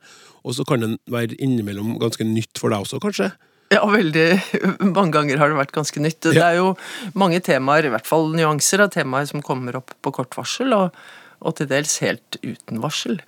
og 0.45 0.59
så 0.59 0.67
kan 0.69 0.85
den 0.85 0.99
være 1.11 1.39
innimellom 1.39 1.97
ganske 2.03 2.27
nytt 2.27 2.61
for 2.61 2.75
deg 2.75 2.85
også, 2.85 3.01
kanskje? 3.03 3.31
Ja, 3.73 3.81
veldig 3.89 4.27
mange 4.97 5.15
ganger 5.17 5.41
har 5.41 5.49
det 5.49 5.59
vært 5.63 5.75
ganske 5.79 6.03
nytt. 6.05 6.21
Det 6.29 6.43
er 6.43 6.59
jo 6.59 6.75
mange 7.19 7.41
temaer, 7.45 7.89
i 7.89 7.95
hvert 7.95 8.09
fall 8.09 8.31
nyanser 8.37 8.85
av 8.85 8.93
temaer 8.93 9.31
som 9.31 9.45
kommer 9.45 9.81
opp 9.81 9.95
på 10.05 10.13
kort 10.15 10.37
varsel, 10.37 10.75
og, 10.77 10.99
og 11.41 11.57
til 11.57 11.71
dels 11.71 11.97
helt 12.05 12.41
uten 12.45 12.83
varsel. 12.85 13.21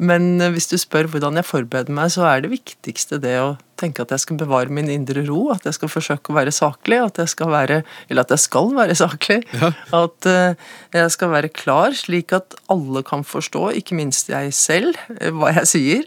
Men 0.00 0.40
eh, 0.40 0.52
hvis 0.54 0.70
du 0.70 0.76
spør 0.80 1.10
hvordan 1.12 1.38
jeg 1.38 1.48
forbereder 1.48 1.94
meg, 1.94 2.12
så 2.14 2.24
er 2.28 2.44
det 2.44 2.52
viktigste 2.54 3.20
det 3.22 3.36
å 3.42 3.54
tenke 3.80 4.04
at 4.04 4.12
jeg 4.12 4.24
skal 4.24 4.40
bevare 4.40 4.72
min 4.72 4.90
indre 4.92 5.22
ro, 5.28 5.46
at 5.54 5.64
jeg 5.68 5.76
skal 5.76 5.92
forsøke 5.92 6.32
å 6.32 6.36
være 6.36 6.52
saklig, 6.52 6.98
at 7.00 7.20
jeg 7.22 7.32
skal 7.32 7.52
være, 7.52 7.80
eller 8.08 8.26
at 8.26 8.34
jeg 8.34 8.44
skal 8.44 8.74
være 8.76 8.96
saklig. 8.98 9.40
Ja. 9.60 9.72
At 10.02 10.28
eh, 10.28 10.68
jeg 10.96 11.16
skal 11.16 11.32
være 11.34 11.52
klar, 11.52 11.96
slik 11.96 12.34
at 12.36 12.56
alle 12.72 13.04
kan 13.06 13.24
forstå, 13.26 13.70
ikke 13.80 13.98
minst 13.98 14.32
jeg 14.32 14.54
selv, 14.56 14.96
eh, 15.18 15.32
hva 15.32 15.52
jeg 15.60 15.72
sier. 15.74 16.06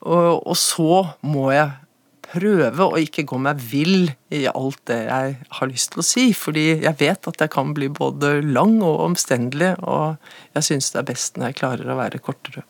Og, 0.00 0.40
og 0.48 0.56
så 0.56 1.04
må 1.28 1.50
jeg 1.52 1.72
prøve 2.30 2.86
å 2.86 2.98
ikke 3.00 3.24
gå 3.26 3.38
meg 3.42 3.60
vill 3.72 4.10
i 4.32 4.44
alt 4.50 4.78
det 4.88 5.00
jeg 5.08 5.32
har 5.58 5.70
lyst 5.70 5.92
til 5.94 6.02
å 6.02 6.06
si, 6.06 6.26
fordi 6.36 6.66
jeg 6.84 6.94
vet 7.00 7.26
at 7.26 7.42
jeg 7.42 7.52
kan 7.52 7.72
bli 7.76 7.90
både 7.90 8.36
lang 8.46 8.78
og 8.86 9.02
omstendelig, 9.08 9.74
og 9.82 10.20
jeg 10.56 10.68
syns 10.68 10.92
det 10.94 11.02
er 11.02 11.08
best 11.10 11.40
når 11.40 11.50
jeg 11.50 11.58
klarer 11.64 11.90
å 11.90 11.98
være 11.98 12.22
kortere. 12.22 12.64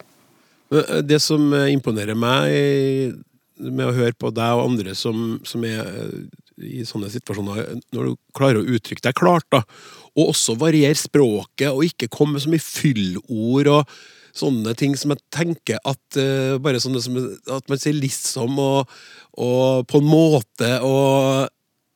Men 0.71 1.07
Det 1.07 1.19
som 1.23 1.51
eh, 1.57 1.73
imponerer 1.75 2.19
meg 2.19 3.19
med 3.61 3.91
å 3.91 3.97
høre 3.97 4.17
på 4.17 4.31
deg 4.33 4.57
og 4.57 4.71
andre 4.71 4.95
som, 4.97 5.35
som 5.47 5.65
er 5.69 5.83
eh, 5.83 6.15
i 6.61 6.85
sånne 6.89 7.11
situasjoner, 7.13 7.75
når 7.95 8.11
du 8.11 8.17
klarer 8.37 8.61
å 8.61 8.77
uttrykke 8.77 9.05
deg 9.05 9.17
klart, 9.17 9.47
da, 9.53 9.63
og 10.13 10.33
også 10.35 10.59
variere 10.61 10.99
språket, 10.99 11.71
og 11.71 11.87
ikke 11.87 12.11
komme 12.13 12.37
med 12.37 12.45
så 12.45 12.53
mye 12.53 12.65
fyllord 12.65 13.71
og 13.73 13.95
sånne 14.37 14.75
ting 14.79 14.93
som 14.99 15.15
jeg 15.15 15.25
tenker 15.35 15.81
at 15.89 16.19
uh, 16.21 16.59
bare 16.63 16.79
sånne 16.83 17.01
som 17.03 17.17
at 17.51 17.71
man 17.71 17.81
sier 17.81 17.97
liksom 17.97 18.61
og, 18.63 18.93
og 19.43 19.89
på 19.91 19.99
en 19.99 20.07
måte 20.07 20.69
og 20.87 21.49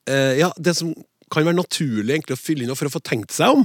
uh, 0.09 0.33
Ja, 0.35 0.49
det 0.59 0.75
som 0.75 0.91
kan 1.31 1.47
være 1.47 1.61
naturlig 1.61 2.17
egentlig 2.17 2.35
å 2.35 2.41
fylle 2.41 2.65
inn 2.65 2.75
for 2.75 2.89
å 2.89 2.93
få 2.93 3.01
tenkt 3.05 3.33
seg 3.33 3.55
om. 3.55 3.63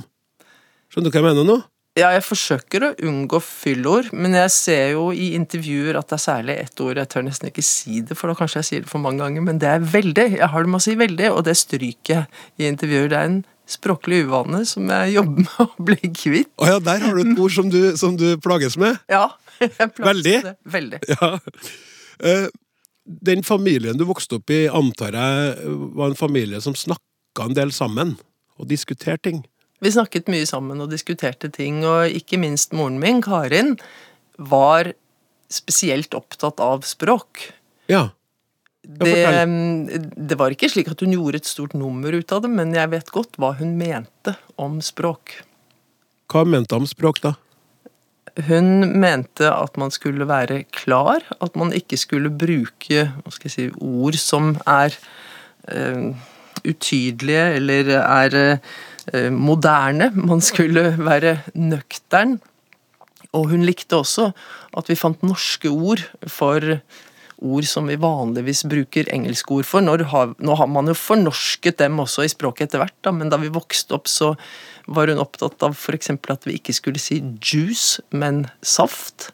Skjønner 0.91 1.11
du 1.11 1.17
hva 1.17 1.21
jeg 1.21 1.29
mener 1.33 1.49
nå? 1.49 1.59
Ja, 1.99 2.13
jeg 2.15 2.23
forsøker 2.23 2.85
å 2.87 2.91
unngå 3.03 3.41
fyllord, 3.43 4.13
men 4.15 4.37
jeg 4.39 4.51
ser 4.55 4.93
jo 4.93 5.09
i 5.11 5.33
intervjuer 5.35 5.97
at 5.99 6.07
det 6.13 6.17
er 6.21 6.23
særlig 6.23 6.55
ett 6.63 6.83
ord 6.85 7.01
Jeg 7.01 7.11
tør 7.11 7.25
nesten 7.27 7.49
ikke 7.51 7.65
si 7.67 7.99
det, 8.07 8.15
for 8.19 8.31
da 8.31 8.37
kanskje 8.39 8.61
jeg 8.61 8.69
sier 8.69 8.85
det 8.85 8.91
for 8.93 9.03
mange 9.03 9.25
ganger, 9.25 9.43
men 9.49 9.59
det 9.59 9.69
er 9.73 9.83
veldig. 9.83 10.27
Jeg 10.39 10.51
har 10.53 10.63
det 10.67 10.71
med 10.71 10.79
å 10.79 10.85
si 10.87 10.95
veldig, 11.01 11.33
og 11.35 11.43
det 11.49 11.57
stryker 11.59 12.15
jeg 12.15 12.63
i 12.63 12.71
intervjuer. 12.71 13.11
Det 13.11 13.19
er 13.19 13.33
en 13.33 13.41
språklig 13.71 14.23
uvane 14.29 14.63
som 14.71 14.87
jeg 14.95 15.17
jobber 15.17 15.45
med 15.49 15.59
å 15.67 15.87
bli 15.91 16.13
kvitt. 16.15 16.53
Å 16.63 16.71
ja, 16.71 16.79
der 16.87 17.05
har 17.09 17.19
du 17.19 17.23
et 17.25 17.43
ord 17.43 17.57
som 17.59 17.75
du, 17.75 17.81
som 17.99 18.17
du 18.21 18.29
plages 18.43 18.79
med. 18.81 18.99
Ja, 19.17 19.27
jeg 19.61 19.91
plages 19.99 20.07
Veldig? 20.15 20.37
med 20.39 20.51
det. 20.53 20.57
Veldig. 20.79 21.05
Ja. 21.11 21.33
Eh, 22.31 22.49
den 23.31 23.43
familien 23.45 23.99
du 23.99 24.07
vokste 24.09 24.39
opp 24.39 24.53
i, 24.55 24.63
antar 24.71 25.19
jeg 25.19 25.79
var 25.99 26.13
en 26.13 26.19
familie 26.19 26.63
som 26.63 26.79
snakka 26.79 27.49
en 27.51 27.59
del 27.59 27.75
sammen 27.75 28.15
og 28.61 28.71
diskuterte 28.71 29.27
ting. 29.27 29.43
Vi 29.81 29.93
snakket 29.95 30.29
mye 30.29 30.47
sammen 30.49 30.81
og 30.85 30.91
diskuterte 30.93 31.49
ting, 31.53 31.83
og 31.89 32.13
ikke 32.13 32.39
minst 32.41 32.75
moren 32.77 32.99
min, 33.01 33.23
Karin, 33.25 33.77
var 34.37 34.93
spesielt 35.51 36.15
opptatt 36.17 36.61
av 36.63 36.85
språk. 36.87 37.49
Ja. 37.91 38.11
Det, 38.81 39.45
det 40.17 40.37
var 40.41 40.55
ikke 40.55 40.71
slik 40.73 40.89
at 40.93 41.03
hun 41.05 41.13
gjorde 41.13 41.43
et 41.43 41.49
stort 41.49 41.77
nummer 41.77 42.15
ut 42.17 42.33
av 42.33 42.45
det, 42.45 42.51
men 42.53 42.73
jeg 42.77 42.93
vet 42.93 43.13
godt 43.13 43.39
hva 43.41 43.53
hun 43.59 43.77
mente 43.81 44.37
om 44.61 44.79
språk. 44.85 45.41
Hva 46.33 46.45
mente 46.49 46.77
hun 46.77 46.87
om 46.87 46.91
språk, 46.91 47.21
da? 47.25 47.35
Hun 48.47 48.85
mente 49.03 49.49
at 49.51 49.77
man 49.81 49.93
skulle 49.93 50.29
være 50.29 50.63
klar, 50.77 51.25
at 51.41 51.57
man 51.59 51.75
ikke 51.77 51.99
skulle 52.01 52.31
bruke 52.31 53.09
si, 53.51 53.69
ord 53.81 54.17
som 54.21 54.55
er 54.69 54.95
uh, 55.73 56.15
utydelige 56.65 57.45
eller 57.57 57.91
er 58.01 58.37
eh, 58.37 58.71
moderne. 59.35 60.11
Man 60.15 60.43
skulle 60.45 60.93
være 60.99 61.41
nøktern. 61.55 62.39
Og 63.37 63.53
hun 63.53 63.63
likte 63.67 63.99
også 64.01 64.31
at 64.77 64.91
vi 64.91 64.99
fant 64.99 65.23
norske 65.23 65.71
ord 65.71 66.03
for 66.31 66.65
ord 67.41 67.67
som 67.69 67.89
vi 67.89 67.97
vanligvis 68.01 68.65
bruker 68.69 69.09
engelske 69.15 69.55
ord 69.55 69.69
for. 69.69 69.85
Når 69.85 70.05
nå 70.43 70.57
har 70.59 70.71
man 70.71 70.91
jo 70.91 70.97
fornorsket 70.99 71.81
dem 71.81 72.01
også 72.03 72.27
i 72.27 72.33
språket 72.33 72.69
etter 72.69 72.83
hvert, 72.83 72.97
da, 73.05 73.15
men 73.17 73.33
da 73.33 73.41
vi 73.41 73.53
vokste 73.53 73.97
opp, 73.97 74.11
så 74.11 74.35
var 74.91 75.11
hun 75.11 75.23
opptatt 75.23 75.63
av 75.67 75.77
f.eks. 75.77 76.13
at 76.13 76.49
vi 76.49 76.59
ikke 76.59 76.77
skulle 76.77 77.03
si 77.03 77.21
juice, 77.41 78.03
men 78.11 78.45
saft. 78.63 79.31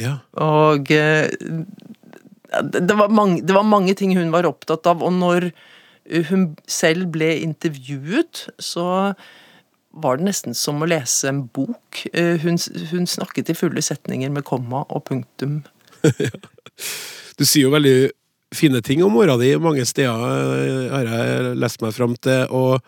Ja. 0.00 0.18
Og 0.40 0.90
eh, 0.94 1.30
det, 1.30 2.80
det, 2.80 2.96
var 2.98 3.12
mange, 3.12 3.42
det 3.42 3.54
var 3.54 3.66
mange 3.66 3.94
ting 3.98 4.16
hun 4.18 4.34
var 4.34 4.48
opptatt 4.48 4.86
av, 4.90 5.04
og 5.04 5.14
når 5.14 5.52
hun 6.28 6.56
selv 6.68 7.06
ble 7.14 7.30
intervjuet, 7.40 8.48
så 8.60 9.14
var 9.94 10.18
det 10.18 10.26
nesten 10.26 10.54
som 10.58 10.82
å 10.82 10.88
lese 10.90 11.28
en 11.30 11.44
bok. 11.54 12.00
Eh, 12.12 12.36
Hun, 12.42 12.58
hun 12.90 13.06
snakket 13.06 13.52
i 13.52 13.54
fulle 13.54 13.82
setninger 13.82 14.30
med 14.34 14.44
komma 14.44 14.82
og 14.90 15.04
punktum. 15.10 15.60
Du 17.38 17.44
sier 17.46 17.64
jo 17.66 17.72
veldig 17.74 18.10
fine 18.54 18.80
ting 18.86 19.00
om 19.02 19.10
mora 19.14 19.34
di 19.40 19.48
mange 19.58 19.82
steder, 19.86 20.14
eh, 20.14 20.90
har 20.92 21.08
jeg 21.10 21.54
lest 21.58 21.80
meg 21.82 21.94
fram 21.96 22.14
til. 22.22 22.44
Og 22.54 22.82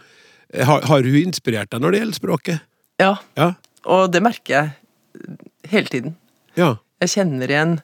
har, 0.55 0.83
har 0.87 1.03
hun 1.07 1.17
inspirert 1.25 1.71
deg 1.73 1.83
når 1.83 1.95
det 1.97 2.01
gjelder 2.03 2.19
språket? 2.21 2.61
Ja, 3.03 3.17
Ja. 3.39 3.53
og 3.85 4.13
det 4.15 4.23
merker 4.23 4.55
jeg 4.55 5.37
hele 5.73 5.91
tiden. 5.91 6.15
Ja. 6.59 6.77
Jeg 7.03 7.11
kjenner 7.17 7.51
igjen 7.51 7.75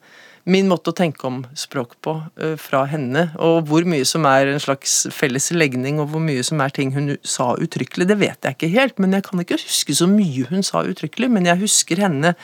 min 0.51 0.68
måte 0.70 0.90
å 0.90 0.97
tenke 0.97 1.26
om 1.28 1.43
språk 1.59 1.95
på 2.03 2.16
eh, 2.40 2.55
fra 2.61 2.82
henne. 2.90 3.28
Og 3.43 3.68
hvor 3.70 3.86
mye 3.88 4.07
som 4.09 4.26
er 4.28 4.51
en 4.51 4.62
slags 4.62 5.05
felles 5.14 5.51
legning, 5.55 6.01
og 6.03 6.11
hvor 6.12 6.22
mye 6.24 6.43
som 6.47 6.62
er 6.64 6.74
ting 6.74 6.93
hun 6.97 7.14
sa 7.22 7.53
uttrykkelig, 7.55 8.09
det 8.11 8.18
vet 8.22 8.49
jeg 8.49 8.59
ikke 8.59 8.72
helt. 8.74 8.99
Men 9.03 9.14
jeg 9.16 9.26
kan 9.28 9.43
ikke 9.45 9.61
huske 9.62 9.97
så 9.99 10.09
mye 10.11 10.49
hun 10.51 10.66
sa 10.66 10.84
uttrykkelig. 10.88 11.30
Men 11.32 11.47
jeg 11.51 11.62
husker 11.62 12.03
henne 12.03 12.34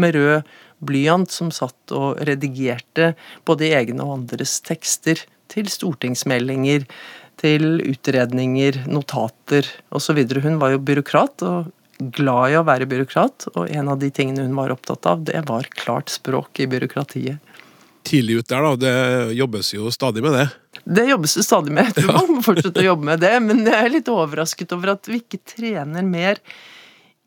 med 0.00 0.18
rød 0.18 0.54
blyant 0.84 1.30
som 1.32 1.52
satt 1.54 1.94
og 1.96 2.18
redigerte 2.26 3.12
både 3.48 3.70
egne 3.78 4.04
og 4.04 4.18
andres 4.18 4.58
tekster 4.66 5.22
til 5.52 5.70
stortingsmeldinger, 5.70 6.84
til 7.40 7.80
utredninger, 7.82 8.84
notater 8.90 9.68
osv. 9.94 10.20
Hun 10.42 10.60
var 10.60 10.74
jo 10.74 10.82
byråkrat, 10.82 11.44
og 11.46 11.72
glad 11.98 12.52
i 12.52 12.58
å 12.58 12.64
være 12.66 12.88
byråkrat, 12.90 13.48
og 13.54 13.70
en 13.70 13.90
av 13.92 14.00
de 14.02 14.10
tingene 14.14 14.46
hun 14.46 14.56
var 14.58 14.74
opptatt 14.74 15.06
av, 15.10 15.24
det 15.26 15.44
var 15.48 15.68
klart 15.78 16.12
språk 16.12 16.60
i 16.64 16.68
byråkratiet. 16.70 17.54
Tidlig 18.04 18.42
ut 18.42 18.50
der, 18.50 18.66
da. 18.66 18.76
Det 18.76 19.36
jobbes 19.38 19.72
jo 19.72 19.90
stadig 19.94 20.24
med 20.24 20.36
det. 20.36 20.46
Det 20.84 21.06
jobbes 21.08 21.38
det 21.38 21.44
stadig 21.46 21.72
med. 21.72 21.88
Jeg 21.88 22.04
tror 22.04 22.16
man 22.20 22.32
må 22.36 22.44
fortsette 22.44 22.82
å 22.82 22.88
jobbe 22.90 23.08
med 23.08 23.22
det, 23.24 23.34
men 23.44 23.64
jeg 23.64 23.78
er 23.80 23.92
litt 23.94 24.10
overrasket 24.12 24.74
over 24.76 24.94
at 24.96 25.08
vi 25.08 25.22
ikke 25.22 25.40
trener 25.54 26.04
mer 26.04 26.40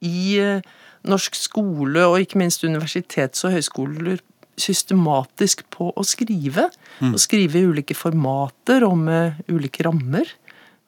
i 0.05 0.37
eh, 0.41 0.73
norsk 1.07 1.37
skole, 1.39 2.03
og 2.05 2.19
ikke 2.21 2.41
minst 2.41 2.65
universitets- 2.67 3.45
og 3.47 3.55
høyskoler, 3.57 4.21
systematisk 4.57 5.63
på 5.73 5.91
å 5.93 6.03
skrive. 6.05 6.67
Å 7.13 7.19
skrive 7.21 7.59
i 7.59 7.67
ulike 7.69 7.93
formater 7.93 8.85
og 8.87 8.95
med 9.03 9.41
ulike 9.53 9.85
rammer 9.85 10.31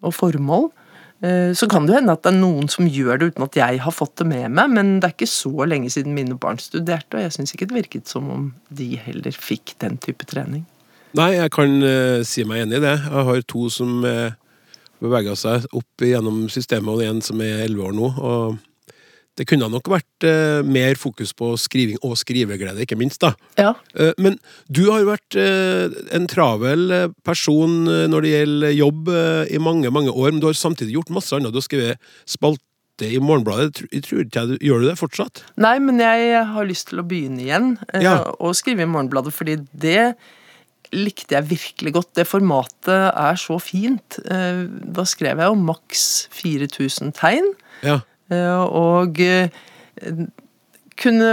og 0.02 0.16
formål. 0.18 0.72
Eh, 1.22 1.54
Så 1.54 1.68
kan 1.68 1.86
det 1.86 1.98
hende 1.98 2.14
at 2.16 2.24
det 2.24 2.32
er 2.32 2.40
noen 2.40 2.70
som 2.72 2.88
gjør 2.88 3.20
det 3.20 3.32
uten 3.34 3.44
at 3.44 3.58
jeg 3.60 3.80
har 3.84 3.92
fått 3.92 4.16
det 4.22 4.28
med 4.30 4.52
meg, 4.56 4.72
men 4.72 5.00
det 5.00 5.10
er 5.10 5.16
ikke 5.18 5.28
så 5.28 5.66
lenge 5.68 5.92
siden 5.92 6.16
mine 6.16 6.38
barn 6.40 6.60
studerte, 6.62 7.18
og 7.18 7.26
jeg 7.26 7.36
syns 7.36 7.54
ikke 7.56 7.68
det 7.68 7.80
virket 7.80 8.08
som 8.08 8.30
om 8.32 8.46
de 8.72 8.94
heller 9.04 9.36
fikk 9.36 9.76
den 9.84 9.98
type 10.00 10.26
trening. 10.30 10.64
Nei, 11.18 11.34
jeg 11.36 11.52
kan 11.52 11.82
uh, 11.82 12.22
si 12.24 12.46
meg 12.46 12.64
enig 12.64 12.78
i 12.78 12.84
det. 12.86 12.96
Jeg 13.02 13.26
har 13.26 13.44
to 13.50 13.66
som 13.74 14.04
uh, 14.06 14.30
beveger 15.02 15.36
seg 15.36 15.66
opp 15.74 16.06
gjennom 16.06 16.44
systemet, 16.54 16.92
og 16.94 17.04
en 17.04 17.22
som 17.26 17.42
er 17.42 17.66
elleve 17.66 17.90
år 17.90 17.96
nå. 17.98 18.12
og 18.16 18.69
det 19.40 19.46
kunne 19.48 19.70
nok 19.72 19.88
vært 19.88 20.26
eh, 20.28 20.60
mer 20.68 20.98
fokus 21.00 21.32
på 21.34 21.54
skriving 21.58 21.98
og 22.04 22.18
skriveglede, 22.20 22.84
ikke 22.84 22.98
minst. 23.00 23.22
da. 23.24 23.32
Ja. 23.58 23.74
Eh, 23.96 24.12
men 24.20 24.36
du 24.68 24.82
har 24.92 25.00
jo 25.06 25.10
vært 25.14 25.38
eh, 25.40 25.94
en 26.18 26.28
travel 26.28 26.92
eh, 26.92 27.06
person 27.24 27.86
eh, 27.88 28.06
når 28.12 28.26
det 28.28 28.34
gjelder 28.36 28.74
jobb 28.76 29.08
eh, 29.16 29.44
i 29.56 29.62
mange 29.64 29.92
mange 29.96 30.12
år, 30.12 30.34
men 30.36 30.42
du 30.44 30.50
har 30.50 30.58
samtidig 30.60 30.98
gjort 30.98 31.14
masse 31.16 31.32
annet. 31.38 31.54
Du 31.56 31.62
har 31.62 31.66
skrevet 31.70 32.12
spalte 32.28 32.66
i 33.08 33.16
Morgenbladet. 33.24 33.86
Jeg 33.94 34.04
tror- 34.04 34.20
Jeg 34.20 34.28
ikke 34.28 34.42
jeg, 34.44 34.60
Gjør 34.68 34.82
du 34.84 34.88
det 34.90 34.98
fortsatt? 35.00 35.44
Nei, 35.56 35.78
men 35.80 36.02
jeg 36.04 36.44
har 36.52 36.68
lyst 36.68 36.90
til 36.92 37.00
å 37.00 37.08
begynne 37.08 37.40
igjen 37.48 37.78
Ja. 38.04 38.18
og 38.44 38.58
skrive 38.60 38.84
i 38.84 38.92
Morgenbladet, 38.92 39.32
fordi 39.32 39.56
det 39.72 40.16
likte 40.92 41.38
jeg 41.38 41.48
virkelig 41.48 41.94
godt. 41.96 42.10
Det 42.18 42.28
formatet 42.28 43.14
er 43.16 43.36
så 43.40 43.56
fint. 43.62 44.20
Da 44.28 45.04
skrev 45.08 45.38
jeg 45.40 45.48
jo 45.48 45.56
maks 45.56 46.28
4000 46.34 47.14
tegn, 47.16 47.54
Ja. 47.86 48.02
Eh, 48.34 48.64
og 48.64 49.20
eh, 49.24 49.50
kunne 51.00 51.30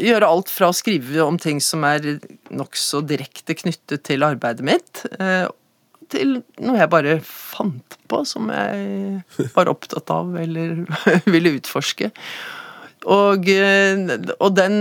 gjøre 0.00 0.28
alt 0.28 0.50
fra 0.50 0.70
å 0.70 0.76
skrive 0.76 1.22
om 1.24 1.38
ting 1.40 1.60
som 1.62 1.84
er 1.86 2.16
nokså 2.50 3.04
direkte 3.06 3.56
knyttet 3.58 4.04
til 4.08 4.26
arbeidet 4.26 4.66
mitt, 4.66 5.04
eh, 5.20 5.46
til 6.12 6.38
noe 6.62 6.78
jeg 6.78 6.92
bare 6.92 7.16
fant 7.26 7.96
på 8.06 8.22
som 8.28 8.50
jeg 8.54 9.48
var 9.56 9.70
opptatt 9.72 10.12
av 10.14 10.36
eller 10.38 10.84
ville 11.32 11.56
utforske. 11.58 12.12
Og, 13.06 13.46
og 13.46 14.54
den 14.56 14.78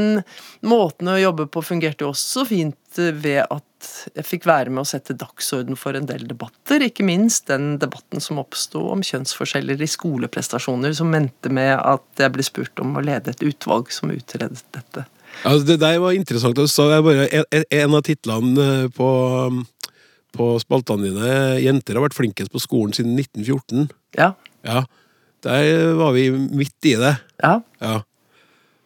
måten 0.66 1.10
å 1.12 1.20
jobbe 1.20 1.46
på 1.52 1.62
fungerte 1.66 2.06
jo 2.06 2.14
også 2.14 2.46
fint 2.50 2.78
ved 2.98 3.44
at 3.44 3.90
jeg 4.16 4.26
fikk 4.26 4.48
være 4.50 4.72
med 4.74 4.82
å 4.82 4.88
sette 4.90 5.14
dagsorden 5.18 5.78
for 5.78 5.98
en 5.98 6.08
del 6.10 6.24
debatter. 6.30 6.82
Ikke 6.86 7.06
minst 7.06 7.48
den 7.52 7.76
debatten 7.82 8.24
som 8.24 8.40
oppsto 8.42 8.82
om 8.94 9.04
kjønnsforskjeller 9.06 9.82
i 9.82 9.90
skoleprestasjoner, 9.90 10.96
som 10.98 11.14
endte 11.18 11.52
med 11.54 11.74
at 11.78 12.24
jeg 12.24 12.34
ble 12.34 12.46
spurt 12.46 12.82
om 12.82 12.96
å 12.98 13.04
lede 13.06 13.34
et 13.36 13.46
utvalg 13.46 13.92
som 13.94 14.14
utredet 14.14 14.64
dette. 14.76 15.06
Altså, 15.44 15.66
det 15.68 15.80
der 15.84 16.00
var 16.00 16.16
interessant. 16.16 16.60
Så 16.72 16.88
jeg 16.94 17.06
bare 17.06 17.28
en, 17.30 17.66
en 17.82 17.98
av 18.00 18.04
titlene 18.08 18.68
eh, 18.86 18.88
på, 18.96 19.10
på 20.36 20.50
spaltene 20.64 21.10
dine 21.10 21.36
'Jenter 21.60 22.00
har 22.00 22.08
vært 22.08 22.18
flinkest 22.18 22.54
på 22.54 22.64
skolen 22.64 22.96
siden 22.96 23.18
1914'. 23.20 23.90
Ja. 24.18 24.34
Ja, 24.66 24.86
der 25.46 25.94
var 26.00 26.16
vi 26.16 26.30
midt 26.32 26.90
i 26.90 26.96
det. 26.98 27.18
ja. 27.44 27.60
Ja. 27.82 28.02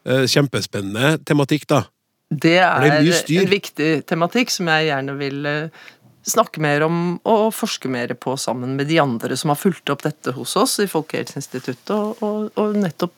Eh, 0.09 0.25
Kjempespennende 0.31 1.19
tematikk, 1.27 1.67
da. 1.69 1.83
Det 2.29 2.41
det 2.41 2.57
er 2.61 2.83
er 2.85 2.99
en 3.01 3.49
viktig 3.49 3.89
tematikk 4.05 4.51
som 4.53 4.69
jeg 4.69 4.89
gjerne 4.91 5.15
vil 5.17 5.47
eh, 5.49 5.85
snakke 6.29 6.61
mer 6.61 6.85
om 6.85 6.99
og 7.27 7.47
forske 7.57 7.89
mer 7.89 8.13
på 8.13 8.35
sammen 8.37 8.75
med 8.77 8.87
de 8.91 8.99
andre 9.01 9.37
som 9.37 9.49
har 9.49 9.57
fulgt 9.57 9.89
opp 9.89 10.03
dette 10.05 10.35
hos 10.35 10.55
oss 10.59 10.77
i 10.83 10.87
Folkehelseinstituttet, 10.89 11.89
og, 11.95 12.21
og, 12.21 12.51
og 12.59 12.77
nettopp 12.77 13.15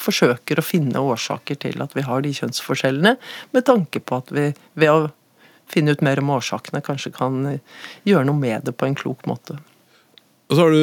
forsøker 0.00 0.60
å 0.60 0.64
finne 0.64 1.02
årsaker 1.02 1.58
til 1.60 1.80
at 1.84 1.94
vi 1.96 2.04
har 2.06 2.24
de 2.24 2.32
kjønnsforskjellene, 2.36 3.16
med 3.52 3.66
tanke 3.68 4.00
på 4.00 4.20
at 4.20 4.32
vi 4.32 4.50
ved 4.76 4.92
å 4.92 5.08
finne 5.72 5.92
ut 5.92 6.04
mer 6.04 6.20
om 6.22 6.34
årsakene 6.36 6.84
kanskje 6.84 7.12
kan 7.16 7.40
gjøre 8.06 8.28
noe 8.28 8.38
med 8.38 8.68
det 8.68 8.76
på 8.76 8.86
en 8.86 8.96
klok 8.96 9.24
måte. 9.26 9.58
Og 10.46 10.56
så 10.56 10.66
har 10.66 10.76
du 10.76 10.82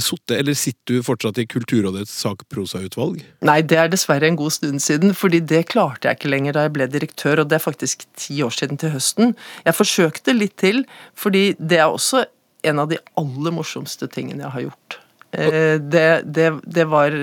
sittet, 0.00 0.38
eller 0.38 0.56
sitter 0.56 0.96
du 0.96 1.04
fortsatt 1.04 1.38
i 1.42 1.46
Kulturrådets 1.50 2.12
sakprosautvalg? 2.22 3.20
Nei, 3.44 3.58
det 3.60 3.76
er 3.76 3.90
dessverre 3.92 4.30
en 4.30 4.38
god 4.40 4.54
stund 4.56 4.80
siden, 4.80 5.12
fordi 5.16 5.42
det 5.44 5.66
klarte 5.72 6.08
jeg 6.08 6.20
ikke 6.20 6.32
lenger 6.32 6.56
da 6.56 6.66
jeg 6.66 6.74
ble 6.78 6.88
direktør, 6.88 7.42
og 7.42 7.50
det 7.50 7.58
er 7.58 7.66
faktisk 7.66 8.06
ti 8.16 8.40
år 8.46 8.54
siden 8.56 8.80
til 8.80 8.94
høsten. 8.94 9.34
Jeg 9.66 9.76
forsøkte 9.76 10.36
litt 10.36 10.56
til, 10.62 10.84
fordi 11.18 11.50
det 11.60 11.82
er 11.82 11.92
også 11.92 12.24
en 12.64 12.82
av 12.82 12.88
de 12.92 13.00
aller 13.18 13.54
morsomste 13.54 14.08
tingene 14.08 14.46
jeg 14.46 14.54
har 14.54 14.68
gjort. 14.70 14.98
Eh, 15.32 15.76
det, 15.80 16.22
det, 16.24 16.48
det, 16.64 16.86
var, 16.92 17.16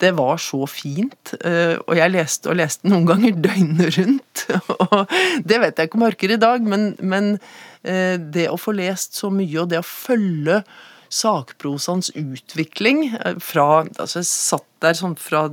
det 0.00 0.12
var 0.16 0.40
så 0.42 0.64
fint, 0.70 1.34
eh, 1.44 1.76
og 1.84 1.96
jeg 1.98 2.12
leste 2.12 2.52
og 2.52 2.58
leste 2.60 2.88
noen 2.88 3.06
ganger 3.08 3.36
døgnet 3.46 3.98
rundt. 3.98 4.46
Og 4.84 5.14
det 5.46 5.60
vet 5.62 5.78
jeg 5.78 5.88
ikke 5.88 5.98
om 5.98 6.04
jeg 6.04 6.14
orker 6.14 6.34
i 6.34 6.40
dag, 6.40 6.66
men, 6.68 6.90
men 7.00 7.30
eh, 7.82 8.16
det 8.18 8.50
å 8.50 8.58
få 8.60 8.74
lest 8.76 9.16
så 9.16 9.30
mye, 9.32 9.62
og 9.62 9.70
det 9.72 9.80
å 9.80 9.86
følge 9.86 10.58
sakprosaens 11.14 12.12
utvikling 12.18 13.06
eh, 13.14 13.36
fra 13.42 13.84
Altså, 13.84 14.20
jeg 14.20 14.30
satt 14.30 14.70
der 14.84 14.96
sånn 14.98 15.16
fra 15.20 15.48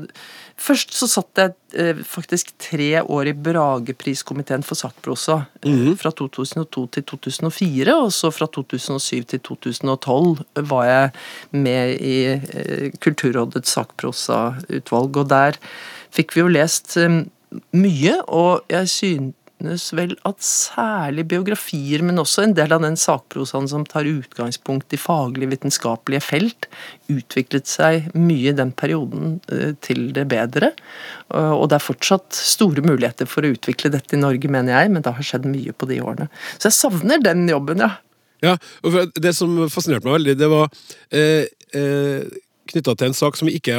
Først 0.62 0.94
så 0.94 1.08
satt 1.10 1.40
jeg 1.40 1.54
eh, 1.80 2.02
faktisk 2.06 2.52
tre 2.62 3.02
år 3.02 3.32
i 3.32 3.34
Bragepriskomiteen 3.34 4.62
for 4.66 4.78
sakprosa. 4.78 5.40
Mm. 5.66 5.96
Fra 5.98 6.12
2002 6.14 6.84
til 6.98 7.06
2004, 7.10 7.96
og 7.96 8.12
så 8.14 8.30
fra 8.30 8.46
2007 8.46 9.26
til 9.32 9.42
2012 9.48 10.44
var 10.70 10.86
jeg 10.86 11.10
med 11.66 11.96
i 11.98 12.18
eh, 12.36 12.92
Kulturrådets 13.02 13.74
sakprosautvalg, 13.74 15.18
og 15.24 15.32
der 15.34 15.58
fikk 16.14 16.36
vi 16.36 16.44
jo 16.44 16.54
lest 16.54 16.94
eh, 17.02 17.24
mye, 17.74 18.20
og 18.30 18.62
jeg 18.70 18.94
synes 18.94 19.34
synes 19.64 19.86
vel 19.98 20.14
at 20.28 20.44
særlig 20.46 21.26
biografier, 21.32 22.04
men 22.06 22.20
også 22.22 22.46
en 22.46 22.56
del 22.58 22.74
av 22.76 22.84
den 22.84 22.98
sakprosaen 23.00 23.70
som 23.72 23.86
tar 23.88 24.10
utgangspunkt 24.10 24.94
i 24.96 25.00
faglig 25.00 25.52
vitenskapelige 25.54 26.24
felt, 26.26 26.68
utviklet 27.12 27.70
seg 27.70 28.12
mye 28.18 28.52
i 28.52 28.58
den 28.58 28.74
perioden 28.76 29.40
eh, 29.52 29.74
til 29.86 30.10
det 30.16 30.28
bedre. 30.32 30.74
Og 31.32 31.68
det 31.72 31.78
er 31.78 31.84
fortsatt 31.86 32.36
store 32.36 32.84
muligheter 32.84 33.30
for 33.30 33.46
å 33.46 33.54
utvikle 33.54 33.94
dette 33.94 34.18
i 34.18 34.22
Norge, 34.22 34.52
mener 34.52 34.76
jeg, 34.76 34.92
men 34.92 35.06
det 35.06 35.16
har 35.16 35.28
skjedd 35.28 35.48
mye 35.48 35.72
på 35.72 35.88
de 35.88 36.02
årene. 36.04 36.28
Så 36.58 36.70
jeg 36.70 36.80
savner 36.80 37.24
den 37.24 37.48
jobben, 37.50 37.84
ja. 37.86 37.96
Ja, 38.42 38.56
og 38.82 39.12
Det 39.14 39.36
som 39.38 39.54
fascinerte 39.70 40.08
meg 40.08 40.18
veldig, 40.18 40.40
det 40.40 40.50
var 40.50 40.72
eh, 41.14 41.46
eh 41.78 42.40
knytta 42.72 42.96
til 42.98 43.12
en 43.12 43.18
sak 43.18 43.38
som 43.40 43.50
vi 43.50 43.58
ikke 43.60 43.78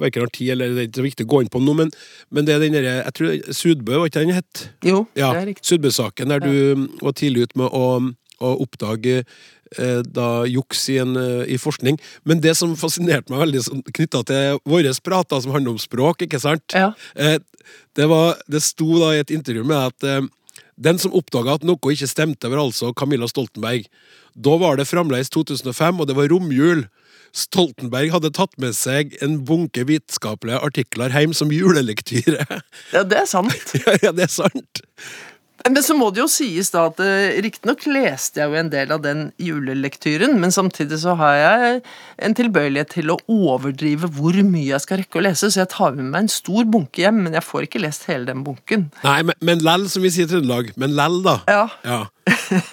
verken 0.00 0.24
har 0.24 0.32
tid 0.34 0.54
eller 0.54 0.74
det 0.74 0.82
er 0.82 0.88
ikke 0.88 1.00
så 1.00 1.06
viktig 1.06 1.26
å 1.26 1.32
gå 1.34 1.42
inn 1.44 1.52
på 1.52 1.62
nå, 1.62 1.76
men, 1.80 1.92
men 2.34 2.46
det 2.46 2.56
er 2.56 2.62
den 2.64 2.76
derre 2.76 2.94
Jeg 3.00 3.16
tror 3.18 3.56
Sudbø, 3.60 3.96
var 3.98 4.10
ikke 4.10 4.24
den 4.24 4.36
het? 4.36 4.66
Jo, 4.86 5.04
ja, 5.18 5.32
det 5.34 5.42
er 5.42 5.50
riktig. 5.52 5.66
Sudbø-saken, 5.70 6.34
der 6.34 6.44
du 6.44 6.86
var 7.02 7.16
tidlig 7.18 7.48
ute 7.48 7.60
med 7.60 7.74
å, 7.74 7.88
å 8.44 8.52
oppdage 8.64 9.16
eh, 9.22 10.00
da 10.04 10.28
juks 10.50 10.86
i, 10.92 11.00
en, 11.02 11.16
eh, 11.20 11.42
i, 11.54 11.58
forskning. 11.60 11.98
Men 12.28 12.42
det 12.44 12.56
som 12.58 12.76
fascinerte 12.78 13.32
meg 13.32 13.44
veldig 13.46 13.64
sånn, 13.66 13.84
knytta 13.90 14.22
til 14.30 14.62
våre 14.68 14.94
prater 15.04 15.44
som 15.44 15.54
handler 15.56 15.76
om 15.76 15.82
språk, 15.82 16.26
ikke 16.26 16.42
sant? 16.42 16.76
Ja. 16.76 16.92
Eh, 17.16 17.38
det, 17.96 18.08
var, 18.10 18.40
det 18.50 18.64
sto 18.64 19.00
da 19.00 19.14
i 19.14 19.22
et 19.22 19.34
intervju 19.34 19.66
med 19.68 19.92
at 19.92 20.30
den 20.74 20.98
som 20.98 21.14
oppdaga 21.14 21.56
at 21.58 21.66
noe 21.66 21.94
ikke 21.94 22.10
stemte, 22.10 22.50
var 22.50 22.64
altså 22.64 22.92
Camilla 22.96 23.28
Stoltenberg. 23.30 23.86
Da 24.34 24.56
var 24.58 24.78
det 24.78 24.88
fremdeles 24.90 25.30
2005, 25.30 26.00
og 26.02 26.08
det 26.10 26.16
var 26.18 26.30
romjul. 26.32 26.84
Stoltenberg 27.34 28.12
hadde 28.14 28.30
tatt 28.34 28.54
med 28.62 28.76
seg 28.78 29.16
en 29.24 29.40
bunke 29.46 29.82
vitenskapelige 29.88 30.62
artikler 30.62 31.14
hjem 31.14 31.34
som 31.36 31.52
julelektyre. 31.54 32.46
Ja, 32.94 33.02
det 33.02 33.24
er 33.24 33.28
sant. 33.28 33.74
ja, 33.84 33.96
ja, 34.02 34.12
det 34.14 34.28
er 34.28 34.32
sant. 34.32 34.84
Men 35.64 35.80
så 35.80 35.94
må 35.96 36.10
det 36.12 36.20
jo 36.20 36.26
sies 36.28 36.68
da 36.74 36.82
at 36.90 36.98
eh, 37.00 37.38
riktignok 37.40 37.86
leste 37.88 38.42
jeg 38.42 38.50
jo 38.52 38.58
en 38.58 38.68
del 38.68 38.90
av 38.92 39.00
den 39.00 39.22
julelektyren, 39.40 40.34
men 40.42 40.52
samtidig 40.52 40.98
så 41.00 41.14
har 41.16 41.38
jeg 41.38 41.78
en 42.26 42.36
tilbøyelighet 42.36 42.92
til 42.98 43.14
å 43.14 43.16
overdrive 43.32 44.10
hvor 44.12 44.36
mye 44.44 44.74
jeg 44.74 44.84
skal 44.84 45.00
rekke 45.00 45.22
å 45.22 45.24
lese, 45.24 45.48
så 45.48 45.62
jeg 45.62 45.72
tar 45.72 45.96
med 45.96 46.10
meg 46.10 46.26
en 46.26 46.34
stor 46.34 46.68
bunke 46.68 47.00
hjem, 47.00 47.22
men 47.24 47.38
jeg 47.38 47.46
får 47.46 47.64
ikke 47.68 47.80
lest 47.80 48.04
hele 48.10 48.28
den 48.28 48.44
bunken. 48.44 48.90
Nei, 49.06 49.16
men, 49.30 49.40
men 49.40 49.64
lell, 49.64 49.88
som 49.88 50.04
vi 50.04 50.12
sier 50.12 50.28
i 50.28 50.34
Trøndelag. 50.34 50.74
Men 50.80 50.98
lell, 50.98 51.16
da. 51.24 51.38
Ja. 51.48 51.64
ja. 51.88 52.02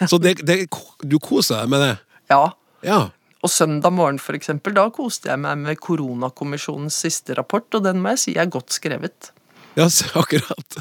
Så 0.03 0.19
det, 0.19 0.41
det, 0.43 0.65
du 0.99 1.15
koser 1.23 1.63
deg 1.63 1.71
med 1.71 1.85
det? 1.87 1.95
Ja. 2.31 2.45
ja. 2.87 2.99
Og 3.41 3.49
søndag 3.49 3.93
morgen, 3.97 4.19
for 4.21 4.37
eksempel, 4.37 4.75
da 4.77 4.85
koste 4.93 5.31
jeg 5.31 5.41
meg 5.41 5.63
med 5.63 5.79
koronakommisjonens 5.81 6.99
siste 7.05 7.33
rapport, 7.37 7.65
og 7.73 7.85
den 7.87 8.01
må 8.03 8.13
jeg 8.13 8.23
si 8.25 8.35
er 8.37 8.51
godt 8.53 8.75
skrevet. 8.75 9.31
Ja, 9.79 9.87
akkurat. 10.21 10.77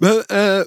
Men 0.00 0.22
eh, 0.32 0.62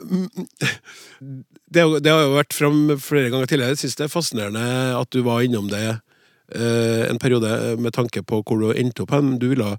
det, 1.73 1.83
det, 2.05 2.11
har 2.11 2.21
jo 2.27 2.35
vært 2.37 2.53
fram 2.53 2.81
flere 3.01 3.31
ganger 3.33 3.49
tidligere. 3.49 3.73
Jeg 3.73 3.83
syns 3.83 3.97
det 3.97 4.05
er 4.05 4.13
fascinerende 4.13 4.65
at 4.99 5.09
du 5.15 5.23
var 5.25 5.41
innom 5.45 5.71
det 5.71 5.87
eh, 5.89 7.03
en 7.09 7.21
periode 7.21 7.75
med 7.81 7.95
tanke 7.97 8.21
på 8.21 8.43
hvor 8.45 8.61
du 8.61 8.73
endte 8.77 9.07
opp 9.07 9.15
hen. 9.15 9.39
Du 9.41 9.49
ville 9.55 9.73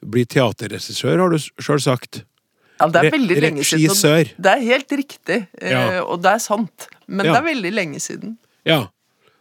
bli 0.00 0.24
teaterregissør, 0.30 1.18
har 1.18 1.34
du 1.34 1.40
sjøl 1.40 1.82
sagt. 1.82 2.22
Ja, 2.80 2.86
det 2.88 3.02
er 3.02 3.12
veldig 3.18 3.42
lenge 3.42 3.66
siden. 3.66 3.82
Regissør. 3.90 4.30
Det 4.38 4.54
er 4.54 4.64
helt 4.70 4.96
riktig, 5.02 5.42
eh, 5.58 5.74
ja. 5.74 6.04
og 6.06 6.22
det 6.22 6.36
er 6.38 6.46
sant. 6.46 6.88
Men 7.10 7.26
ja. 7.26 7.34
det 7.34 7.42
er 7.42 7.48
veldig 7.50 7.74
lenge 7.74 8.00
siden. 8.00 8.38
Ja. 8.68 8.84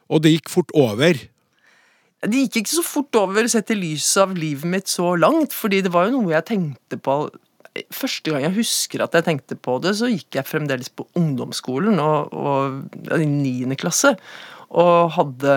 Og 0.10 0.24
det 0.24 0.34
gikk 0.36 0.50
fort 0.52 0.74
over. 0.78 1.20
Det 2.20 2.42
gikk 2.46 2.62
ikke 2.62 2.74
så 2.74 2.84
fort 2.84 3.20
over 3.20 3.48
sett 3.52 3.72
i 3.72 3.78
lys 3.78 4.10
av 4.20 4.34
livet 4.36 4.68
mitt 4.68 4.92
så 4.92 5.14
langt, 5.16 5.56
fordi 5.56 5.84
det 5.86 5.94
var 5.94 6.10
jo 6.10 6.18
noe 6.18 6.36
jeg 6.36 6.50
tenkte 6.54 7.00
på 7.02 7.22
Første 7.94 8.34
gang 8.34 8.42
jeg 8.44 8.56
husker 8.58 9.04
at 9.06 9.14
jeg 9.16 9.24
tenkte 9.24 9.56
på 9.56 9.76
det, 9.80 9.94
så 9.96 10.10
gikk 10.10 10.36
jeg 10.36 10.48
fremdeles 10.50 10.90
på 10.92 11.06
ungdomsskolen 11.16 12.02
og, 12.02 12.34
og 12.34 13.14
i 13.16 13.28
niende 13.30 13.78
klasse, 13.80 14.16
og 14.74 15.14
hadde 15.16 15.54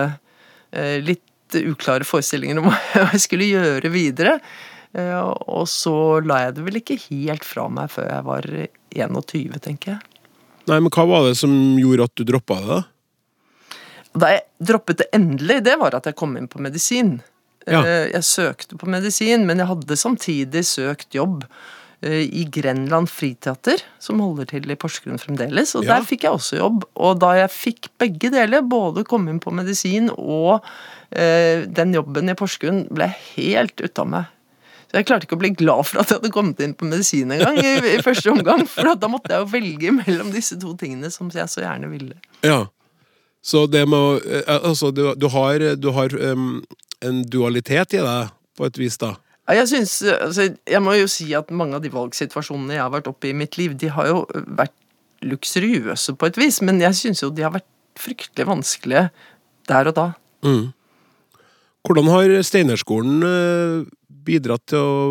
eh, 0.71 1.01
litt 1.03 1.57
uklare 1.57 2.05
forestillinger 2.07 2.61
om 2.61 2.69
hva 2.71 3.09
jeg 3.15 3.23
skulle 3.25 3.49
gjøre 3.49 3.91
videre. 3.91 4.37
Eh, 4.93 5.19
og 5.19 5.65
så 5.67 6.21
la 6.23 6.43
jeg 6.45 6.55
det 6.59 6.67
vel 6.69 6.79
ikke 6.79 7.01
helt 7.09 7.49
fra 7.49 7.65
meg 7.73 7.91
før 7.91 8.07
jeg 8.07 8.27
var 8.29 8.49
21, 8.93 9.59
tenker 9.65 9.95
jeg. 9.95 10.09
Nei, 10.69 10.79
men 10.79 10.93
hva 10.93 11.09
var 11.09 11.27
det 11.27 11.35
som 11.41 11.51
gjorde 11.81 12.07
at 12.07 12.15
du 12.15 12.27
droppa 12.29 12.61
det, 12.61 12.69
da? 12.77 12.81
Da 14.13 14.33
jeg 14.35 14.43
droppet 14.61 15.01
det 15.01 15.11
endelig, 15.15 15.61
det 15.65 15.77
var 15.81 15.95
at 15.97 16.09
jeg 16.09 16.17
kom 16.19 16.35
inn 16.37 16.49
på 16.51 16.61
medisin. 16.61 17.17
Ja. 17.65 17.81
Eh, 17.81 18.09
jeg 18.11 18.27
søkte 18.27 18.77
på 18.79 18.89
medisin, 18.91 19.47
men 19.47 19.61
jeg 19.61 19.69
hadde 19.69 19.97
samtidig 19.99 20.65
søkt 20.67 21.15
jobb 21.15 21.45
eh, 22.03 22.25
i 22.27 22.43
Grenland 22.51 23.09
Friteater, 23.11 23.81
som 24.03 24.21
holder 24.23 24.49
til 24.51 24.69
i 24.69 24.77
Porsgrunn 24.79 25.21
fremdeles. 25.21 25.73
Og 25.79 25.87
ja. 25.87 25.95
der 25.95 26.07
fikk 26.07 26.27
jeg 26.27 26.37
også 26.37 26.59
jobb. 26.59 26.85
Og 26.93 27.17
da 27.23 27.33
jeg 27.39 27.53
fikk 27.55 27.89
begge 28.01 28.33
deler, 28.33 28.65
både 28.67 29.05
komme 29.07 29.33
inn 29.33 29.41
på 29.43 29.55
medisin 29.55 30.11
og 30.17 30.59
eh, 31.09 31.65
den 31.65 31.95
jobben 31.97 32.29
i 32.29 32.37
Porsgrunn, 32.37 32.85
ble 32.93 33.09
jeg 33.09 33.27
helt 33.33 33.81
ute 33.81 34.05
av 34.05 34.13
meg. 34.17 34.31
Så 34.93 34.99
jeg 34.99 35.09
klarte 35.09 35.25
ikke 35.25 35.39
å 35.39 35.41
bli 35.41 35.55
glad 35.57 35.87
for 35.89 36.03
at 36.03 36.11
jeg 36.11 36.19
hadde 36.19 36.29
kommet 36.35 36.59
inn 36.61 36.75
på 36.77 36.85
medisin 36.85 37.31
engang 37.33 37.55
i, 37.57 37.69
i 37.95 38.01
første 38.05 38.29
omgang. 38.29 38.67
For 38.69 38.93
da 38.93 39.09
måtte 39.09 39.33
jeg 39.33 39.41
jo 39.41 39.49
velge 39.55 39.93
mellom 40.03 40.29
disse 40.35 40.59
to 40.61 40.75
tingene 40.77 41.09
som 41.09 41.31
jeg 41.33 41.49
så 41.49 41.63
gjerne 41.63 41.89
ville. 41.89 42.19
Ja. 42.45 42.67
Så 43.43 43.65
det 43.67 43.83
med 43.91 44.23
eh, 44.23 44.59
Altså, 44.63 44.91
du, 44.95 45.09
du 45.19 45.27
har, 45.33 45.63
du 45.75 45.91
har 45.91 46.15
um, 46.31 46.63
en 47.03 47.23
dualitet 47.27 47.97
i 47.97 48.01
deg, 48.03 48.31
på 48.57 48.67
et 48.69 48.77
vis, 48.79 48.97
da? 49.01 49.15
Jeg 49.51 49.67
synes, 49.67 49.97
altså, 50.01 50.53
jeg 50.69 50.79
må 50.79 50.93
jo 50.95 51.07
si 51.11 51.33
at 51.35 51.49
mange 51.51 51.75
av 51.75 51.83
de 51.83 51.91
valgsituasjonene 51.91 52.77
jeg 52.77 52.83
har 52.83 52.93
vært 52.93 53.09
oppe 53.11 53.27
i 53.27 53.33
i 53.33 53.35
mitt 53.35 53.57
liv, 53.59 53.73
de 53.75 53.89
har 53.91 54.07
jo 54.07 54.21
vært 54.31 54.75
luksuriøse 55.23 56.15
på 56.15 56.29
et 56.29 56.39
vis, 56.39 56.61
men 56.63 56.79
jeg 56.83 56.95
syns 56.95 57.23
jo 57.23 57.31
de 57.33 57.43
har 57.43 57.51
vært 57.51 57.67
fryktelig 57.99 58.47
vanskelige 58.47 59.09
der 59.69 59.89
og 59.91 59.97
da. 59.97 60.07
Mm. 60.47 60.71
Hvordan 61.83 62.11
har 62.13 62.37
Steinerskolen 62.47 63.27
eh, 63.27 63.83
bidratt 64.23 64.63
til 64.71 64.79
å 64.79 65.03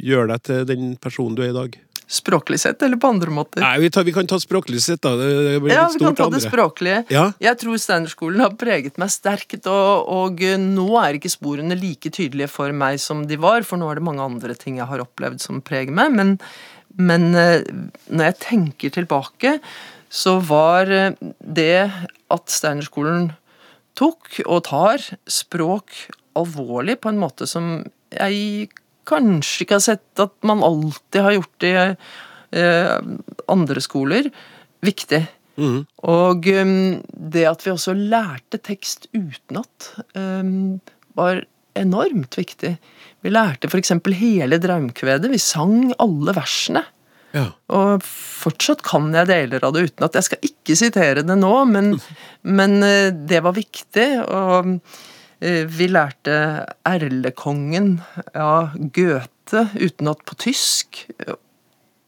gjøre 0.00 0.32
deg 0.32 0.44
til 0.48 0.66
den 0.66 0.92
personen 0.98 1.38
du 1.38 1.44
er 1.44 1.52
i 1.52 1.56
dag? 1.56 1.78
Språklig 2.10 2.58
sett, 2.58 2.82
eller 2.82 2.98
på 2.98 3.06
andre 3.06 3.30
måter? 3.30 3.62
Nei, 3.62 3.78
Vi, 3.84 3.90
tar, 3.94 4.02
vi 4.02 4.12
kan 4.12 4.26
ta 4.26 4.34
språklig 4.42 4.80
sett, 4.82 4.98
da. 5.04 5.12
ja, 5.14 5.84
vi 5.94 6.00
kan 6.02 6.16
ta 6.18 6.26
det 6.32 6.40
språklige. 6.42 7.04
Ja? 7.14 7.28
Jeg 7.38 7.58
tror 7.60 7.78
Steinerskolen 7.78 8.42
har 8.42 8.56
preget 8.58 8.98
meg 8.98 9.12
sterkt, 9.14 9.68
og, 9.70 10.10
og, 10.10 10.42
nå 10.58 10.88
er 10.98 11.20
ikke 11.20 11.30
sporene 11.30 11.78
like 11.78 12.10
tydelige 12.10 12.50
for 12.50 12.74
meg 12.74 12.98
som 12.98 13.22
de 13.30 13.38
var, 13.38 13.62
for 13.62 13.78
nå 13.78 13.92
er 13.92 14.00
det 14.00 14.06
mange 14.08 14.26
andre 14.26 14.58
ting 14.58 14.80
jeg 14.80 14.90
har 14.90 15.04
opplevd 15.04 15.38
som 15.44 15.62
preger 15.62 15.94
meg. 15.94 16.10
Men, 16.18 16.34
men 16.98 17.30
eh, 17.38 17.62
når 18.10 18.32
jeg 18.32 18.38
tenker 18.42 18.96
tilbake, 18.98 19.60
så 20.10 20.40
var 20.42 20.90
eh, 20.90 21.14
det 21.38 21.86
at 21.86 22.50
Steinerskolen 22.50 23.30
tok, 23.94 24.34
og 24.48 24.64
tar, 24.66 25.06
språk 25.30 25.94
alvorlig 26.34 26.98
på 26.98 27.14
en 27.14 27.22
måte 27.22 27.46
som 27.46 27.76
jeg 28.10 28.70
kanskje 29.08 29.64
ikke 29.64 29.78
har 29.78 29.84
sett 29.84 30.22
at 30.22 30.34
man 30.46 30.64
alltid 30.66 31.20
har 31.24 31.36
gjort 31.36 31.66
i 31.68 31.74
eh, 31.80 32.96
andre 33.50 33.84
skoler, 33.84 34.30
viktig. 34.84 35.22
Mm. 35.60 35.80
Og 36.08 36.46
um, 36.56 36.76
det 37.10 37.44
at 37.48 37.64
vi 37.66 37.72
også 37.72 37.94
lærte 37.96 38.60
tekst 38.64 39.10
utenat, 39.12 39.90
um, 40.16 40.80
var 41.18 41.42
enormt 41.78 42.38
viktig. 42.38 42.74
Vi 43.20 43.32
lærte 43.32 43.68
f.eks. 43.68 43.92
hele 44.16 44.58
Draumkvedet. 44.62 45.30
Vi 45.30 45.42
sang 45.42 45.92
alle 46.00 46.34
versene. 46.36 46.84
Ja. 47.36 47.46
Og 47.70 48.02
fortsatt 48.02 48.82
kan 48.86 49.12
jeg 49.14 49.28
deler 49.30 49.62
av 49.66 49.76
det 49.76 49.86
utenat. 49.90 50.16
Jeg 50.18 50.26
skal 50.26 50.48
ikke 50.50 50.76
sitere 50.78 51.22
det 51.26 51.36
nå, 51.38 51.52
men, 51.70 51.94
men 52.58 52.80
eh, 52.86 53.12
det 53.12 53.42
var 53.46 53.56
viktig. 53.58 54.08
Og 54.24 54.76
vi 55.40 55.86
lærte 55.88 56.34
Erlekongen 56.84 58.00
av 58.36 58.74
Goethe 58.92 59.66
utenat 59.80 60.20
på 60.28 60.36
tysk. 60.36 61.06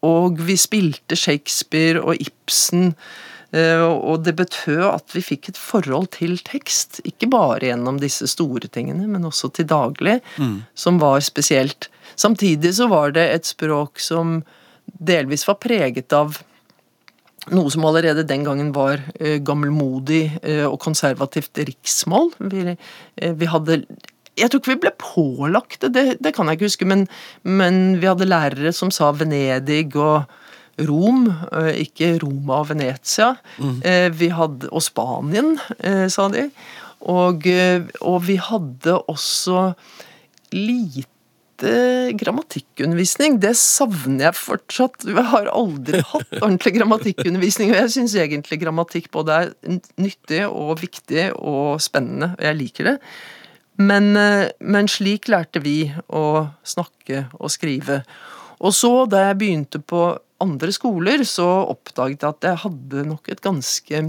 Og 0.04 0.40
vi 0.42 0.56
spilte 0.58 1.16
Shakespeare 1.16 2.02
og 2.02 2.20
Ibsen. 2.20 2.94
eh, 3.52 3.80
Og 3.82 4.24
det 4.24 4.34
betød 4.36 4.82
at 4.94 5.14
vi 5.14 5.20
fikk 5.22 5.48
et 5.48 5.56
forhold 5.60 6.10
til 6.18 6.38
tekst, 6.38 7.00
ikke 7.04 7.28
bare 7.30 7.60
gjennom 7.70 8.00
disse 8.00 8.26
store 8.26 8.68
tingene, 8.68 9.06
men 9.08 9.24
også 9.24 9.52
til 9.52 9.66
daglig, 9.66 10.20
som 10.74 10.98
var 10.98 11.20
spesielt. 11.20 11.88
Samtidig 12.16 12.74
så 12.74 12.88
var 12.88 13.12
det 13.12 13.30
et 13.34 13.44
språk 13.46 14.00
som 14.00 14.42
delvis 15.00 15.46
var 15.48 15.54
preget 15.60 16.12
av 16.12 16.42
noe 17.50 17.70
som 17.74 17.84
allerede 17.88 18.22
den 18.28 18.44
gangen 18.46 18.70
var 18.76 19.00
eh, 19.18 19.40
gammelmodig 19.42 20.24
eh, 20.42 20.64
og 20.68 20.78
konservativt 20.84 21.58
riksmål. 21.58 22.30
Vi, 22.52 22.76
eh, 23.16 23.32
vi 23.34 23.48
hadde 23.50 23.82
Jeg 24.38 24.48
tror 24.48 24.62
ikke 24.62 24.72
vi 24.72 24.82
ble 24.86 24.92
pålagt 24.96 25.82
det, 25.92 26.22
det, 26.24 26.34
kan 26.34 26.48
jeg 26.48 26.56
ikke 26.56 26.70
huske, 26.70 26.86
men, 26.88 27.06
men 27.42 27.98
vi 28.00 28.08
hadde 28.08 28.30
lærere 28.30 28.72
som 28.72 28.90
sa 28.90 29.10
Venedig 29.12 29.90
og 29.96 30.24
Rom, 30.80 31.26
ikke 31.76 32.14
Roma 32.22 32.62
og 32.62 32.70
Venezia. 32.70 33.34
Mm. 33.60 33.82
vi 34.16 34.30
hadde, 34.32 34.70
og 34.72 34.80
Spanien, 34.80 35.58
sa 36.08 36.30
de. 36.32 36.46
Og, 37.04 37.44
og 38.00 38.18
vi 38.24 38.38
hadde 38.40 38.96
også 39.04 39.74
lite 40.56 41.12
grammatikkundervisning. 42.18 43.38
Det 43.42 43.52
savner 43.58 44.28
jeg 44.28 44.38
fortsatt. 44.38 45.06
Jeg 45.08 45.26
har 45.32 45.50
aldri 45.52 46.00
hatt 46.12 46.34
ordentlig 46.40 46.74
grammatikkundervisning, 46.78 47.72
og 47.72 47.80
jeg 47.80 47.94
syns 47.96 48.16
egentlig 48.18 48.60
grammatikk 48.62 49.10
både 49.14 49.38
er 49.38 49.78
nyttig 50.00 50.42
og 50.48 50.76
viktig 50.82 51.30
og 51.38 51.80
spennende, 51.84 52.32
og 52.38 52.44
jeg 52.48 52.60
liker 52.60 52.90
det. 52.92 52.96
Men, 53.82 54.12
eh, 54.18 54.50
men 54.60 54.90
slik 54.90 55.30
lærte 55.32 55.62
vi 55.64 55.86
å 56.12 56.26
snakke 56.66 57.26
og 57.38 57.52
skrive. 57.54 58.02
Og 58.62 58.74
så, 58.76 58.92
da 59.10 59.28
jeg 59.28 59.40
begynte 59.40 59.80
på 59.80 60.04
andre 60.42 60.74
skoler, 60.74 61.24
så 61.26 61.48
oppdaget 61.70 62.22
jeg 62.22 62.34
at 62.36 62.48
jeg 62.50 62.62
hadde 62.66 63.08
nok 63.08 63.30
et 63.32 63.42
ganske 63.42 64.06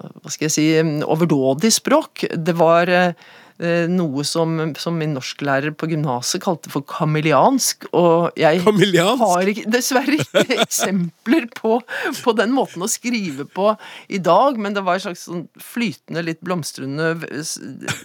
hva 0.00 0.32
skal 0.32 0.46
jeg 0.48 0.54
si, 0.54 0.66
overdådig 1.04 1.72
språk. 1.74 2.24
Det 2.32 2.54
var 2.56 2.88
eh, 2.88 3.12
noe 3.92 4.22
som, 4.24 4.54
som 4.80 4.94
min 4.96 5.12
norsklærer 5.12 5.74
på 5.76 5.88
gymnaset 5.90 6.40
kalte 6.40 6.70
for 6.72 6.80
kameliansk, 6.88 7.84
og 7.92 8.30
jeg 8.40 8.62
Kameliansk? 8.64 9.20
har 9.20 9.50
ikke, 9.52 9.64
dessverre 9.74 10.16
ikke 10.16 10.44
eksempler 10.64 11.44
på, 11.58 11.74
på 12.24 12.34
den 12.38 12.54
måten 12.56 12.86
å 12.86 12.88
skrive 12.88 13.44
på 13.52 13.66
i 14.08 14.20
dag, 14.24 14.56
men 14.56 14.72
det 14.76 14.84
var 14.86 14.96
et 14.96 15.04
slags 15.04 15.26
sånn 15.28 15.42
flytende, 15.60 16.22
litt 16.24 16.40
blomstrende, 16.46 17.10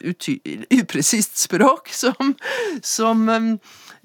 uty- 0.03 0.41
upresist 0.75 1.37
språk 1.39 1.87
som, 1.95 2.33
som 2.83 3.23
eh, 3.31 3.47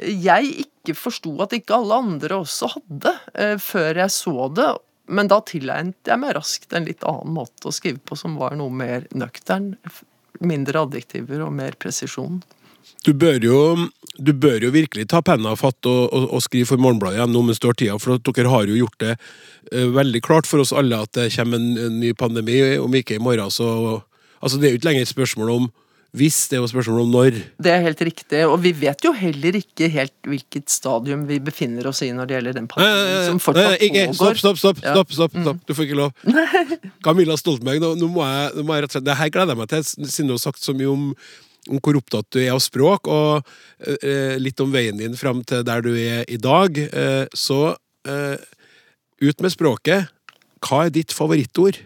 jeg 0.06 0.52
ikke 0.66 0.94
forsto 0.96 1.34
at 1.44 1.52
ikke 1.58 1.76
alle 1.80 1.98
andre 2.04 2.38
også 2.44 2.70
hadde, 2.76 3.16
eh, 3.34 3.56
før 3.60 4.04
jeg 4.04 4.14
så 4.14 4.46
det. 4.54 4.70
Men 5.10 5.26
da 5.26 5.40
tilegnet 5.42 6.06
jeg 6.06 6.22
meg 6.22 6.36
raskt 6.38 6.70
en 6.78 6.86
litt 6.86 7.02
annen 7.02 7.34
måte 7.34 7.66
å 7.66 7.74
skrive 7.74 7.98
på, 8.06 8.14
som 8.14 8.36
var 8.38 8.54
noe 8.58 8.70
mer 8.70 9.08
nøktern. 9.18 9.72
Mindre 10.40 10.86
adjektiver 10.86 11.44
og 11.44 11.52
mer 11.52 11.76
presisjon. 11.80 12.40
Du 13.04 13.12
bør 13.16 13.38
jo, 13.44 13.58
du 14.18 14.32
bør 14.36 14.64
jo 14.64 14.70
virkelig 14.74 15.06
ta 15.12 15.20
penna 15.24 15.52
fatt 15.56 15.86
og, 15.88 16.02
og, 16.12 16.26
og 16.36 16.42
skrive 16.44 16.68
for 16.68 16.80
Morgenbladet 16.80 17.20
igjen 17.20 17.32
nå 17.32 17.42
mens 17.46 17.60
du 17.60 17.68
har 17.68 17.76
tida, 17.78 17.96
for 18.00 18.20
dere 18.20 18.52
har 18.52 18.68
jo 18.68 18.78
gjort 18.82 18.98
det 19.04 19.14
eh, 19.16 19.88
veldig 19.94 20.22
klart 20.24 20.48
for 20.48 20.64
oss 20.64 20.72
alle 20.76 20.98
at 21.04 21.12
det 21.16 21.30
kommer 21.36 21.60
en, 21.60 21.70
en 21.80 22.00
ny 22.00 22.12
pandemi, 22.16 22.58
om 22.80 22.96
ikke 22.96 23.18
i 23.18 23.22
morgen, 23.22 23.52
så 23.52 24.00
Altså, 24.40 24.56
det 24.56 24.66
er 24.66 24.70
jo 24.72 24.78
ikke 24.78 24.88
lenger 24.88 25.04
et 25.04 25.10
spørsmål 25.10 25.50
om 25.52 25.64
hvis, 26.10 26.36
det 26.50 26.56
er 26.58 26.62
jo 26.64 26.68
spørsmål 26.72 27.04
om 27.04 27.12
når. 27.14 27.36
Det 27.62 27.70
er 27.70 27.84
helt 27.84 28.00
riktig, 28.02 28.40
og 28.48 28.56
vi 28.64 28.72
vet 28.74 29.04
jo 29.06 29.12
heller 29.14 29.58
ikke 29.60 29.86
helt 29.94 30.14
hvilket 30.26 30.72
stadium 30.72 31.22
vi 31.28 31.38
befinner 31.42 31.86
oss 31.86 32.00
i 32.02 32.08
når 32.14 32.26
det 32.26 32.36
gjelder 32.36 32.56
den 32.56 32.66
pandemien 32.70 33.28
som 33.28 33.38
fortsatt 33.42 33.76
pågår. 33.78 34.16
stopp, 34.18 34.40
stopp, 34.40 34.58
stopp, 34.58 34.80
stopp, 34.82 35.12
stopp, 35.14 35.36
stopp. 35.44 35.60
Du 35.68 35.76
får 35.76 35.86
ikke 35.86 36.00
lov. 36.00 36.24
Camilla 37.06 37.36
Stoltenberg, 37.38 37.82
nå, 37.84 37.92
nå, 38.00 38.08
må 38.10 38.24
jeg, 38.26 38.48
nå 38.56 38.64
må 38.66 38.74
jeg 38.74 38.84
rett 38.84 38.90
og 38.90 38.98
slett 38.98 39.06
Det 39.06 39.16
her 39.20 39.30
gleder 39.36 39.54
jeg 39.54 39.60
meg 39.62 39.70
til, 39.70 39.86
siden 40.10 40.32
du 40.32 40.34
har 40.34 40.42
sagt 40.42 40.64
så 40.64 40.74
mye 40.74 40.90
om, 40.90 41.04
om 41.70 41.82
hvor 41.84 42.00
opptatt 42.00 42.30
du 42.34 42.40
er 42.42 42.50
av 42.56 42.62
språk, 42.64 43.06
og 43.06 43.52
eh, 44.02 44.34
litt 44.42 44.64
om 44.64 44.74
veien 44.74 44.98
din 44.98 45.14
fram 45.18 45.44
til 45.46 45.62
der 45.68 45.86
du 45.86 45.92
er 45.94 46.26
i 46.26 46.40
dag. 46.42 46.80
Eh, 46.90 47.26
så 47.38 47.60
eh, 48.10 48.34
ut 49.22 49.46
med 49.46 49.54
språket. 49.54 50.10
Hva 50.66 50.88
er 50.88 50.94
ditt 50.98 51.14
favorittord? 51.14 51.78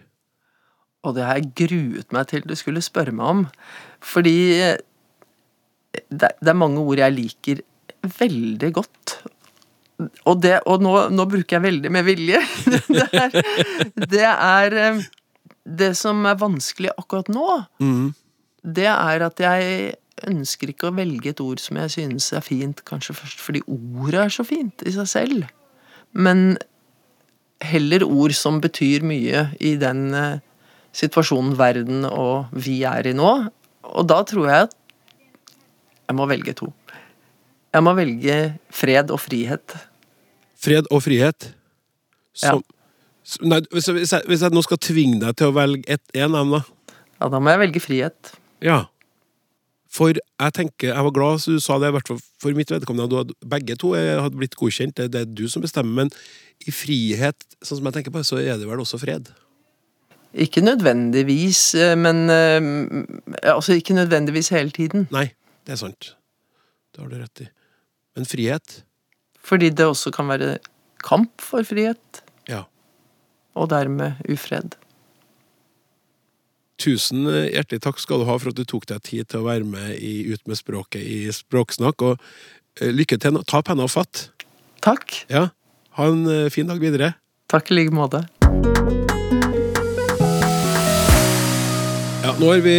Og 1.05 1.15
det 1.17 1.25
har 1.27 1.39
jeg 1.39 1.53
gruet 1.61 2.13
meg 2.17 2.29
til 2.31 2.45
du 2.49 2.55
skulle 2.57 2.83
spørre 2.85 3.13
meg 3.15 3.27
om. 3.35 3.43
Fordi 4.05 4.37
eh, 4.65 4.77
det, 6.11 6.31
det 6.41 6.51
er 6.53 6.59
mange 6.59 6.81
ord 6.83 6.99
jeg 7.03 7.15
liker 7.15 7.61
veldig 8.19 8.71
godt. 8.77 9.15
Og, 10.27 10.41
det, 10.43 10.57
og 10.67 10.83
nå, 10.83 10.93
nå 11.15 11.25
bruker 11.31 11.57
jeg 11.59 11.65
veldig 11.69 11.91
med 11.95 12.07
vilje. 12.09 12.41
Det 12.95 13.05
er, 13.15 13.37
det 14.11 14.25
er 14.27 14.75
eh, 14.81 15.03
Det 15.65 15.93
som 15.97 16.25
er 16.29 16.41
vanskelig 16.41 16.91
akkurat 16.99 17.31
nå, 17.33 17.45
Mm. 17.81 18.11
det 18.65 18.89
er 18.91 19.23
at 19.29 19.41
jeg 19.41 19.95
ønsker 20.29 20.71
ikke 20.73 20.89
å 20.91 20.95
velge 20.97 21.31
et 21.33 21.41
ord 21.43 21.61
som 21.63 21.77
jeg 21.81 21.91
synes 21.95 22.27
er 22.37 22.43
fint, 22.45 22.83
kanskje 22.87 23.15
først 23.17 23.41
fordi 23.43 23.61
ordet 23.69 24.21
er 24.27 24.33
så 24.35 24.45
fint 24.47 24.85
i 24.87 24.93
seg 24.95 25.09
selv. 25.11 25.47
Men 26.13 26.57
heller 27.65 28.05
ord 28.05 28.35
som 28.37 28.61
betyr 28.63 29.05
mye 29.07 29.47
i 29.61 29.75
den 29.81 30.05
eh, 30.15 30.39
situasjonen 30.95 31.57
verden 31.59 32.05
og 32.09 32.53
vi 32.55 32.81
er 32.89 33.11
i 33.11 33.15
nå. 33.17 33.33
Og 33.95 34.07
da 34.09 34.21
tror 34.27 34.49
jeg 34.51 34.69
at 34.69 34.77
jeg 36.09 36.17
må 36.19 36.27
velge 36.31 36.55
to. 36.57 36.71
Jeg 37.75 37.83
må 37.83 37.95
velge 37.99 38.37
fred 38.75 39.11
og 39.11 39.19
frihet. 39.25 39.75
Fred 40.61 40.87
og 40.95 41.03
frihet? 41.05 41.51
Som, 42.37 42.63
s- 43.27 43.41
Nei, 43.43 43.61
hvis 43.73 43.89
jeg, 43.91 43.97
hvis, 43.99 44.13
jeg, 44.15 44.27
hvis 44.31 44.43
jeg 44.47 44.55
nå 44.55 44.63
skal 44.67 44.81
tvinge 44.85 45.21
deg 45.25 45.37
til 45.41 45.51
å 45.51 45.57
velge 45.57 45.83
ett 45.97 46.15
en 46.23 46.37
da? 46.55 46.61
Ja, 47.21 47.31
da 47.33 47.41
må 47.41 47.51
jeg 47.55 47.63
velge 47.65 47.83
frihet. 47.83 48.35
Ja. 48.65 48.85
For 49.95 50.11
jeg 50.17 50.55
tenker, 50.57 50.91
jeg 50.91 51.07
var 51.07 51.15
glad 51.15 51.43
så 51.43 51.55
du 51.55 51.61
sa 51.63 51.77
det, 51.79 51.91
i 51.93 51.95
hvert 51.95 52.09
fall 52.11 52.19
for 52.43 52.57
mitt 52.59 52.71
vedkommende, 52.75 53.21
at 53.27 53.35
begge 53.47 53.77
to 53.79 53.93
hadde 53.95 54.35
blitt 54.39 54.57
godkjent. 54.59 54.97
Det, 54.99 55.11
det 55.15 55.21
er 55.23 55.31
du 55.39 55.45
som 55.51 55.63
bestemmer, 55.63 56.05
men 56.05 56.11
i 56.67 56.75
frihet, 56.75 57.47
sånn 57.63 57.79
som 57.81 57.87
jeg 57.91 57.99
tenker 58.01 58.15
på 58.15 58.23
så 58.27 58.41
er 58.43 58.59
det 58.59 58.67
vel 58.69 58.83
også 58.83 58.99
fred? 59.03 59.31
Ikke 60.35 60.61
nødvendigvis, 60.67 61.75
eh, 61.79 61.95
men 61.97 62.25
eh, 62.31 63.07
Altså, 63.43 63.73
ikke 63.79 63.95
nødvendigvis 63.95 64.49
hele 64.51 64.71
tiden. 64.75 65.07
Nei, 65.15 65.29
det 65.67 65.77
er 65.77 65.81
sant. 65.85 66.15
Det 66.95 67.03
har 67.03 67.11
du 67.11 67.19
rett 67.21 67.45
i. 67.45 67.49
Men 68.17 68.27
frihet? 68.27 68.81
Fordi 69.45 69.69
det 69.71 69.87
også 69.87 70.11
kan 70.15 70.29
være 70.31 70.57
kamp 71.05 71.41
for 71.43 71.63
frihet, 71.63 72.23
Ja. 72.49 72.63
og 73.55 73.71
dermed 73.71 74.15
ufred. 74.31 74.75
Tusen 76.79 77.27
hjertelig 77.29 77.81
takk 77.85 78.01
skal 78.03 78.19
du 78.23 78.27
ha 78.29 78.37
for 78.41 78.51
at 78.51 78.57
du 78.59 78.65
tok 78.65 78.87
deg 78.91 79.03
tid 79.07 79.29
til 79.31 79.41
å 79.43 79.47
være 79.47 79.65
med 79.69 79.95
i 80.03 80.33
Ut 80.33 80.43
med 80.51 80.59
språket 80.59 81.03
i 81.03 81.31
Språksnakk, 81.31 82.03
og 82.03 82.19
eh, 82.81 82.91
lykke 82.91 83.19
til. 83.23 83.39
Ta 83.47 83.63
penna 83.63 83.87
og 83.87 83.93
fatt. 83.95 84.29
Takk. 84.83 85.21
Ja. 85.31 85.49
Ha 85.95 86.09
en 86.11 86.51
fin 86.51 86.67
dag 86.67 86.81
videre. 86.83 87.15
Takk 87.49 87.71
i 87.71 87.77
like 87.79 87.95
måte. 87.95 88.25
Nå 92.41 92.49
har 92.51 92.61
vi 92.65 92.79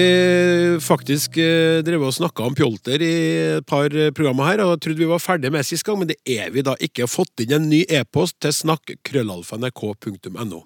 faktisk 0.83 1.37
eh, 1.39 1.79
drevet 1.85 2.09
og 2.09 2.15
snakka 2.15 2.43
om 2.43 2.55
pjolter 2.57 3.01
i 3.03 3.11
et 3.57 3.65
par 3.67 3.93
eh, 3.95 4.11
programmer 4.15 4.45
her, 4.49 4.59
og 4.63 4.69
jeg 4.73 4.81
trodde 4.83 5.03
vi 5.03 5.09
var 5.09 5.23
ferdig 5.23 5.51
med 5.53 5.65
sist 5.67 5.85
gang, 5.87 5.99
men 6.01 6.09
det 6.09 6.17
er 6.27 6.51
vi 6.51 6.61
da 6.65 6.73
ikke. 6.83 7.07
Fått 7.07 7.39
inn 7.43 7.53
en 7.55 7.69
ny 7.71 7.85
e-post 7.87 8.35
til 8.43 8.53
snakk.krøllalfa.nrk.no. 8.55 10.59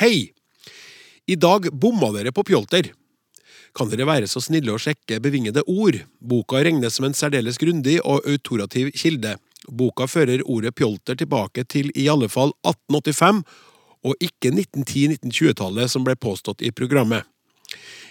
Hei! 0.00 0.16
I 1.30 1.36
dag 1.40 1.60
bomma 1.70 2.12
dere 2.16 2.32
på 2.34 2.44
pjolter. 2.48 2.84
Kan 3.74 3.90
dere 3.90 4.06
være 4.08 4.28
så 4.30 4.40
snille 4.42 4.74
å 4.74 4.82
sjekke 4.82 5.22
bevingede 5.22 5.62
ord? 5.70 5.96
Boka 6.18 6.56
regnes 6.66 6.94
som 6.98 7.04
en 7.08 7.16
særdeles 7.16 7.58
grundig 7.62 8.00
og 8.02 8.26
autorativ 8.26 8.86
kilde. 8.98 9.36
Boka 9.68 10.06
fører 10.10 10.42
ordet 10.42 10.74
pjolter 10.76 11.14
tilbake 11.18 11.64
til 11.70 11.86
i 11.94 12.08
alle 12.12 12.28
fall 12.32 12.52
1885, 12.66 13.44
og 14.04 14.14
ikke 14.20 14.50
1910-1920-tallet 14.52 15.90
som 15.90 16.04
ble 16.04 16.14
påstått 16.18 16.62
i 16.66 16.74
programmet. 16.76 17.24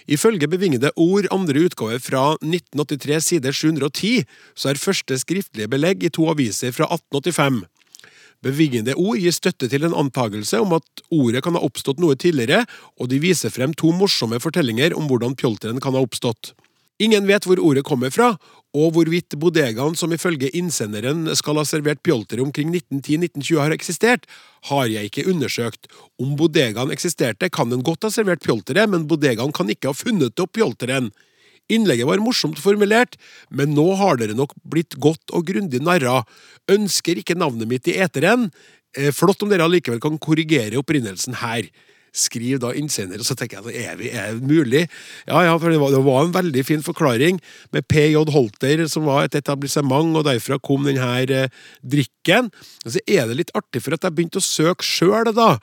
Ifølge 0.06 0.48
bevingede 0.50 0.92
ord 1.00 1.28
andre 1.32 1.66
utgave 1.68 2.00
fra 2.02 2.24
1983 2.40 3.20
side 3.30 3.52
710, 3.52 4.24
så 4.54 4.72
er 4.72 4.80
første 4.80 5.18
skriftlige 5.20 5.70
belegg 5.72 6.04
i 6.04 6.12
to 6.12 6.28
aviser 6.32 6.74
fra 6.76 6.90
1885. 6.92 7.64
Bevingede 8.44 8.96
ord 9.00 9.16
gir 9.22 9.32
støtte 9.32 9.70
til 9.72 9.86
en 9.86 9.96
antagelse 9.96 10.60
om 10.60 10.74
at 10.76 11.04
ordet 11.08 11.40
kan 11.46 11.56
ha 11.56 11.62
oppstått 11.64 12.02
noe 12.02 12.16
tidligere, 12.20 12.66
og 13.00 13.08
de 13.08 13.22
viser 13.22 13.52
frem 13.52 13.72
to 13.72 13.94
morsomme 13.96 14.40
fortellinger 14.42 14.96
om 14.98 15.08
hvordan 15.08 15.36
pjolteren 15.38 15.80
kan 15.80 15.96
ha 15.96 16.02
oppstått. 16.04 16.52
Ingen 17.02 17.24
vet 17.26 17.48
hvor 17.48 17.62
ordet 17.62 17.86
kommer 17.88 18.12
fra, 18.14 18.34
og 18.74 18.90
hvorvidt 18.96 19.36
bodegaen 19.38 19.94
som 19.94 20.12
ifølge 20.14 20.50
innsenderen 20.58 21.28
skal 21.38 21.60
ha 21.60 21.64
servert 21.68 22.02
pjoltere 22.02 22.42
omkring 22.42 22.72
1910-1920 22.74 23.60
har 23.62 23.74
eksistert, 23.76 24.26
har 24.70 24.88
jeg 24.90 25.10
ikke 25.10 25.26
undersøkt. 25.30 25.86
Om 26.18 26.34
bodegaen 26.40 26.90
eksisterte, 26.90 27.50
kan 27.54 27.70
den 27.70 27.84
godt 27.86 28.08
ha 28.08 28.10
servert 28.10 28.42
pjoltere, 28.42 28.88
men 28.90 29.06
bodegaen 29.06 29.54
kan 29.54 29.70
ikke 29.70 29.92
ha 29.92 29.96
funnet 29.96 30.42
opp 30.42 30.56
pjolteren. 30.58 31.12
Innlegget 31.72 32.10
var 32.10 32.20
morsomt 32.20 32.58
formulert, 32.60 33.14
men 33.48 33.72
nå 33.78 33.86
har 34.00 34.18
dere 34.20 34.34
nok 34.36 34.52
blitt 34.68 34.98
godt 35.00 35.32
og 35.32 35.46
grundig 35.48 35.80
narra. 35.80 36.24
Ønsker 36.68 37.22
ikke 37.22 37.38
navnet 37.38 37.70
mitt 37.70 37.88
i 37.88 37.96
eteren. 38.02 38.50
Eh, 38.98 39.14
flott 39.14 39.40
om 39.46 39.54
dere 39.54 39.64
allikevel 39.70 40.02
kan 40.02 40.18
korrigere 40.18 40.82
opprinnelsen 40.82 41.38
her 41.40 41.70
skriver 42.14 42.60
da 42.62 42.70
innsender, 42.78 43.20
og 43.20 43.26
så 43.26 43.36
tenker 43.38 43.64
jeg 43.68 43.84
er, 43.88 43.98
vi, 43.98 44.10
er 44.14 44.38
mulig? 44.38 44.84
Ja, 45.26 45.42
ja, 45.48 45.56
for 45.58 45.72
det 45.72 45.80
var, 45.82 45.92
det 45.94 46.02
var, 46.06 46.22
en 46.24 46.36
veldig 46.36 46.64
fin 46.66 46.84
forklaring 46.86 47.40
med 47.74 47.88
PJ 47.90 48.16
Holter, 48.34 48.84
som 48.90 49.08
var 49.10 49.26
et 49.26 49.38
etablissement, 49.38 50.14
og 50.16 50.26
derfra 50.28 50.60
kom 50.62 50.86
denne 50.86 51.10
eh, 51.26 51.50
drikken. 51.82 52.52
Og 52.84 52.94
så 52.94 53.02
er 53.06 53.28
det 53.28 53.40
litt 53.42 53.54
artig, 53.58 53.82
for 53.84 53.96
at 53.96 54.06
jeg 54.06 54.16
begynte 54.16 54.42
å 54.42 54.46
søke 54.46 54.86
sjøl, 54.86 55.32
da, 55.34 55.56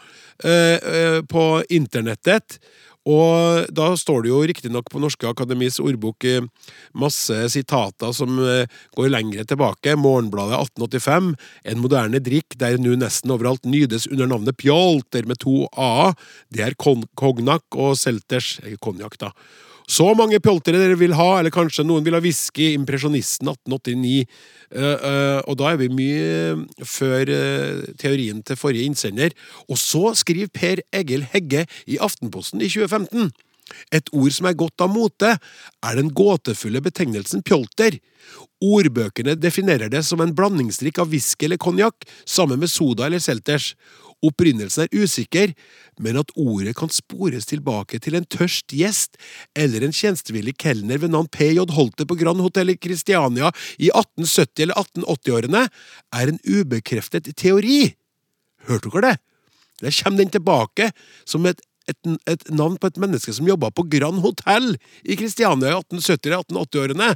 eh, 0.44 0.78
eh, 0.78 1.20
på 1.24 1.48
internettet. 1.72 2.60
Og 3.10 3.66
da 3.74 3.88
står 3.98 4.24
det 4.24 4.30
jo 4.30 4.42
riktignok 4.46 4.92
på 4.94 5.00
Norske 5.02 5.26
Akademis 5.26 5.80
ordbok 5.82 6.26
eh, 6.30 6.46
masse 6.94 7.38
sitater 7.50 8.14
som 8.14 8.38
eh, 8.46 8.70
går 8.98 9.10
lengre 9.10 9.46
tilbake. 9.50 9.96
Morgenbladet 9.98 10.60
1885, 10.60 11.32
en 11.74 11.82
moderne 11.82 12.22
drikk 12.22 12.60
der 12.62 12.78
nu 12.78 12.94
nesten 13.00 13.34
overalt 13.34 13.66
nydes 13.66 14.06
under 14.12 14.30
navnet 14.30 14.60
pjolter 14.62 15.26
med 15.26 15.42
to 15.42 15.66
a. 15.74 16.14
Det 16.54 16.68
er 16.68 16.78
kognak 16.78 17.66
og 17.74 17.98
selters 17.98 18.60
konjakk, 18.86 19.18
da. 19.22 19.34
Så 19.90 20.08
mange 20.18 20.40
pjoltere 20.44 20.80
dere 20.80 20.98
vil 21.00 21.16
ha, 21.18 21.30
eller 21.40 21.54
kanskje 21.54 21.86
noen 21.88 22.06
vil 22.06 22.16
ha 22.16 22.22
whisky, 22.24 22.72
Impresjonisten 22.78 23.50
1889. 23.52 24.26
Uh, 24.72 24.82
uh, 24.82 25.40
og 25.52 25.58
da 25.60 25.72
er 25.72 25.80
vi 25.82 25.90
mye 25.92 26.86
før 26.88 27.32
uh, 27.32 27.86
teorien 28.00 28.42
til 28.46 28.60
forrige 28.60 28.88
innsender. 28.88 29.36
Og 29.68 29.80
så 29.82 30.14
skriver 30.18 30.52
Per 30.54 30.84
Egil 30.96 31.26
Hegge 31.34 31.66
i 31.92 32.00
Aftenposten 32.02 32.64
i 32.64 32.70
2015. 32.72 33.32
Et 33.96 34.12
ord 34.16 34.36
som 34.36 34.48
er 34.50 34.58
godt 34.60 34.84
av 34.84 34.92
mote, 34.92 35.34
er 35.88 35.98
den 36.00 36.12
gåtefulle 36.16 36.82
betegnelsen 36.84 37.44
pjolter. 37.48 37.98
Ordbøkene 38.62 39.38
definerer 39.40 39.92
det 39.92 40.04
som 40.08 40.22
en 40.24 40.36
blandingsdrikk 40.38 41.02
av 41.02 41.12
whisky 41.14 41.48
eller 41.48 41.62
konjakk 41.62 42.06
sammen 42.30 42.62
med 42.62 42.72
soda 42.72 43.08
eller 43.08 43.24
selters. 43.24 43.74
Opprinnelsen 44.22 44.86
er 44.86 45.02
usikker, 45.02 45.54
men 46.02 46.20
at 46.22 46.30
ordet 46.38 46.76
kan 46.78 46.92
spores 46.94 47.48
tilbake 47.50 47.98
til 48.04 48.18
en 48.18 48.28
tørst 48.30 48.74
gjest 48.78 49.18
eller 49.58 49.86
en 49.86 49.96
tjenestevillig 49.96 50.54
kelner 50.62 51.02
ved 51.02 51.14
navn 51.14 51.30
P.J. 51.32 51.66
Holte 51.74 52.06
på 52.06 52.18
Grand 52.20 52.42
Hotel 52.44 52.74
i 52.74 52.78
Kristiania 52.78 53.50
i 53.82 53.90
1870- 53.90 54.66
eller 54.68 54.78
1880-årene, 54.78 55.66
er 56.14 56.32
en 56.32 56.40
ubekreftet 56.46 57.32
teori. 57.36 57.96
Hørte 58.70 58.94
dere 58.94 59.10
det? 59.10 59.18
Der 59.82 59.98
kommer 60.04 60.22
den 60.22 60.30
tilbake 60.30 60.92
som 61.26 61.46
et, 61.50 61.62
et, 61.90 61.98
et 62.30 62.50
navn 62.54 62.78
på 62.78 62.92
et 62.92 63.02
menneske 63.02 63.34
som 63.34 63.50
jobba 63.50 63.72
på 63.74 63.88
Grand 63.90 64.22
Hotel 64.22 64.76
i 65.02 65.18
Kristiania 65.18 65.74
i 65.74 65.80
1870- 65.82 66.30
eller 66.30 66.44
1880-årene. 66.46 67.10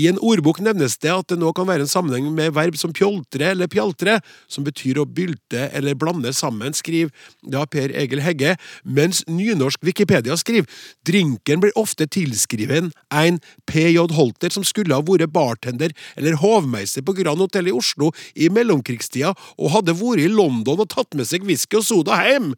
I 0.00 0.06
en 0.08 0.20
ordbok 0.24 0.62
nevnes 0.64 0.96
det 1.02 1.10
at 1.12 1.28
det 1.28 1.36
nå 1.40 1.50
kan 1.56 1.68
være 1.68 1.84
en 1.84 1.90
sammenheng 1.90 2.30
med 2.32 2.54
verb 2.56 2.76
som 2.80 2.92
pjoltre 2.96 3.50
eller 3.52 3.68
pjaltre, 3.70 4.18
som 4.48 4.64
betyr 4.64 5.00
å 5.02 5.04
bylte 5.04 5.66
eller 5.76 5.98
blande 5.98 6.32
sammen, 6.36 6.72
skriver 6.76 7.12
da 7.52 7.66
Per 7.68 7.92
Egil 7.98 8.22
Hegge, 8.24 8.54
mens 8.84 9.22
nynorsk 9.28 9.84
Wikipedia 9.84 10.38
skriver 10.40 10.68
drinken 11.06 11.60
blir 11.60 11.76
ofte 11.80 12.08
tilskriven 12.08 12.92
en 13.12 13.40
PJ 13.68 13.98
Holter 14.16 14.54
som 14.54 14.64
skulle 14.66 14.96
ha 14.96 15.04
vært 15.04 15.34
bartender 15.34 15.92
eller 16.16 16.38
hovmeister 16.40 17.04
på 17.04 17.16
Grand 17.18 17.42
Hotel 17.42 17.68
i 17.68 17.76
Oslo 17.76 18.14
i 18.34 18.48
mellomkrigstida 18.52 19.34
og 19.58 19.74
hadde 19.74 19.98
vært 20.00 20.24
i 20.24 20.32
London 20.32 20.80
og 20.80 20.92
tatt 20.94 21.18
med 21.18 21.28
seg 21.28 21.44
whisky 21.44 21.80
og 21.80 21.86
soda 21.86 22.22
hjem. 22.24 22.54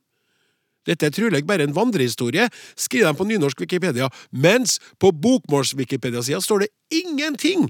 Dette 0.89 1.09
er 1.09 1.15
trolig 1.15 1.45
bare 1.47 1.67
en 1.67 1.77
vandrehistorie, 1.77 2.49
skriver 2.77 3.13
de 3.13 3.19
på 3.19 3.29
nynorsk 3.29 3.63
Wikipedia, 3.63 4.09
mens 4.31 4.79
på 5.03 5.13
bokmåls-Wikipedia-sida 5.15 6.43
står 6.43 6.65
det 6.65 6.73
ingenting 7.03 7.69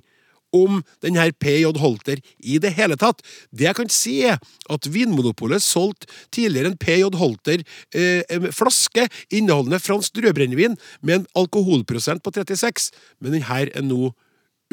om 0.52 0.82
denne 1.02 1.24
PJ 1.40 1.64
Holter 1.80 2.20
i 2.44 2.58
det 2.62 2.74
hele 2.76 2.96
tatt. 3.00 3.22
Det 3.50 3.66
jeg 3.66 3.78
kan 3.78 3.92
si, 3.92 4.18
er 4.28 4.40
at 4.72 4.88
Vinmonopolet 4.92 5.64
solgte 5.64 6.10
tidligere 6.34 6.72
en 6.72 6.78
PJ 6.80 7.08
Holter 7.18 7.64
eh, 7.96 8.48
flaske 8.52 9.08
inneholdende 9.32 9.80
fransk 9.82 10.20
rødbrennevin 10.20 10.76
med 11.00 11.14
en 11.14 11.28
alkoholprosent 11.40 12.22
på 12.24 12.34
36, 12.36 12.90
men 13.20 13.38
denne 13.38 13.62
er 13.62 13.72
nå 13.86 14.12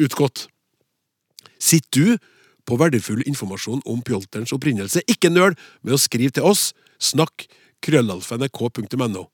utgått. 0.00 0.46
Sitter 1.60 1.90
du 1.96 2.28
på 2.68 2.76
verdifull 2.80 3.24
informasjon 3.28 3.82
om 3.88 4.04
pjolterens 4.04 4.52
opprinnelse? 4.56 5.02
Ikke 5.08 5.32
nøl 5.32 5.56
med 5.82 5.96
å 5.96 6.00
skrive 6.00 6.36
til 6.36 6.46
oss. 6.46 6.70
Snakk 7.00 7.48
krøllalfa.nrk.no. 7.84 9.26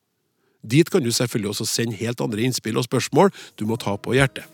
Dit 0.67 0.91
kan 0.91 1.05
du 1.05 1.13
selvfølgelig 1.15 1.53
også 1.53 1.67
sende 1.69 1.97
helt 1.99 2.21
andre 2.21 2.43
innspill 2.43 2.79
og 2.81 2.87
spørsmål 2.89 3.31
du 3.59 3.67
må 3.69 3.79
ta 3.79 3.95
på 3.97 4.17
hjertet. 4.17 4.45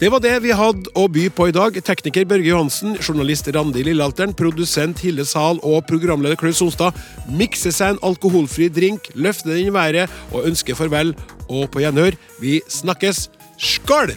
Det 0.00 0.10
var 0.12 0.22
det 0.24 0.32
vi 0.42 0.54
hadde 0.56 0.90
å 0.98 1.04
by 1.12 1.26
på 1.36 1.48
i 1.50 1.54
dag. 1.54 1.76
Tekniker 1.84 2.26
Børge 2.28 2.48
Johansen, 2.48 2.96
journalist 2.96 3.48
Randi 3.54 3.84
Lillealteren, 3.86 4.34
produsent 4.36 5.02
Hilde 5.04 5.26
Sahl 5.28 5.60
og 5.62 5.84
programleder 5.90 6.38
Klaus 6.40 6.62
Sonstad 6.62 6.96
mikser 7.28 7.74
seg 7.74 7.94
en 7.94 8.02
alkoholfri 8.08 8.70
drink, 8.72 9.12
løfter 9.14 9.54
den 9.54 9.68
i 9.68 9.74
været 9.74 10.10
og 10.32 10.48
ønsker 10.48 10.78
farvel. 10.78 11.14
Og 11.44 11.68
på 11.70 11.84
gjenhør. 11.84 12.16
Vi 12.40 12.60
snakkes. 12.72 13.28
Skål! 13.60 14.16